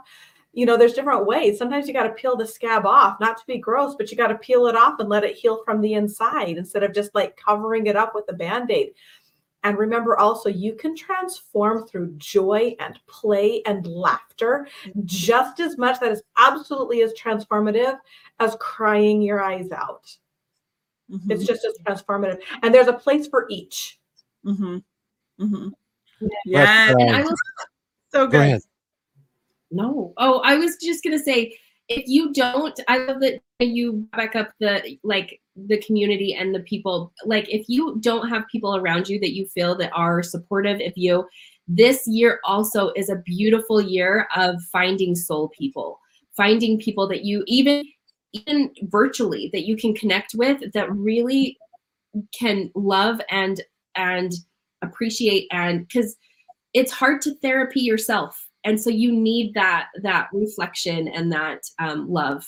you 0.53 0.65
know, 0.65 0.79
there's 0.79 0.95
different 0.95 1.27
ways. 1.27 1.59
Sometimes 1.59 1.87
you 1.87 1.93
got 1.93 2.05
to 2.05 2.15
peel 2.15 2.35
the 2.35 2.47
scab 2.47 2.87
off, 2.87 3.21
not 3.21 3.37
to 3.37 3.47
be 3.47 3.59
gross, 3.59 3.95
but 3.95 4.11
you 4.11 4.17
got 4.17 4.29
to 4.29 4.39
peel 4.39 4.67
it 4.67 4.77
off 4.77 5.01
and 5.01 5.09
let 5.09 5.25
it 5.25 5.37
heal 5.37 5.63
from 5.65 5.83
the 5.83 5.95
inside 5.95 6.57
instead 6.57 6.83
of 6.83 6.95
just 6.95 7.15
like 7.15 7.37
covering 7.37 7.87
it 7.89 7.97
up 7.97 8.15
with 8.15 8.25
a 8.31 8.33
band 8.33 8.71
aid. 8.71 8.93
And 9.67 9.77
remember 9.77 10.17
also, 10.17 10.49
you 10.49 10.75
can 10.75 10.95
transform 10.95 11.89
through 11.89 12.15
joy 12.19 12.77
and 12.79 13.01
play 13.09 13.65
and 13.67 13.85
laughter 13.85 14.69
just 15.05 15.59
as 15.59 15.77
much. 15.77 15.99
That 15.99 16.13
is 16.13 16.23
absolutely 16.37 17.03
as 17.03 17.13
transformative 17.15 17.99
as 18.39 18.57
crying 18.61 19.21
your 19.21 19.43
eyes 19.43 19.73
out. 19.73 20.05
Mm-hmm. 21.11 21.33
It's 21.33 21.45
just 21.45 21.65
as 21.65 21.77
transformative. 21.85 22.39
And 22.63 22.73
there's 22.73 22.87
a 22.87 22.93
place 22.93 23.27
for 23.27 23.49
each. 23.51 23.99
Mm-hmm. 24.45 24.77
Mm-hmm. 25.41 25.69
But, 26.21 26.31
Yeah, 26.45 26.93
uh, 26.93 27.01
And 27.01 27.17
I 27.17 27.23
will 27.23 27.35
so 28.13 28.27
go 28.27 28.31
good. 28.31 28.41
ahead. 28.43 28.63
No. 29.73 30.15
Oh, 30.17 30.43
I 30.45 30.55
was 30.59 30.77
just 30.77 31.03
gonna 31.03 31.19
say, 31.19 31.59
if 31.89 32.09
you 32.09 32.33
don't, 32.33 32.79
I 32.89 32.99
love 32.99 33.21
that 33.21 33.41
you 33.61 34.09
back 34.13 34.35
up 34.35 34.51
the 34.61 34.99
like 35.05 35.41
the 35.55 35.81
community 35.83 36.35
and 36.35 36.55
the 36.55 36.61
people. 36.61 37.13
Like, 37.25 37.49
if 37.49 37.69
you 37.69 37.99
don't 38.01 38.29
have 38.29 38.49
people 38.51 38.77
around 38.77 39.09
you 39.09 39.21
that 39.21 39.35
you 39.35 39.47
feel 39.47 39.77
that 39.79 39.93
are 39.95 40.23
supportive, 40.23 40.81
if 40.81 40.95
you, 40.97 41.27
this 41.69 42.07
year 42.07 42.41
also 42.45 42.93
is 42.97 43.09
a 43.09 43.23
beautiful 43.25 43.81
year 43.81 44.29
of 44.35 44.57
finding 44.73 45.15
soul 45.15 45.51
people, 45.57 46.01
finding 46.37 46.79
people 46.79 47.09
that 47.09 47.25
you 47.25 47.45
even 47.47 47.85
even 48.33 48.71
virtually 48.83 49.49
that 49.53 49.67
you 49.67 49.77
can 49.77 49.95
connect 49.95 50.35
with 50.35 50.73
that 50.73 50.91
really 50.93 51.57
can 52.39 52.71
love 52.75 53.21
and 53.31 53.63
and 53.95 54.33
appreciate 54.83 55.47
and 55.53 55.87
because 55.87 56.17
it's 56.75 56.93
hard 56.93 57.23
to 57.23 57.35
therapy 57.37 57.81
yourself 57.81 58.46
and 58.67 58.79
so 58.81 58.91
you 58.91 59.11
need 59.13 59.55
that 59.55 59.89
that 60.03 60.29
reflection 60.33 61.09
and 61.09 61.33
that 61.33 61.63
um, 61.79 62.11
love 62.13 62.45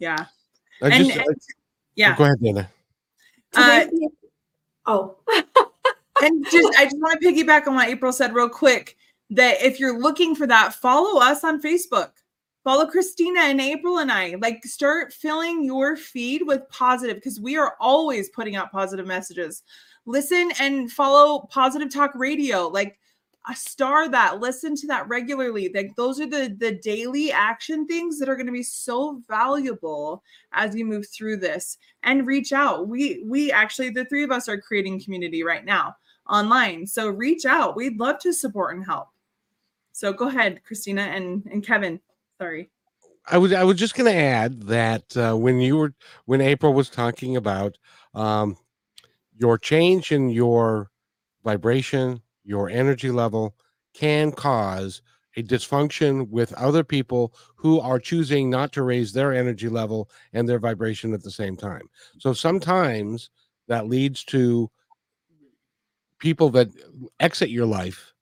Yeah. 0.00 0.26
I 0.82 0.88
And- 0.88 1.06
just, 1.06 1.16
and- 1.18 1.36
Yeah. 1.94 2.16
Go 2.16 2.24
ahead, 2.24 2.40
Dana. 2.42 2.70
Uh, 3.54 3.84
oh, 4.86 5.16
and 6.22 6.44
just 6.50 6.76
I 6.78 6.84
just 6.84 6.96
want 6.98 7.20
to 7.20 7.26
piggyback 7.28 7.66
on 7.68 7.74
what 7.74 7.88
April 7.88 8.12
said 8.12 8.34
real 8.34 8.48
quick 8.48 8.96
that 9.30 9.62
if 9.62 9.78
you're 9.78 9.98
looking 10.00 10.34
for 10.34 10.46
that, 10.46 10.74
follow 10.74 11.20
us 11.20 11.44
on 11.44 11.60
Facebook. 11.60 12.10
follow 12.64 12.86
Christina 12.86 13.40
and 13.40 13.60
April 13.60 13.98
and 13.98 14.10
I. 14.10 14.36
Like 14.40 14.64
start 14.64 15.12
filling 15.12 15.64
your 15.64 15.96
feed 15.96 16.42
with 16.46 16.62
positive 16.70 17.16
because 17.16 17.40
we 17.40 17.56
are 17.56 17.74
always 17.80 18.28
putting 18.30 18.56
out 18.56 18.70
positive 18.72 19.06
messages. 19.06 19.62
Listen 20.06 20.50
and 20.60 20.90
follow 20.90 21.40
Positive 21.50 21.92
Talk 21.92 22.12
Radio. 22.14 22.68
Like 22.68 22.92
a 22.92 22.98
star 23.54 24.08
that 24.08 24.38
listen 24.40 24.76
to 24.76 24.86
that 24.86 25.08
regularly 25.08 25.70
like 25.74 25.94
those 25.96 26.20
are 26.20 26.26
the 26.26 26.54
the 26.58 26.72
daily 26.76 27.32
action 27.32 27.86
things 27.86 28.18
that 28.18 28.28
are 28.28 28.36
going 28.36 28.46
to 28.46 28.52
be 28.52 28.62
so 28.62 29.20
valuable 29.28 30.22
as 30.52 30.76
you 30.76 30.84
move 30.84 31.06
through 31.08 31.36
this 31.36 31.76
and 32.04 32.26
reach 32.26 32.52
out. 32.52 32.88
We 32.88 33.22
we 33.26 33.50
actually 33.50 33.90
the 33.90 34.04
three 34.04 34.22
of 34.22 34.30
us 34.30 34.48
are 34.48 34.60
creating 34.60 35.02
community 35.02 35.42
right 35.42 35.64
now 35.64 35.96
online 36.28 36.86
so 36.86 37.08
reach 37.08 37.44
out. 37.44 37.76
We'd 37.76 37.98
love 37.98 38.20
to 38.20 38.32
support 38.32 38.76
and 38.76 38.84
help. 38.84 39.08
So 39.92 40.12
go 40.12 40.28
ahead 40.28 40.62
christina 40.64 41.02
and 41.02 41.44
and 41.50 41.66
kevin 41.66 42.00
sorry. 42.38 42.70
I 43.26 43.38
was 43.38 43.52
I 43.52 43.64
was 43.64 43.76
just 43.76 43.94
going 43.94 44.12
to 44.12 44.18
add 44.18 44.62
that 44.62 45.16
uh, 45.16 45.34
when 45.34 45.60
you 45.60 45.76
were 45.76 45.94
when 46.26 46.40
April 46.40 46.74
was 46.74 46.88
talking 46.88 47.36
about 47.36 47.76
um, 48.14 48.56
your 49.36 49.58
change 49.58 50.12
in 50.12 50.28
your 50.28 50.90
vibration, 51.44 52.20
your 52.44 52.68
energy 52.68 53.10
level 53.10 53.54
can 53.94 54.32
cause 54.32 55.02
a 55.36 55.42
dysfunction 55.42 56.28
with 56.28 56.52
other 56.54 56.84
people 56.84 57.32
who 57.56 57.80
are 57.80 57.98
choosing 57.98 58.50
not 58.50 58.72
to 58.72 58.82
raise 58.82 59.12
their 59.12 59.32
energy 59.32 59.68
level 59.68 60.10
and 60.32 60.48
their 60.48 60.58
vibration 60.58 61.14
at 61.14 61.22
the 61.22 61.30
same 61.30 61.56
time. 61.56 61.88
So 62.18 62.32
sometimes 62.32 63.30
that 63.68 63.88
leads 63.88 64.24
to 64.24 64.70
people 66.18 66.50
that 66.50 66.68
exit 67.20 67.50
your 67.50 67.66
life 67.66 68.12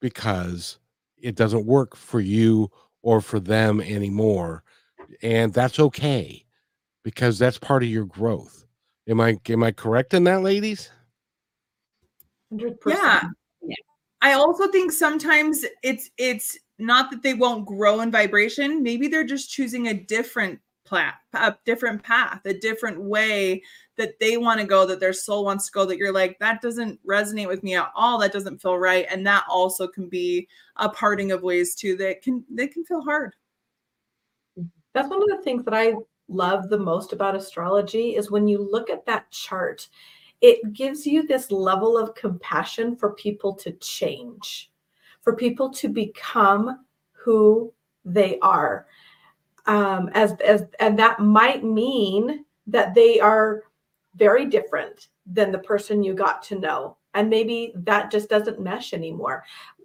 because 0.00 0.78
it 1.16 1.34
doesn't 1.34 1.66
work 1.66 1.96
for 1.96 2.20
you 2.20 2.70
or 3.02 3.20
for 3.20 3.40
them 3.40 3.80
anymore 3.80 4.62
and 5.22 5.52
that's 5.52 5.80
okay 5.80 6.44
because 7.02 7.38
that's 7.38 7.58
part 7.58 7.82
of 7.82 7.88
your 7.88 8.04
growth 8.04 8.64
am 9.08 9.20
i 9.20 9.36
am 9.48 9.62
i 9.62 9.72
correct 9.72 10.14
in 10.14 10.24
that 10.24 10.42
ladies 10.42 10.90
100%. 12.52 12.76
yeah. 12.86 13.74
i 14.22 14.32
also 14.32 14.68
think 14.68 14.92
sometimes 14.92 15.64
it's 15.82 16.10
it's 16.16 16.56
not 16.78 17.10
that 17.10 17.22
they 17.22 17.34
won't 17.34 17.66
grow 17.66 18.00
in 18.00 18.10
vibration. 18.10 18.82
Maybe 18.82 19.08
they're 19.08 19.24
just 19.24 19.50
choosing 19.50 19.88
a 19.88 19.94
different 19.94 20.60
path 20.86 21.14
a 21.34 21.56
different 21.64 22.00
path 22.00 22.40
a 22.44 22.54
different 22.54 23.00
way 23.00 23.60
that 23.96 24.20
they 24.20 24.36
want 24.36 24.60
to 24.60 24.66
go 24.66 24.86
that 24.86 25.00
their 25.00 25.12
soul 25.12 25.44
wants 25.44 25.66
to 25.66 25.72
go 25.72 25.84
that 25.84 25.96
you're 25.96 26.12
like 26.12 26.38
that 26.38 26.62
doesn't 26.62 27.00
resonate 27.04 27.48
with 27.48 27.62
me 27.62 27.74
at 27.74 27.90
all. 27.96 28.18
That 28.18 28.32
doesn't 28.32 28.62
feel 28.62 28.78
right. 28.78 29.06
And 29.10 29.26
that 29.26 29.44
also 29.48 29.88
can 29.88 30.08
be 30.08 30.46
a 30.76 30.88
parting 30.88 31.32
of 31.32 31.42
ways 31.42 31.74
too 31.74 31.96
that 31.96 32.22
can 32.22 32.44
they 32.50 32.68
can 32.68 32.84
feel 32.84 33.02
hard. 33.02 33.34
Mm-hmm. 34.58 34.68
That's 34.94 35.08
one 35.08 35.22
of 35.22 35.28
the 35.28 35.42
things 35.42 35.64
that 35.64 35.74
I 35.74 35.94
love 36.28 36.68
the 36.68 36.78
most 36.78 37.12
about 37.12 37.36
astrology 37.36 38.16
is 38.16 38.30
when 38.30 38.46
you 38.46 38.58
look 38.58 38.90
at 38.90 39.06
that 39.06 39.30
chart, 39.30 39.88
it 40.40 40.72
gives 40.72 41.06
you 41.06 41.26
this 41.26 41.50
level 41.50 41.96
of 41.96 42.14
compassion 42.14 42.96
for 42.96 43.14
people 43.14 43.54
to 43.54 43.72
change, 43.72 44.70
for 45.22 45.34
people 45.34 45.70
to 45.70 45.88
become 45.88 46.84
who 47.12 47.72
they 48.04 48.38
are. 48.40 48.86
Um, 49.66 50.10
as 50.14 50.34
as 50.44 50.64
and 50.78 50.98
that 50.98 51.18
might 51.18 51.64
mean 51.64 52.44
that 52.68 52.94
they 52.94 53.18
are 53.18 53.64
very 54.14 54.46
different 54.46 55.08
than 55.26 55.50
the 55.50 55.58
person 55.58 56.02
you 56.02 56.14
got 56.14 56.42
to 56.44 56.58
know, 56.58 56.96
and 57.14 57.28
maybe 57.28 57.72
that 57.76 58.10
just 58.10 58.28
doesn't 58.28 58.60
mesh 58.60 58.92
anymore. 58.92 59.44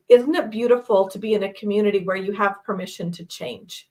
Isn't 0.10 0.36
it 0.36 0.52
beautiful 0.52 1.08
to 1.10 1.18
be 1.18 1.34
in 1.34 1.44
a 1.44 1.54
community 1.54 2.04
where 2.04 2.18
you 2.18 2.34
have 2.34 2.64
permission 2.64 3.12
to 3.14 3.26
change? 3.26 3.88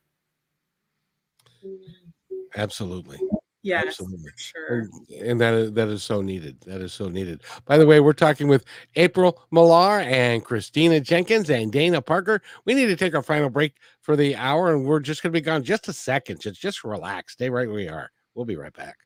absolutely 2.57 3.21
yes 3.63 3.87
Absolutely. 3.87 4.31
sure. 4.37 4.79
And, 4.79 5.11
and 5.23 5.41
that 5.41 5.55
is 5.55 5.73
that 5.73 5.89
is 5.89 6.03
so 6.03 6.23
needed 6.23 6.61
that 6.67 6.81
is 6.81 6.93
so 6.93 7.09
needed. 7.09 7.43
By 7.67 7.79
the 7.79 7.87
way 7.87 8.01
we're 8.01 8.13
talking 8.13 8.49
with 8.49 8.65
april 8.97 9.43
millar 9.51 10.01
and 10.01 10.45
christina 10.45 11.01
jenkins 11.01 11.51
and 11.51 11.71
dana 11.71 12.01
parker. 12.01 12.43
We 12.65 12.75
need 12.75 12.87
to 12.87 12.97
take 12.97 13.15
our 13.15 13.23
final 13.23 13.51
break 13.51 13.75
for 14.01 14.17
the 14.17 14.37
hour 14.37 14.75
and 14.75 14.85
we're 14.85 15.01
just 15.01 15.23
going 15.23 15.33
to 15.33 15.37
be 15.37 15.45
gone 15.45 15.63
just 15.63 15.89
a 15.89 15.93
second. 15.93 16.41
Just 16.41 16.61
just 16.61 16.85
relax. 16.85 17.35
Stay 17.35 17.51
right 17.51 17.67
where 17.67 17.77
we 17.77 17.89
are. 17.89 18.11
We'll 18.35 18.47
be 18.47 18.57
right 18.57 18.73
back. 18.73 18.97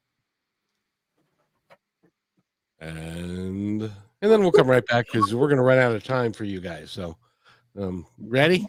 And 2.81 3.83
and 3.83 4.33
then 4.33 4.41
we'll 4.41 4.53
come 4.53 4.69
right 4.69 4.87
back 4.87 5.07
because 5.13 5.35
we're 5.35 5.49
going 5.49 5.59
to 5.59 5.65
run 5.65 5.79
out 5.79 5.93
of 5.93 6.05
time 6.05 6.33
for 6.33 6.45
you 6.45 6.61
guys. 6.61 6.91
So 6.91 7.17
um 7.77 8.07
ready 8.19 8.67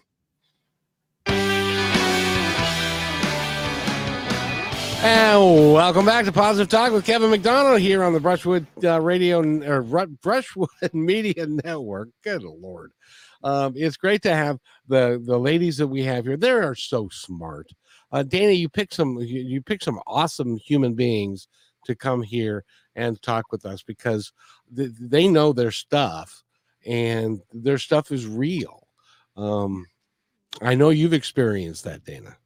And 5.06 5.72
welcome 5.72 6.04
back 6.04 6.26
to 6.26 6.32
Positive 6.32 6.68
Talk 6.68 6.92
with 6.92 7.06
Kevin 7.06 7.30
McDonald 7.30 7.80
here 7.80 8.04
on 8.04 8.12
the 8.12 8.20
Brushwood 8.20 8.66
uh, 8.84 9.00
Radio 9.00 9.38
or 9.40 9.84
Ru- 9.84 10.18
Brushwood 10.24 10.68
Media 10.94 11.46
Network. 11.46 12.10
Good 12.24 12.42
lord, 12.42 12.92
um, 13.44 13.74
it's 13.76 13.98
great 13.98 14.24
to 14.24 14.34
have 14.34 14.58
the 14.88 15.22
the 15.24 15.38
ladies 15.38 15.78
that 15.78 15.86
we 15.86 16.02
have 16.06 16.26
here. 16.26 16.38
They 16.38 16.50
are 16.50 16.74
so 16.74 17.08
smart. 17.10 17.70
Uh, 18.12 18.24
Dana, 18.24 18.54
you 18.54 18.68
picked 18.68 18.96
some 18.96 19.20
you, 19.20 19.42
you 19.42 19.62
picked 19.62 19.84
some 19.84 20.00
awesome 20.08 20.58
human 20.58 20.96
beings 20.96 21.48
to 21.86 21.94
come 21.94 22.24
here 22.24 22.66
and 22.96 23.22
talk 23.22 23.52
with 23.52 23.64
us 23.64 23.84
because 23.84 24.34
th- 24.76 24.90
they 25.00 25.28
know 25.28 25.54
their 25.54 25.70
stuff 25.70 26.44
and 26.84 27.42
their 27.54 27.78
stuff 27.78 28.12
is 28.12 28.26
real. 28.26 28.88
Um, 29.38 29.86
I 30.64 30.74
know 30.74 30.90
you've 30.90 31.14
experienced 31.14 31.84
that, 31.84 32.04
Dana. 32.04 32.38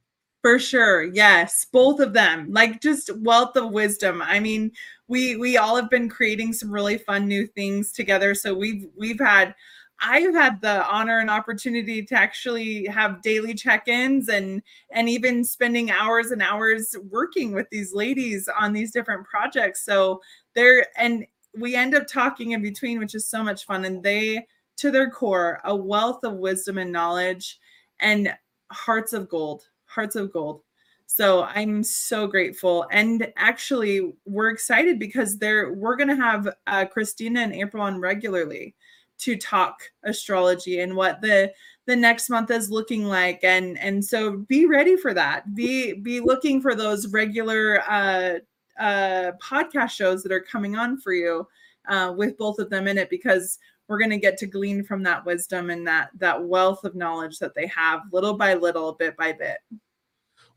For 0.42 0.58
sure. 0.58 1.02
Yes, 1.02 1.66
both 1.70 2.00
of 2.00 2.14
them. 2.14 2.50
Like 2.50 2.80
just 2.80 3.10
wealth 3.18 3.56
of 3.56 3.72
wisdom. 3.72 4.22
I 4.22 4.40
mean, 4.40 4.72
we 5.06 5.36
we 5.36 5.58
all 5.58 5.76
have 5.76 5.90
been 5.90 6.08
creating 6.08 6.54
some 6.54 6.70
really 6.70 6.96
fun 6.96 7.28
new 7.28 7.46
things 7.46 7.92
together. 7.92 8.34
So 8.34 8.54
we've 8.54 8.86
we've 8.96 9.20
had 9.20 9.54
I've 10.00 10.34
had 10.34 10.62
the 10.62 10.86
honor 10.88 11.18
and 11.18 11.28
opportunity 11.28 12.02
to 12.06 12.14
actually 12.14 12.86
have 12.86 13.20
daily 13.20 13.52
check-ins 13.52 14.28
and 14.30 14.62
and 14.92 15.08
even 15.10 15.44
spending 15.44 15.90
hours 15.90 16.30
and 16.30 16.40
hours 16.42 16.96
working 17.10 17.52
with 17.52 17.68
these 17.70 17.92
ladies 17.94 18.48
on 18.58 18.72
these 18.72 18.92
different 18.92 19.26
projects. 19.26 19.84
So 19.84 20.22
they're 20.54 20.86
and 20.96 21.26
we 21.58 21.74
end 21.76 21.94
up 21.94 22.06
talking 22.06 22.52
in 22.52 22.62
between, 22.62 22.98
which 22.98 23.14
is 23.14 23.26
so 23.26 23.42
much 23.42 23.66
fun. 23.66 23.84
And 23.84 24.02
they 24.02 24.46
to 24.78 24.90
their 24.90 25.10
core, 25.10 25.60
a 25.64 25.76
wealth 25.76 26.24
of 26.24 26.34
wisdom 26.34 26.78
and 26.78 26.90
knowledge 26.92 27.58
and 28.00 28.32
hearts 28.72 29.12
of 29.12 29.28
gold 29.28 29.64
hearts 29.90 30.16
of 30.16 30.32
gold. 30.32 30.62
So 31.06 31.42
i'm 31.42 31.82
so 31.82 32.26
grateful. 32.26 32.86
And 32.92 33.32
actually 33.36 34.12
we're 34.24 34.50
excited 34.50 34.98
because 34.98 35.38
they're 35.38 35.72
we're 35.72 35.96
going 35.96 36.08
to 36.08 36.16
have 36.16 36.48
uh, 36.66 36.86
christina 36.86 37.40
and 37.40 37.52
april 37.52 37.82
on 37.82 38.00
regularly 38.00 38.74
to 39.18 39.36
talk 39.36 39.82
astrology 40.04 40.80
and 40.80 40.96
what 40.96 41.20
the 41.20 41.52
the 41.86 41.96
next 41.96 42.30
month 42.30 42.50
is 42.50 42.70
looking 42.70 43.04
like. 43.04 43.40
And 43.42 43.78
and 43.78 44.04
so 44.04 44.38
be 44.48 44.66
ready 44.66 44.96
for 44.96 45.12
that. 45.14 45.54
Be 45.54 45.94
be 45.94 46.20
looking 46.20 46.60
for 46.60 46.74
those 46.74 47.08
regular 47.08 47.82
uh 47.88 48.38
uh 48.78 49.32
podcast 49.42 49.90
shows 49.90 50.22
that 50.22 50.32
are 50.32 50.40
coming 50.40 50.76
on 50.76 50.98
for 50.98 51.12
you 51.12 51.46
uh 51.88 52.14
with 52.16 52.38
both 52.38 52.58
of 52.58 52.70
them 52.70 52.86
in 52.86 52.96
it 52.96 53.10
because 53.10 53.58
we're 53.90 53.98
going 53.98 54.10
to 54.10 54.16
get 54.16 54.38
to 54.38 54.46
glean 54.46 54.84
from 54.84 55.02
that 55.02 55.26
wisdom 55.26 55.68
and 55.68 55.86
that 55.86 56.10
that 56.16 56.42
wealth 56.42 56.84
of 56.84 56.94
knowledge 56.94 57.38
that 57.40 57.54
they 57.54 57.66
have 57.66 58.00
little 58.12 58.34
by 58.34 58.54
little 58.54 58.92
bit 58.92 59.16
by 59.16 59.32
bit. 59.32 59.58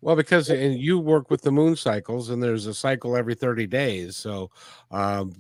Well 0.01 0.15
because 0.15 0.49
and 0.49 0.77
you 0.77 0.99
work 0.99 1.31
with 1.31 1.41
the 1.41 1.51
moon 1.51 1.75
cycles 1.75 2.29
and 2.29 2.43
there's 2.43 2.67
a 2.67 2.73
cycle 2.73 3.17
every 3.17 3.35
30 3.35 3.67
days 3.67 4.17
so 4.17 4.51
um, 4.91 5.33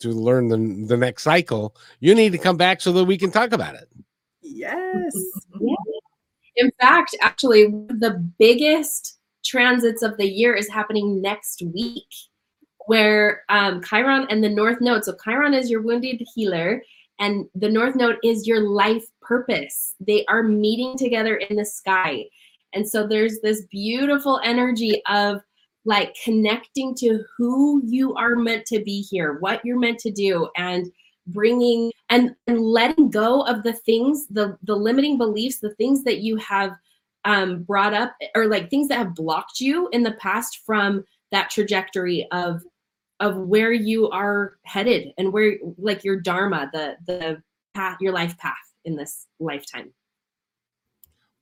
to 0.00 0.08
learn 0.08 0.48
the, 0.48 0.86
the 0.86 0.96
next 0.96 1.22
cycle 1.22 1.76
you 2.00 2.14
need 2.14 2.32
to 2.32 2.38
come 2.38 2.56
back 2.56 2.80
so 2.80 2.92
that 2.92 3.04
we 3.04 3.16
can 3.16 3.30
talk 3.30 3.52
about 3.52 3.74
it. 3.74 3.88
Yes. 4.42 5.14
In 6.56 6.70
fact, 6.80 7.14
actually, 7.20 7.66
the 7.66 8.26
biggest 8.38 9.18
transits 9.44 10.02
of 10.02 10.16
the 10.16 10.26
year 10.26 10.54
is 10.54 10.68
happening 10.70 11.20
next 11.20 11.62
week, 11.74 12.08
where 12.86 13.42
um, 13.50 13.82
Chiron 13.82 14.26
and 14.30 14.42
the 14.42 14.48
North 14.48 14.80
Node. 14.80 15.04
So 15.04 15.14
Chiron 15.22 15.52
is 15.52 15.70
your 15.70 15.82
wounded 15.82 16.22
healer, 16.34 16.82
and 17.18 17.46
the 17.54 17.68
North 17.68 17.94
Node 17.96 18.18
is 18.22 18.46
your 18.46 18.68
life 18.68 19.06
purpose. 19.22 19.94
They 20.00 20.24
are 20.26 20.42
meeting 20.42 20.96
together 20.96 21.36
in 21.36 21.56
the 21.56 21.64
sky, 21.64 22.24
and 22.72 22.88
so 22.88 23.06
there's 23.06 23.40
this 23.40 23.62
beautiful 23.70 24.40
energy 24.44 25.02
of 25.08 25.40
like 25.84 26.14
connecting 26.24 26.94
to 26.96 27.24
who 27.36 27.80
you 27.84 28.14
are 28.14 28.34
meant 28.34 28.66
to 28.66 28.82
be 28.82 29.02
here, 29.02 29.38
what 29.38 29.64
you're 29.64 29.78
meant 29.78 30.00
to 30.00 30.10
do, 30.10 30.48
and 30.56 30.90
bringing 31.28 31.92
and, 32.08 32.34
and 32.46 32.60
letting 32.60 33.10
go 33.10 33.42
of 33.42 33.62
the 33.62 33.72
things 33.72 34.26
the 34.28 34.56
the 34.62 34.74
limiting 34.74 35.18
beliefs 35.18 35.58
the 35.58 35.74
things 35.74 36.04
that 36.04 36.18
you 36.18 36.36
have 36.36 36.72
um, 37.24 37.64
brought 37.64 37.92
up 37.92 38.14
or 38.36 38.46
like 38.46 38.70
things 38.70 38.88
that 38.88 38.98
have 38.98 39.14
blocked 39.14 39.60
you 39.60 39.88
in 39.92 40.02
the 40.02 40.12
past 40.12 40.60
from 40.64 41.04
that 41.32 41.50
trajectory 41.50 42.26
of 42.30 42.62
of 43.20 43.36
where 43.36 43.72
you 43.72 44.08
are 44.10 44.58
headed 44.64 45.08
and 45.18 45.32
where 45.32 45.56
like 45.78 46.04
your 46.04 46.20
dharma 46.20 46.70
the 46.72 46.96
the 47.06 47.42
path 47.74 47.96
your 48.00 48.12
life 48.12 48.36
path 48.38 48.54
in 48.84 48.96
this 48.96 49.26
lifetime 49.40 49.92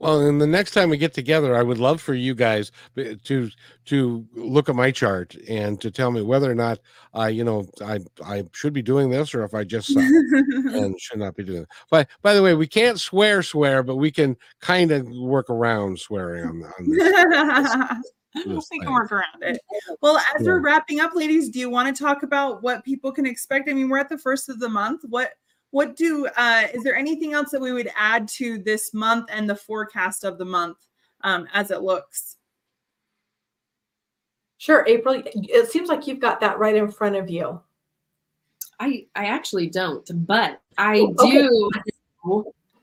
Well, 0.01 0.27
and 0.27 0.41
the 0.41 0.47
next 0.47 0.73
time 0.73 0.91
we 0.91 0.99
get 0.99 1.15
together, 1.15 1.57
I 1.57 1.63
would 1.63 1.79
love 1.79 2.01
for 2.01 2.15
you 2.15 2.35
guys 2.35 2.73
uh, 2.99 3.15
to 3.25 3.51
to 3.87 4.27
look 4.35 4.69
at 4.69 4.75
my 4.75 4.91
chart 4.91 5.35
and 5.49 5.81
to 5.81 5.91
tell 5.91 6.11
me 6.11 6.21
whether 6.21 6.51
or 6.51 6.55
not 6.55 6.81
I, 7.15 7.29
you 7.29 7.45
know, 7.45 7.67
I 7.81 8.01
I 8.25 8.45
should 8.53 8.73
be 8.73 8.83
doing 8.83 9.09
this 9.09 9.35
or 9.35 9.45
if 9.45 9.55
I 9.55 9.65
just 9.65 9.91
and 9.97 11.01
should 11.01 11.21
not 11.21 11.37
be 11.37 11.45
doing 11.45 11.63
it. 11.63 11.69
But 11.91 12.09
by 12.23 12.35
the 12.35 12.43
way, 12.43 12.55
we 12.55 12.67
can't 12.67 13.01
swear 13.01 13.43
swear, 13.43 13.83
but 13.83 13.97
we 13.97 14.11
can 14.11 14.37
kind 14.61 14.91
of 14.91 15.09
work 15.09 15.49
around 15.49 15.99
swearing 15.99 16.45
on, 16.45 16.63
on 16.65 16.91
this. 16.91 18.11
we 18.35 18.43
Just 18.55 18.71
can 18.71 18.93
work 18.93 19.13
around 19.13 19.43
it. 19.43 19.61
Well, 20.01 20.17
as 20.35 20.43
Yeah. 20.43 20.53
we're 20.53 20.61
wrapping 20.61 21.01
up, 21.01 21.15
ladies, 21.15 21.49
do 21.49 21.59
you 21.59 21.71
want 21.71 21.95
to 21.95 22.03
talk 22.03 22.23
about 22.23 22.63
what 22.63 22.85
people 22.85 23.13
can 23.13 23.27
expect? 23.27 23.69
I 23.69 23.73
mean, 23.73 23.89
we're 23.89 23.99
at 23.99 24.09
the 24.09 24.19
first 24.19 24.49
of 24.49 24.59
the 24.61 24.69
month. 24.69 25.03
What 25.09 25.33
what 25.71 25.97
do 25.97 26.27
uh 26.37 26.69
is 26.73 26.85
there 26.85 26.95
anything 26.97 27.33
else 27.33 27.51
that 27.51 27.61
we 27.61 27.73
would 27.73 27.91
add 27.97 28.29
to 28.29 28.59
this 28.59 28.95
month 28.95 29.29
and 29.33 29.51
the 29.51 29.57
forecast 29.57 30.23
of 30.25 30.39
the 30.39 30.45
month 30.45 30.79
um 31.23 31.49
as 31.53 31.71
it 31.71 31.83
looks? 31.83 32.37
Sure, 34.59 34.85
April. 34.87 35.23
It 35.27 35.71
seems 35.71 35.89
like 35.89 36.07
you've 36.07 36.21
got 36.21 36.41
that 36.41 36.59
right 36.59 36.77
in 36.77 36.91
front 36.91 37.17
of 37.17 37.29
you. 37.29 37.61
I 38.81 39.07
I 39.15 39.27
actually 39.27 39.69
don't, 39.69 40.09
but 40.27 40.61
I 40.79 40.99
Oh, 41.01 41.15
okay. 41.19 41.47
do. 41.47 41.71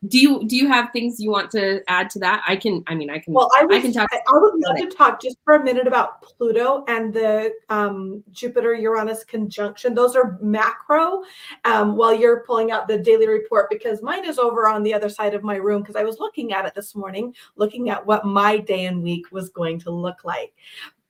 Do 0.07 0.17
you 0.17 0.43
do 0.47 0.55
you 0.55 0.67
have 0.67 0.89
things 0.91 1.19
you 1.19 1.29
want 1.29 1.51
to 1.51 1.83
add 1.87 2.09
to 2.11 2.19
that? 2.19 2.43
I 2.47 2.55
can. 2.55 2.83
I 2.87 2.95
mean, 2.95 3.11
I 3.11 3.19
can. 3.19 3.33
Well, 3.33 3.51
I, 3.59 3.65
was, 3.65 3.83
can 3.83 3.93
talk 3.93 4.09
I, 4.11 4.19
I 4.27 4.37
would 4.39 4.53
love 4.55 4.77
to 4.77 4.87
talk 4.87 5.21
just 5.21 5.37
for 5.45 5.53
a 5.53 5.63
minute 5.63 5.85
about 5.85 6.23
Pluto 6.23 6.83
and 6.87 7.13
the 7.13 7.53
um, 7.69 8.23
Jupiter 8.31 8.73
Uranus 8.73 9.23
conjunction. 9.23 9.93
Those 9.93 10.15
are 10.15 10.39
macro. 10.41 11.21
Um, 11.65 11.95
while 11.95 12.15
you're 12.15 12.39
pulling 12.47 12.71
out 12.71 12.87
the 12.87 12.97
daily 12.97 13.27
report, 13.27 13.69
because 13.69 14.01
mine 14.01 14.25
is 14.25 14.39
over 14.39 14.67
on 14.67 14.81
the 14.81 14.93
other 14.93 15.09
side 15.09 15.35
of 15.35 15.43
my 15.43 15.57
room. 15.57 15.81
Because 15.81 15.95
I 15.95 16.03
was 16.03 16.17
looking 16.17 16.51
at 16.51 16.65
it 16.65 16.73
this 16.73 16.95
morning, 16.95 17.35
looking 17.55 17.91
at 17.91 18.03
what 18.03 18.25
my 18.25 18.57
day 18.57 18.85
and 18.85 19.03
week 19.03 19.31
was 19.31 19.49
going 19.49 19.79
to 19.81 19.91
look 19.91 20.23
like. 20.23 20.51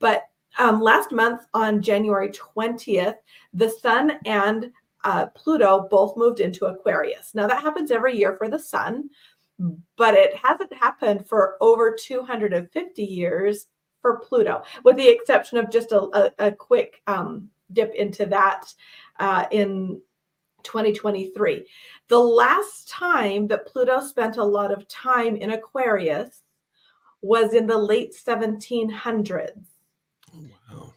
But 0.00 0.24
um, 0.58 0.82
last 0.82 1.12
month 1.12 1.46
on 1.54 1.80
January 1.80 2.28
20th, 2.28 3.16
the 3.54 3.70
Sun 3.70 4.18
and 4.26 4.70
uh, 5.04 5.26
Pluto 5.26 5.88
both 5.90 6.16
moved 6.16 6.40
into 6.40 6.66
Aquarius. 6.66 7.32
Now 7.34 7.46
that 7.46 7.62
happens 7.62 7.90
every 7.90 8.16
year 8.16 8.36
for 8.36 8.48
the 8.48 8.58
Sun 8.58 9.10
but 9.96 10.14
it 10.14 10.34
hasn't 10.36 10.72
happened 10.72 11.26
for 11.26 11.56
over 11.60 11.94
250 11.94 13.02
years 13.02 13.66
for 14.00 14.18
Pluto, 14.18 14.62
with 14.84 14.96
the 14.96 15.08
exception 15.08 15.58
of 15.58 15.70
just 15.70 15.92
a, 15.92 16.00
a, 16.38 16.46
a 16.48 16.52
quick 16.52 17.02
um, 17.06 17.48
dip 17.72 17.94
into 17.94 18.26
that 18.26 18.72
uh, 19.20 19.46
in 19.50 20.00
2023. 20.64 21.66
The 22.08 22.18
last 22.18 22.88
time 22.88 23.46
that 23.48 23.66
Pluto 23.66 24.00
spent 24.00 24.36
a 24.36 24.44
lot 24.44 24.72
of 24.72 24.88
time 24.88 25.36
in 25.36 25.50
Aquarius 25.50 26.42
was 27.20 27.54
in 27.54 27.66
the 27.66 27.78
late 27.78 28.14
1700s. 28.14 29.64
Wow. 30.34 30.92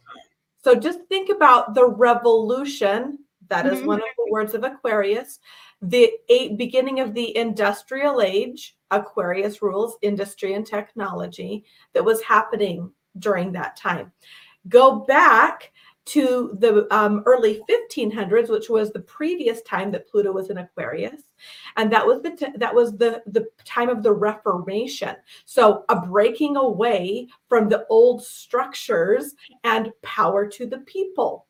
So 0.64 0.74
just 0.74 1.00
think 1.08 1.30
about 1.30 1.74
the 1.74 1.86
revolution. 1.86 3.20
That 3.48 3.66
is 3.66 3.80
Mhm. 3.80 3.86
one 3.86 3.98
of 4.00 4.08
the 4.16 4.30
words 4.30 4.54
of 4.54 4.64
Aquarius. 4.64 5.40
The 5.82 6.12
eight, 6.28 6.56
beginning 6.56 7.00
of 7.00 7.14
the 7.14 7.36
industrial 7.36 8.20
age, 8.20 8.76
Aquarius 8.90 9.62
rules 9.62 9.96
industry 10.02 10.54
and 10.54 10.66
technology 10.66 11.64
that 11.92 12.04
was 12.04 12.22
happening 12.22 12.92
during 13.18 13.52
that 13.52 13.76
time. 13.76 14.12
Go 14.68 15.00
back 15.00 15.72
to 16.06 16.56
the 16.60 16.86
um, 16.94 17.22
early 17.26 17.60
1500s, 17.68 18.48
which 18.48 18.70
was 18.70 18.92
the 18.92 19.00
previous 19.00 19.60
time 19.62 19.90
that 19.90 20.08
Pluto 20.08 20.30
was 20.30 20.50
in 20.50 20.58
Aquarius, 20.58 21.22
and 21.76 21.92
that 21.92 22.06
was 22.06 22.22
the 22.22 22.30
t- 22.30 22.52
that 22.56 22.72
was 22.72 22.96
the 22.96 23.22
the 23.26 23.46
time 23.64 23.88
of 23.88 24.04
the 24.04 24.12
Reformation. 24.12 25.16
So 25.46 25.84
a 25.88 26.00
breaking 26.00 26.56
away 26.56 27.26
from 27.48 27.68
the 27.68 27.86
old 27.90 28.22
structures 28.22 29.34
and 29.64 29.92
power 30.02 30.46
to 30.46 30.66
the 30.66 30.78
people. 30.78 31.45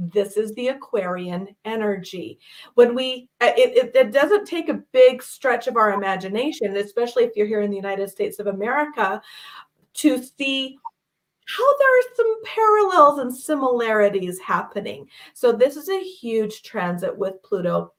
This 0.00 0.38
is 0.38 0.54
the 0.54 0.68
Aquarian 0.68 1.48
energy. 1.66 2.38
When 2.74 2.94
we, 2.94 3.28
uh, 3.42 3.52
it, 3.54 3.76
it, 3.76 3.94
it 3.94 4.12
doesn't 4.12 4.46
take 4.46 4.70
a 4.70 4.82
big 4.92 5.22
stretch 5.22 5.66
of 5.66 5.76
our 5.76 5.92
imagination, 5.92 6.74
especially 6.78 7.24
if 7.24 7.36
you're 7.36 7.46
here 7.46 7.60
in 7.60 7.70
the 7.70 7.76
United 7.76 8.08
States 8.08 8.38
of 8.38 8.46
America, 8.46 9.20
to 9.92 10.22
see 10.22 10.78
how 11.46 11.78
there 11.78 11.98
are 11.98 12.14
some 12.14 12.44
parallels 12.44 13.18
and 13.18 13.36
similarities 13.36 14.38
happening. 14.38 15.06
So, 15.34 15.52
this 15.52 15.76
is 15.76 15.90
a 15.90 16.02
huge 16.02 16.62
transit 16.62 17.14
with 17.14 17.42
Pluto 17.42 17.92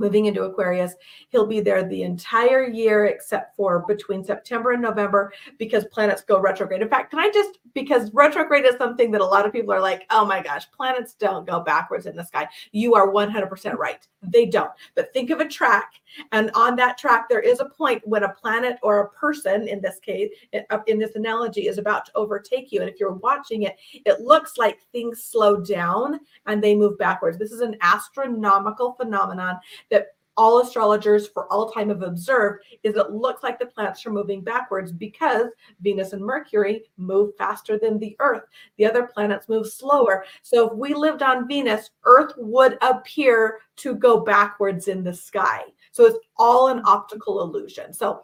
moving 0.00 0.26
into 0.26 0.42
Aquarius. 0.42 0.94
He'll 1.28 1.46
be 1.46 1.60
there 1.60 1.86
the 1.86 2.02
entire 2.02 2.66
year 2.66 3.06
except 3.06 3.56
for 3.56 3.84
between 3.86 4.24
September 4.24 4.72
and 4.72 4.82
November 4.82 5.32
because 5.58 5.84
planets 5.86 6.22
go 6.22 6.40
retrograde. 6.40 6.82
In 6.82 6.88
fact, 6.88 7.10
can 7.10 7.20
I 7.20 7.30
just 7.30 7.58
because 7.74 8.12
retrograde 8.12 8.64
is 8.64 8.76
something 8.76 9.12
that 9.12 9.20
a 9.20 9.24
lot 9.24 9.46
of 9.46 9.52
people 9.52 9.72
are 9.72 9.80
like, 9.80 10.06
"Oh 10.10 10.24
my 10.24 10.42
gosh, 10.42 10.70
planets 10.72 11.14
don't 11.14 11.46
go 11.46 11.60
backwards 11.60 12.06
in 12.06 12.16
the 12.16 12.24
sky." 12.24 12.48
You 12.72 12.94
are 12.94 13.12
100% 13.12 13.76
right. 13.76 14.06
They 14.22 14.46
don't. 14.46 14.72
But 14.96 15.12
think 15.12 15.30
of 15.30 15.40
a 15.40 15.48
track 15.48 15.92
and 16.32 16.50
on 16.54 16.74
that 16.76 16.98
track 16.98 17.28
there 17.28 17.40
is 17.40 17.60
a 17.60 17.64
point 17.66 18.02
when 18.04 18.24
a 18.24 18.28
planet 18.28 18.76
or 18.82 19.00
a 19.00 19.08
person 19.10 19.68
in 19.68 19.80
this 19.80 20.00
case 20.00 20.28
uh, 20.70 20.78
in 20.88 20.98
this 20.98 21.14
analogy 21.14 21.68
is 21.68 21.78
about 21.78 22.04
to 22.04 22.12
overtake 22.16 22.72
you 22.72 22.80
and 22.80 22.90
if 22.90 22.98
you're 22.98 23.12
watching 23.12 23.62
it 23.62 23.76
it 24.04 24.20
looks 24.20 24.58
like 24.58 24.80
things 24.92 25.22
slow 25.22 25.60
down 25.60 26.20
and 26.46 26.62
they 26.62 26.74
move 26.74 26.98
backwards. 26.98 27.38
This 27.38 27.52
is 27.52 27.60
an 27.60 27.76
astronomical 27.80 28.94
phenomenon 28.94 29.58
that 29.90 30.08
all 30.36 30.60
astrologers 30.60 31.28
for 31.28 31.52
all 31.52 31.70
time 31.70 31.90
have 31.90 32.02
observed 32.02 32.64
is 32.82 32.96
it 32.96 33.10
looks 33.10 33.42
like 33.42 33.58
the 33.58 33.66
planets 33.66 34.06
are 34.06 34.10
moving 34.10 34.42
backwards 34.42 34.90
because 34.90 35.48
Venus 35.82 36.14
and 36.14 36.24
Mercury 36.24 36.84
move 36.96 37.36
faster 37.36 37.78
than 37.78 37.98
the 37.98 38.16
Earth. 38.20 38.44
The 38.78 38.86
other 38.86 39.06
planets 39.06 39.50
move 39.50 39.66
slower. 39.66 40.24
So 40.42 40.70
if 40.70 40.78
we 40.78 40.94
lived 40.94 41.22
on 41.22 41.46
Venus, 41.46 41.90
Earth 42.04 42.32
would 42.38 42.78
appear 42.80 43.58
to 43.76 43.94
go 43.94 44.20
backwards 44.20 44.88
in 44.88 45.04
the 45.04 45.12
sky. 45.12 45.62
So 45.92 46.06
it's 46.06 46.18
all 46.38 46.68
an 46.68 46.80
optical 46.86 47.42
illusion. 47.42 47.92
So 47.92 48.22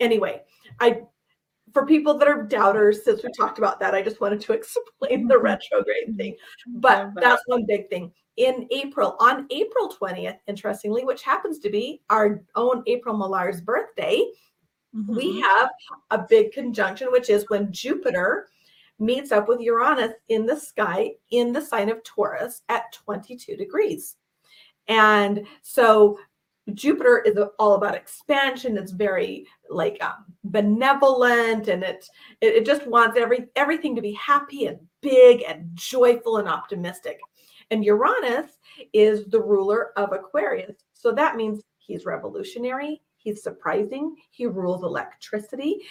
anyway, 0.00 0.42
I 0.80 1.02
for 1.72 1.86
people 1.86 2.18
that 2.18 2.28
are 2.28 2.42
doubters, 2.42 3.04
since 3.04 3.22
we 3.22 3.30
talked 3.32 3.58
about 3.58 3.80
that, 3.80 3.94
I 3.94 4.02
just 4.02 4.20
wanted 4.20 4.40
to 4.42 4.52
explain 4.52 5.26
the 5.28 5.34
mm-hmm. 5.34 5.44
retrograde 5.44 6.16
thing. 6.16 6.32
Mm-hmm. 6.32 6.80
But 6.80 7.10
that's 7.16 7.42
one 7.46 7.64
big 7.66 7.88
thing. 7.88 8.12
In 8.36 8.66
April, 8.70 9.16
on 9.20 9.46
April 9.50 9.88
20th, 9.88 10.38
interestingly, 10.46 11.04
which 11.04 11.22
happens 11.22 11.58
to 11.60 11.70
be 11.70 12.00
our 12.08 12.42
own 12.54 12.82
April 12.86 13.16
Millar's 13.16 13.60
birthday, 13.60 14.24
we 15.08 15.34
Mhm. 15.38 15.42
have 15.42 15.70
a 16.10 16.18
big 16.28 16.52
conjunction, 16.52 17.10
which 17.12 17.28
is 17.30 17.48
when 17.48 17.72
Jupiter 17.72 18.48
meets 18.98 19.32
up 19.32 19.48
with 19.48 19.60
Uranus 19.60 20.12
in 20.28 20.46
the 20.46 20.56
sky 20.56 21.14
in 21.30 21.52
the 21.52 21.60
sign 21.60 21.88
of 21.90 22.02
Taurus 22.04 22.62
at 22.68 22.92
22 22.92 23.56
degrees. 23.56 24.16
And 24.88 25.46
so 25.62 26.18
Jupiter 26.74 27.18
is 27.20 27.36
all 27.58 27.74
about 27.74 27.94
expansion. 27.96 28.78
It's 28.78 28.92
very 28.92 29.46
like 29.68 30.02
um, 30.02 30.24
benevolent, 30.44 31.68
and 31.68 31.82
it, 31.82 32.08
it 32.40 32.54
it 32.56 32.66
just 32.66 32.86
wants 32.86 33.18
every 33.18 33.48
everything 33.56 33.96
to 33.96 34.02
be 34.02 34.12
happy 34.12 34.66
and 34.66 34.78
big 35.00 35.42
and 35.42 35.70
joyful 35.74 36.36
and 36.36 36.48
optimistic. 36.48 37.18
And 37.70 37.84
Uranus 37.84 38.58
is 38.92 39.26
the 39.26 39.40
ruler 39.40 39.92
of 39.96 40.12
Aquarius, 40.12 40.76
so 40.92 41.12
that 41.12 41.36
means 41.36 41.62
he's 41.78 42.04
revolutionary, 42.04 43.02
he's 43.16 43.42
surprising, 43.42 44.16
he 44.30 44.46
rules 44.46 44.82
electricity, 44.82 45.82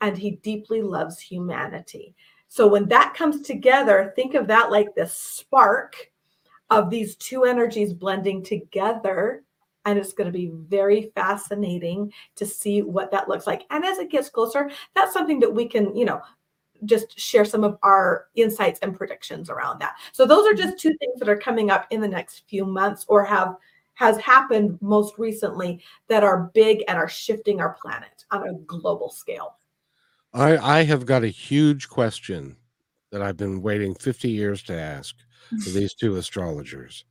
and 0.00 0.16
he 0.16 0.32
deeply 0.42 0.82
loves 0.82 1.18
humanity. 1.18 2.14
So 2.48 2.66
when 2.66 2.88
that 2.88 3.14
comes 3.14 3.42
together, 3.42 4.12
think 4.16 4.34
of 4.34 4.46
that 4.48 4.70
like 4.70 4.88
the 4.96 5.06
spark 5.06 5.94
of 6.70 6.90
these 6.90 7.16
two 7.16 7.44
energies 7.44 7.92
blending 7.92 8.42
together 8.42 9.44
and 9.86 9.98
it's 9.98 10.12
going 10.12 10.26
to 10.26 10.36
be 10.36 10.50
very 10.54 11.10
fascinating 11.14 12.12
to 12.36 12.46
see 12.46 12.82
what 12.82 13.10
that 13.10 13.28
looks 13.28 13.46
like 13.46 13.64
and 13.70 13.84
as 13.84 13.98
it 13.98 14.10
gets 14.10 14.28
closer 14.28 14.70
that's 14.94 15.12
something 15.12 15.40
that 15.40 15.52
we 15.52 15.66
can 15.66 15.94
you 15.96 16.04
know 16.04 16.20
just 16.84 17.18
share 17.18 17.44
some 17.44 17.64
of 17.64 17.78
our 17.82 18.26
insights 18.34 18.78
and 18.80 18.96
predictions 18.96 19.50
around 19.50 19.78
that 19.80 19.96
so 20.12 20.26
those 20.26 20.46
are 20.46 20.54
just 20.54 20.78
two 20.78 20.94
things 20.98 21.18
that 21.18 21.28
are 21.28 21.36
coming 21.36 21.70
up 21.70 21.86
in 21.90 22.00
the 22.00 22.08
next 22.08 22.42
few 22.48 22.64
months 22.64 23.04
or 23.08 23.24
have 23.24 23.56
has 23.94 24.16
happened 24.18 24.78
most 24.80 25.18
recently 25.18 25.82
that 26.08 26.24
are 26.24 26.50
big 26.54 26.82
and 26.88 26.96
are 26.96 27.08
shifting 27.08 27.60
our 27.60 27.76
planet 27.82 28.24
on 28.30 28.48
a 28.48 28.54
global 28.66 29.10
scale 29.10 29.56
I, 30.32 30.78
I 30.78 30.84
have 30.84 31.06
got 31.06 31.24
a 31.24 31.28
huge 31.28 31.88
question 31.88 32.56
that 33.10 33.22
I've 33.22 33.36
been 33.36 33.62
waiting 33.62 33.94
50 33.94 34.30
years 34.30 34.62
to 34.64 34.78
ask 34.78 35.16
to 35.64 35.70
these 35.70 35.94
two 35.94 36.16
astrologers. 36.16 37.04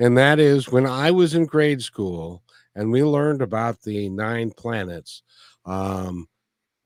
And 0.00 0.16
that 0.18 0.38
is 0.38 0.68
when 0.68 0.86
I 0.86 1.10
was 1.10 1.34
in 1.34 1.46
grade 1.46 1.82
school 1.82 2.42
and 2.74 2.90
we 2.90 3.02
learned 3.02 3.42
about 3.42 3.80
the 3.82 4.08
nine 4.08 4.50
planets, 4.50 5.22
um, 5.64 6.28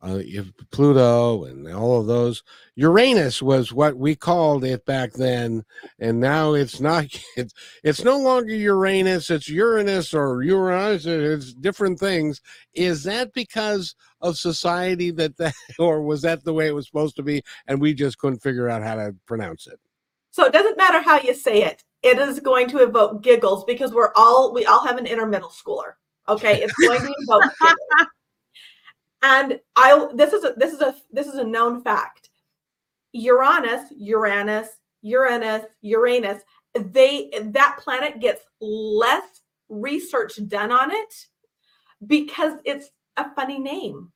uh, 0.03 0.20
if 0.20 0.51
Pluto 0.70 1.44
and 1.44 1.68
all 1.68 2.01
of 2.01 2.07
those. 2.07 2.42
Uranus 2.74 3.42
was 3.42 3.72
what 3.72 3.96
we 3.96 4.14
called 4.14 4.64
it 4.64 4.84
back 4.86 5.12
then, 5.12 5.64
and 5.98 6.20
now 6.20 6.55
it's 6.55 6.80
not. 6.80 7.07
It's 7.36 7.55
it's 7.84 8.05
no 8.05 8.18
longer 8.18 8.53
Uranus. 8.55 9.30
It's 9.30 9.48
Uranus 9.48 10.12
or 10.12 10.42
Uranus. 10.42 11.07
It's 11.07 11.55
different 11.55 11.98
things. 11.98 12.40
Is 12.74 13.05
that 13.05 13.32
because 13.32 13.94
of 14.20 14.36
society 14.36 15.11
that 15.12 15.36
that, 15.38 15.55
or 15.78 16.03
was 16.03 16.22
that 16.22 16.44
the 16.44 16.53
way 16.53 16.66
it 16.66 16.74
was 16.74 16.86
supposed 16.86 17.16
to 17.16 17.22
be, 17.22 17.42
and 17.66 17.80
we 17.80 17.94
just 17.94 18.18
couldn't 18.18 18.42
figure 18.42 18.68
out 18.68 18.82
how 18.82 18.96
to 18.96 19.14
pronounce 19.26 19.66
it? 19.66 19.78
So 20.32 20.44
it 20.44 20.53
doesn't 20.53 20.76
matter 20.76 21.01
how 21.01 21.20
you 21.20 21.34
say 21.34 21.62
it. 21.62 21.84
It 22.03 22.18
is 22.18 22.40
going 22.40 22.68
to 22.68 22.78
evoke 22.78 23.22
giggles 23.22 23.64
because 23.64 23.92
we're 23.92 24.12
all 24.16 24.53
we 24.53 24.66
all 24.66 24.84
have 24.86 24.98
an 24.98 25.07
inner 25.07 25.26
middle 25.26 25.51
schooler. 25.51 25.94
Okay, 26.28 26.62
it's 26.62 26.74
going 26.74 27.01
to 27.01 27.14
evoke 27.18 27.53
giggles. 27.61 28.07
And 29.22 29.60
I 29.76 30.08
this 30.14 30.32
is 30.32 30.44
a 30.44 30.54
this 30.56 30.72
is 30.72 30.80
a 30.80 30.94
this 31.12 31.26
is 31.26 31.34
a 31.34 31.44
known 31.44 31.82
fact. 31.82 32.30
Uranus, 33.12 33.90
Uranus, 33.96 34.68
Uranus, 35.02 35.64
Uranus, 35.82 36.42
they 36.74 37.30
that 37.42 37.78
planet 37.82 38.20
gets 38.20 38.42
less 38.60 39.42
research 39.68 40.38
done 40.48 40.72
on 40.72 40.90
it 40.90 41.14
because 42.06 42.54
it's 42.64 42.90
a 43.16 43.34
funny 43.34 43.58
name. 43.58 44.12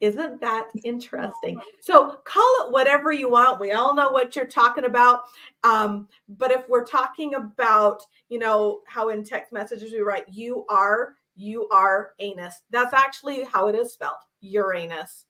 Isn't 0.00 0.40
that 0.40 0.66
interesting? 0.82 1.60
So 1.80 2.16
call 2.24 2.66
it 2.66 2.72
whatever 2.72 3.12
you 3.12 3.30
want. 3.30 3.60
We 3.60 3.70
all 3.70 3.94
know 3.94 4.10
what 4.10 4.34
you're 4.34 4.46
talking 4.46 4.84
about. 4.84 5.20
Um, 5.62 6.08
but 6.28 6.50
if 6.50 6.68
we're 6.68 6.84
talking 6.84 7.34
about, 7.34 8.02
you 8.28 8.40
know, 8.40 8.80
how 8.88 9.10
in 9.10 9.22
text 9.22 9.52
messages 9.52 9.92
we 9.92 10.00
write, 10.00 10.24
you 10.28 10.64
are, 10.68 11.14
you 11.36 11.68
are 11.68 12.14
anus. 12.18 12.62
That's 12.70 12.92
actually 12.92 13.44
how 13.44 13.68
it 13.68 13.76
is 13.76 13.92
spelled, 13.92 14.16
Uranus. 14.42 15.24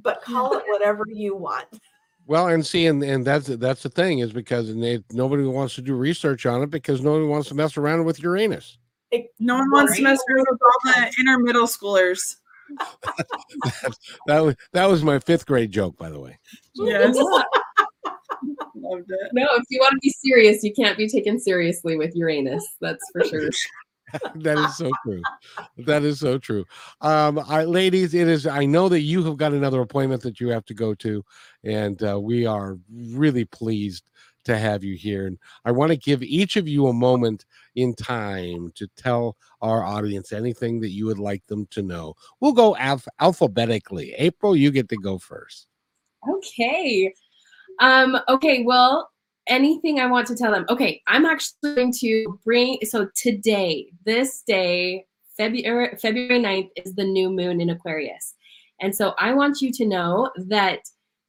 But 0.00 0.22
call 0.22 0.56
it 0.56 0.64
whatever 0.68 1.04
you 1.06 1.36
want. 1.36 1.68
Well, 2.26 2.48
and 2.48 2.64
see, 2.64 2.86
and, 2.86 3.02
and 3.02 3.24
that's 3.24 3.48
that's 3.48 3.82
the 3.82 3.88
thing 3.88 4.20
is 4.20 4.32
because 4.32 4.74
they, 4.74 5.02
nobody 5.12 5.44
wants 5.44 5.74
to 5.74 5.82
do 5.82 5.94
research 5.94 6.46
on 6.46 6.62
it 6.62 6.70
because 6.70 7.02
nobody 7.02 7.26
wants 7.26 7.48
to 7.48 7.54
mess 7.54 7.76
around 7.76 8.04
with 8.04 8.22
Uranus. 8.22 8.78
No 9.38 9.56
one 9.56 9.70
wants 9.70 9.96
to 9.96 10.02
mess 10.02 10.20
around 10.30 10.46
with 10.50 10.60
all 10.62 10.92
the 10.92 11.12
inner 11.20 11.38
middle 11.38 11.66
schoolers. 11.66 12.36
that 14.26 14.40
was 14.40 14.54
that 14.72 14.88
was 14.88 15.02
my 15.02 15.18
fifth 15.18 15.44
grade 15.46 15.70
joke, 15.70 15.98
by 15.98 16.08
the 16.08 16.20
way. 16.20 16.38
Yes. 16.74 17.16
Loved 18.74 19.10
it. 19.10 19.30
No, 19.32 19.46
if 19.52 19.64
you 19.68 19.78
want 19.80 19.92
to 19.92 19.98
be 20.00 20.10
serious, 20.10 20.64
you 20.64 20.72
can't 20.72 20.96
be 20.96 21.08
taken 21.08 21.38
seriously 21.38 21.96
with 21.96 22.14
Uranus. 22.16 22.66
That's 22.80 23.02
for 23.12 23.24
sure. 23.24 23.50
that 24.34 24.58
is 24.58 24.76
so 24.76 24.92
true. 25.02 25.24
That 25.78 26.02
is 26.02 26.20
so 26.20 26.38
true. 26.38 26.64
Um, 27.00 27.38
I, 27.48 27.64
ladies, 27.64 28.14
it 28.14 28.28
is. 28.28 28.46
I 28.46 28.64
know 28.64 28.88
that 28.88 29.00
you 29.00 29.24
have 29.24 29.36
got 29.36 29.52
another 29.52 29.80
appointment 29.80 30.22
that 30.22 30.40
you 30.40 30.48
have 30.48 30.64
to 30.66 30.74
go 30.74 30.94
to, 30.94 31.24
and 31.64 32.02
uh, 32.02 32.20
we 32.20 32.46
are 32.46 32.78
really 32.92 33.44
pleased 33.44 34.04
to 34.44 34.58
have 34.58 34.82
you 34.82 34.96
here. 34.96 35.26
And 35.26 35.38
I 35.64 35.70
want 35.70 35.90
to 35.90 35.96
give 35.96 36.22
each 36.22 36.56
of 36.56 36.66
you 36.66 36.88
a 36.88 36.92
moment 36.92 37.44
in 37.76 37.94
time 37.94 38.72
to 38.74 38.88
tell 38.96 39.36
our 39.60 39.84
audience 39.84 40.32
anything 40.32 40.80
that 40.80 40.90
you 40.90 41.06
would 41.06 41.18
like 41.18 41.46
them 41.46 41.66
to 41.70 41.82
know. 41.82 42.14
We'll 42.40 42.52
go 42.52 42.76
alph- 42.76 43.08
alphabetically. 43.20 44.14
April, 44.18 44.56
you 44.56 44.70
get 44.70 44.88
to 44.88 44.96
go 44.96 45.18
first. 45.18 45.68
Okay. 46.28 47.12
Um, 47.78 48.18
okay, 48.28 48.62
well, 48.64 49.11
anything 49.48 50.00
I 50.00 50.06
want 50.06 50.26
to 50.28 50.36
tell 50.36 50.52
them. 50.52 50.66
Okay, 50.68 51.02
I'm 51.06 51.26
actually 51.26 51.74
going 51.74 51.92
to 52.00 52.38
bring 52.44 52.78
so 52.84 53.08
today, 53.16 53.88
this 54.04 54.42
day, 54.42 55.06
February 55.36 55.96
February 56.00 56.40
9th 56.40 56.70
is 56.76 56.94
the 56.94 57.04
new 57.04 57.30
moon 57.30 57.60
in 57.60 57.70
Aquarius. 57.70 58.34
And 58.80 58.94
so 58.94 59.14
I 59.18 59.32
want 59.32 59.60
you 59.60 59.72
to 59.72 59.86
know 59.86 60.30
that 60.36 60.80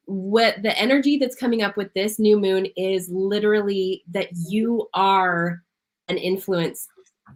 what 0.05 0.61
the 0.64 0.78
energy 0.78 1.18
that's 1.18 1.36
coming 1.36 1.61
up 1.61 1.78
with 1.78 1.93
this 1.93 2.20
new 2.20 2.38
moon 2.38 2.68
is 2.76 3.09
literally 3.09 4.03
that 4.11 4.28
you 4.49 4.89
are 4.93 5.61
an 6.09 6.18
influence 6.18 6.88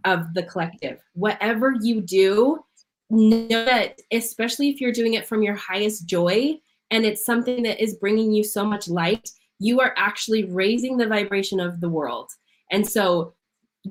of 0.04 0.34
the 0.34 0.42
collective. 0.42 1.00
Whatever 1.14 1.74
you 1.80 2.02
do, 2.02 2.62
know 3.10 3.64
that 3.64 3.98
especially 4.12 4.68
if 4.68 4.80
you're 4.80 4.92
doing 4.92 5.14
it 5.14 5.26
from 5.26 5.42
your 5.42 5.54
highest 5.54 6.06
joy 6.06 6.58
and 6.90 7.04
it's 7.04 7.24
something 7.24 7.62
that 7.62 7.82
is 7.82 7.96
bringing 7.96 8.32
you 8.32 8.44
so 8.44 8.64
much 8.64 8.88
light, 8.88 9.30
you 9.58 9.80
are 9.80 9.94
actually 9.96 10.44
raising 10.44 10.96
the 10.96 11.06
vibration 11.06 11.60
of 11.60 11.80
the 11.80 11.88
world. 11.88 12.30
And 12.70 12.86
so 12.86 13.34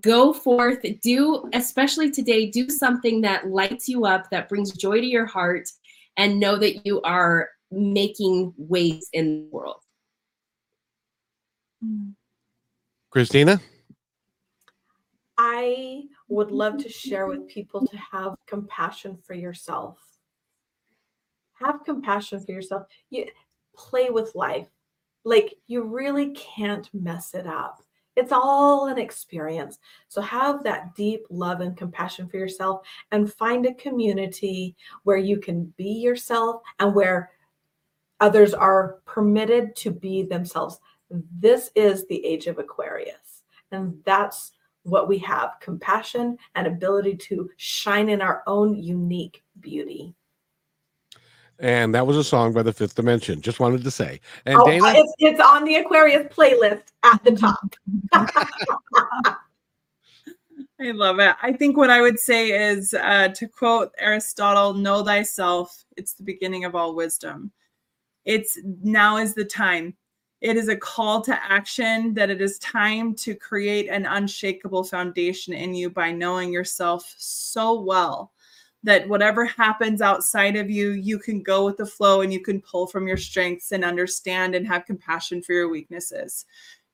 go 0.02 0.34
forth, 0.34 0.86
do, 1.02 1.50
especially 1.54 2.12
today, 2.12 2.50
do 2.50 2.70
something 2.70 3.22
that 3.22 3.48
lights 3.48 3.88
you 3.88 4.06
up, 4.06 4.30
that 4.30 4.50
brings 4.50 4.72
joy 4.72 5.00
to 5.00 5.06
your 5.06 5.26
heart, 5.26 5.68
and 6.18 6.40
know 6.40 6.58
that 6.58 6.86
you 6.86 7.02
are 7.02 7.50
making 7.72 8.54
waves 8.58 9.08
in 9.14 9.44
the 9.44 9.50
world. 9.52 9.82
Hmm. 11.82 12.10
Christina? 13.10 13.60
I 15.38 16.04
would 16.30 16.52
love 16.52 16.78
to 16.80 16.90
share 16.90 17.28
with 17.28 17.48
people 17.48 17.86
to 17.86 17.98
have 18.12 18.36
compassion 18.48 19.18
for 19.26 19.34
yourself. 19.34 20.00
Have 21.54 21.84
compassion 21.86 22.44
for 22.44 22.52
yourself. 22.52 22.84
You 23.10 23.28
play 23.76 24.10
with 24.10 24.34
life. 24.34 24.68
Like 25.28 25.56
you 25.68 25.84
really 25.84 26.30
can't 26.32 26.90
mess 26.94 27.34
it 27.34 27.46
up. 27.46 27.84
It's 28.16 28.32
all 28.32 28.88
an 28.88 28.98
experience. 28.98 29.78
So 30.08 30.22
have 30.22 30.64
that 30.64 30.96
deep 30.96 31.26
love 31.30 31.60
and 31.60 31.76
compassion 31.76 32.30
for 32.30 32.38
yourself 32.38 32.88
and 33.12 33.32
find 33.32 33.66
a 33.66 33.74
community 33.74 34.78
where 35.04 35.18
you 35.18 35.38
can 35.38 35.66
be 35.76 35.90
yourself 35.90 36.62
and 36.80 36.96
where 36.96 37.32
others 38.22 38.54
are 38.54 39.02
permitted 39.06 39.76
to 39.76 39.92
be 39.92 40.24
themselves. 40.24 40.80
This 41.10 41.72
is 41.76 42.08
the 42.08 42.26
age 42.26 42.48
of 42.48 42.58
Aquarius. 42.58 43.44
And 43.74 44.02
that's 44.06 44.54
what 44.84 45.10
we 45.10 45.18
have 45.18 45.60
compassion 45.60 46.38
and 46.56 46.68
ability 46.68 47.18
to 47.18 47.50
shine 47.58 48.08
in 48.08 48.22
our 48.22 48.44
own 48.48 48.82
unique 48.82 49.44
beauty. 49.60 50.16
And 51.60 51.94
that 51.96 52.06
was 52.06 52.18
a 52.18 52.24
song 52.24 52.54
by 52.54 52.62
the 52.62 52.72
Fifth 52.72 52.96
Dimension. 52.96 53.42
Just 53.42 53.60
wanted 53.60 53.84
to 53.84 53.92
say. 53.92 54.22
And 54.46 54.60
Oh, 54.60 54.66
Dana? 54.66 54.94
it's, 54.96 55.14
it's 55.20 55.40
on 55.40 55.64
the 55.64 55.76
Aquarius 55.78 56.28
playlist 56.32 56.84
at 57.04 57.24
the 57.24 57.32
top. 57.32 57.76
I 60.80 60.92
love 60.92 61.20
it. 61.20 61.36
I 61.42 61.54
think 61.54 61.76
what 61.76 61.90
I 61.90 62.02
would 62.02 62.20
say 62.20 62.52
is 62.70 62.94
uh, 62.94 63.30
to 63.30 63.48
quote 63.48 63.92
Aristotle, 63.98 64.76
know 64.76 65.04
thyself. 65.04 65.84
It's 65.98 66.14
the 66.14 66.24
beginning 66.24 66.66
of 66.66 66.76
all 66.76 66.94
wisdom. 66.94 67.52
It's 68.26 68.60
now 68.84 69.18
is 69.18 69.34
the 69.34 69.46
time. 69.46 69.96
It 70.42 70.56
is 70.56 70.68
a 70.68 70.76
call 70.76 71.22
to 71.22 71.44
action 71.44 72.14
that 72.14 72.30
it 72.30 72.42
is 72.42 72.60
time 72.60 73.16
to 73.16 73.34
create 73.34 73.90
an 73.90 74.06
unshakable 74.06 74.84
foundation 74.84 75.54
in 75.54 75.74
you 75.74 75.90
by 75.90 76.12
knowing 76.12 76.54
yourself 76.54 77.12
so 77.18 77.80
well 77.82 78.32
that 78.88 79.10
whatever 79.10 79.44
happens 79.44 80.02
outside 80.02 80.56
of 80.56 80.70
you, 80.70 80.92
you 80.92 81.20
can 81.20 81.44
go 81.44 81.66
with 81.66 81.76
the 81.76 81.86
flow 81.86 82.22
and 82.22 82.32
you 82.32 82.40
can 82.40 82.62
pull 82.62 82.88
from 82.88 83.06
your 83.06 83.18
strengths 83.18 83.74
and 83.74 83.84
understand 83.84 84.56
and 84.56 84.66
have 84.66 84.86
compassion 84.86 85.42
for 85.42 85.52
your 85.52 85.68
weaknesses. 85.68 86.46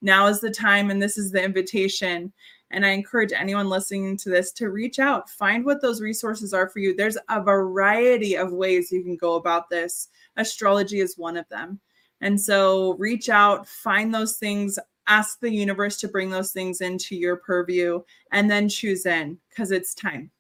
Now 0.02 0.26
is 0.26 0.42
the 0.42 0.50
time, 0.50 0.90
and 0.90 1.00
this 1.00 1.20
is 1.20 1.32
the 1.32 1.44
invitation. 1.44 2.34
And 2.72 2.84
I 2.84 2.90
encourage 2.90 3.32
anyone 3.32 3.70
listening 3.70 4.18
to 4.18 4.32
this 4.32 4.52
to 4.54 4.72
reach 4.72 4.98
out, 4.98 5.30
find 5.30 5.64
what 5.64 5.84
those 5.84 6.02
resources 6.02 6.52
are 6.52 6.68
for 6.68 6.80
you. 6.80 6.96
There's 6.96 7.20
a 7.30 7.44
variety 7.44 8.38
of 8.38 8.52
ways 8.52 8.92
you 8.92 9.04
can 9.04 9.16
go 9.16 9.36
about 9.36 9.70
this. 9.70 10.08
Astrology 10.36 11.00
is 11.00 11.16
one 11.16 11.38
of 11.38 11.48
them. 11.50 11.80
And 12.22 12.42
so 12.42 12.96
reach 12.96 13.30
out, 13.30 13.68
find 13.68 14.12
those 14.12 14.38
things, 14.38 14.80
ask 15.06 15.40
the 15.40 15.54
universe 15.54 16.00
to 16.00 16.08
bring 16.08 16.32
those 16.32 16.54
things 16.54 16.82
into 16.82 17.16
your 17.16 17.36
purview, 17.36 18.02
and 18.32 18.50
then 18.50 18.68
choose 18.68 19.06
in 19.06 19.38
because 19.50 19.70
it's 19.70 19.94
time. 19.94 20.32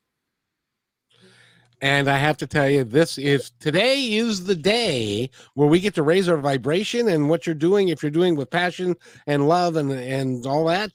And 1.83 2.09
I 2.09 2.17
have 2.17 2.37
to 2.37 2.47
tell 2.47 2.69
you, 2.69 2.85
this 2.85 3.17
is 3.17 3.51
today 3.59 4.13
is 4.13 4.45
the 4.45 4.55
day 4.55 5.29
where 5.55 5.67
we 5.67 5.81
get 5.81 5.93
to 5.95 6.01
raise 6.01 6.29
our 6.29 6.37
vibration 6.37 7.09
and 7.09 7.29
what 7.29 7.45
you're 7.45 7.53
doing, 7.53 7.89
if 7.89 8.01
you're 8.01 8.09
doing 8.09 8.37
with 8.37 8.49
passion 8.49 8.95
and 9.27 9.49
love 9.49 9.75
and 9.75 9.91
and 9.91 10.45
all 10.45 10.63
that, 10.67 10.93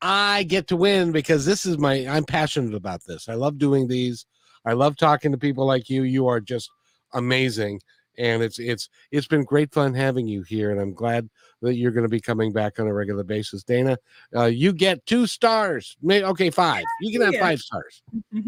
I 0.00 0.44
get 0.44 0.66
to 0.68 0.76
win 0.76 1.12
because 1.12 1.44
this 1.44 1.66
is 1.66 1.76
my 1.76 2.06
I'm 2.08 2.24
passionate 2.24 2.74
about 2.74 3.04
this. 3.04 3.28
I 3.28 3.34
love 3.34 3.58
doing 3.58 3.86
these. 3.86 4.24
I 4.64 4.72
love 4.72 4.96
talking 4.96 5.30
to 5.30 5.36
people 5.36 5.66
like 5.66 5.90
you. 5.90 6.04
You 6.04 6.26
are 6.28 6.40
just 6.40 6.70
amazing. 7.12 7.82
And 8.16 8.42
it's 8.42 8.58
it's 8.58 8.88
it's 9.10 9.26
been 9.26 9.44
great 9.44 9.74
fun 9.74 9.92
having 9.92 10.26
you 10.26 10.40
here, 10.40 10.70
and 10.70 10.80
I'm 10.80 10.94
glad 10.94 11.28
that 11.60 11.74
you're 11.74 11.92
going 11.92 12.06
to 12.06 12.08
be 12.08 12.20
coming 12.20 12.50
back 12.50 12.80
on 12.80 12.86
a 12.86 12.94
regular 12.94 13.24
basis. 13.24 13.62
Dana, 13.62 13.98
uh, 14.34 14.44
you 14.44 14.72
get 14.72 15.04
two 15.04 15.26
stars. 15.26 15.98
May 16.00 16.24
okay, 16.24 16.48
five. 16.48 16.84
You 17.02 17.12
can 17.12 17.30
have 17.30 17.42
five 17.42 17.60
stars. 17.60 18.02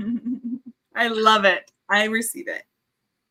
I 0.97 1.09
love 1.09 1.45
it. 1.45 1.71
I 1.89 2.05
receive 2.07 2.49
it. 2.49 2.65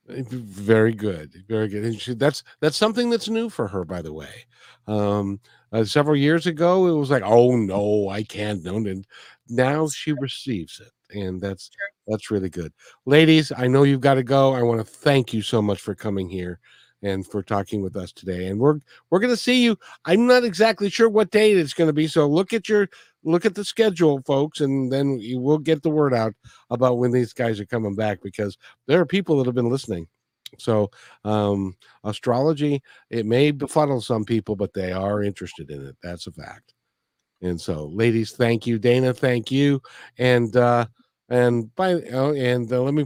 Very 0.07 0.93
good, 0.93 1.33
very 1.47 1.67
good. 1.67 1.83
And 1.83 1.99
she, 1.99 2.13
that's 2.13 2.43
that's 2.61 2.77
something 2.77 3.09
that's 3.09 3.27
new 3.27 3.49
for 3.49 3.67
her, 3.67 3.83
by 3.83 4.03
the 4.03 4.13
way. 4.13 4.45
Um, 4.87 5.39
uh, 5.71 5.83
several 5.83 6.15
years 6.15 6.45
ago, 6.45 6.85
it 6.87 6.91
was 6.99 7.09
like, 7.09 7.23
"Oh 7.25 7.55
no, 7.55 8.09
I 8.09 8.21
can't." 8.23 8.63
No, 8.63 8.75
and 8.77 9.05
now 9.49 9.87
she 9.87 10.13
receives 10.13 10.79
it, 10.79 10.91
and 11.17 11.41
that's 11.41 11.71
That's 12.07 12.29
really 12.31 12.49
good. 12.49 12.71
Ladies, 13.05 13.51
I 13.57 13.67
know 13.67 13.83
you've 13.83 14.01
got 14.01 14.15
to 14.15 14.23
go. 14.23 14.53
I 14.53 14.61
want 14.63 14.79
to 14.79 14.85
thank 14.85 15.33
you 15.33 15.41
so 15.41 15.61
much 15.61 15.81
for 15.81 15.95
coming 15.95 16.29
here 16.29 16.59
and 17.01 17.25
for 17.25 17.43
talking 17.43 17.81
with 17.81 17.95
us 17.95 18.11
today. 18.11 18.47
And 18.47 18.59
we're 18.59 18.79
we're 19.09 19.19
going 19.19 19.33
to 19.33 19.37
see 19.37 19.63
you. 19.63 19.77
I'm 20.05 20.27
not 20.27 20.43
exactly 20.43 20.89
sure 20.89 21.09
what 21.09 21.31
date 21.31 21.57
it's 21.57 21.73
going 21.73 21.87
to 21.89 21.93
be, 21.93 22.07
so 22.07 22.27
look 22.27 22.53
at 22.53 22.69
your 22.69 22.89
look 23.25 23.45
at 23.45 23.55
the 23.55 23.65
schedule, 23.65 24.21
folks, 24.25 24.61
and 24.61 24.91
then 24.91 25.19
you 25.19 25.39
will 25.39 25.57
get 25.57 25.81
the 25.83 25.89
word 25.89 26.13
out 26.13 26.33
about 26.69 26.99
when 26.99 27.11
these 27.11 27.33
guys 27.33 27.59
are 27.59 27.65
coming 27.65 27.95
back 27.95 28.21
because 28.21 28.57
there 28.87 29.01
are 29.01 29.05
people 29.05 29.37
that 29.37 29.45
have 29.45 29.55
been 29.55 29.69
listening. 29.69 30.07
So, 30.57 30.91
um, 31.25 31.75
astrology, 32.03 32.81
it 33.09 33.25
may 33.25 33.51
befuddle 33.51 33.99
some 33.99 34.23
people, 34.23 34.55
but 34.55 34.73
they 34.73 34.91
are 34.91 35.23
interested 35.23 35.71
in 35.71 35.85
it. 35.85 35.97
That's 36.01 36.27
a 36.27 36.31
fact. 36.31 36.73
And 37.41 37.59
so, 37.59 37.87
ladies, 37.87 38.31
thank 38.31 38.65
you. 38.65 38.79
Dana, 38.79 39.13
thank 39.13 39.51
you. 39.51 39.81
And, 40.17 40.55
uh, 40.55 40.85
and 41.29 41.73
by, 41.75 41.95
oh, 42.13 42.33
and 42.33 42.71
uh, 42.71 42.81
let 42.81 42.93
me, 42.93 43.05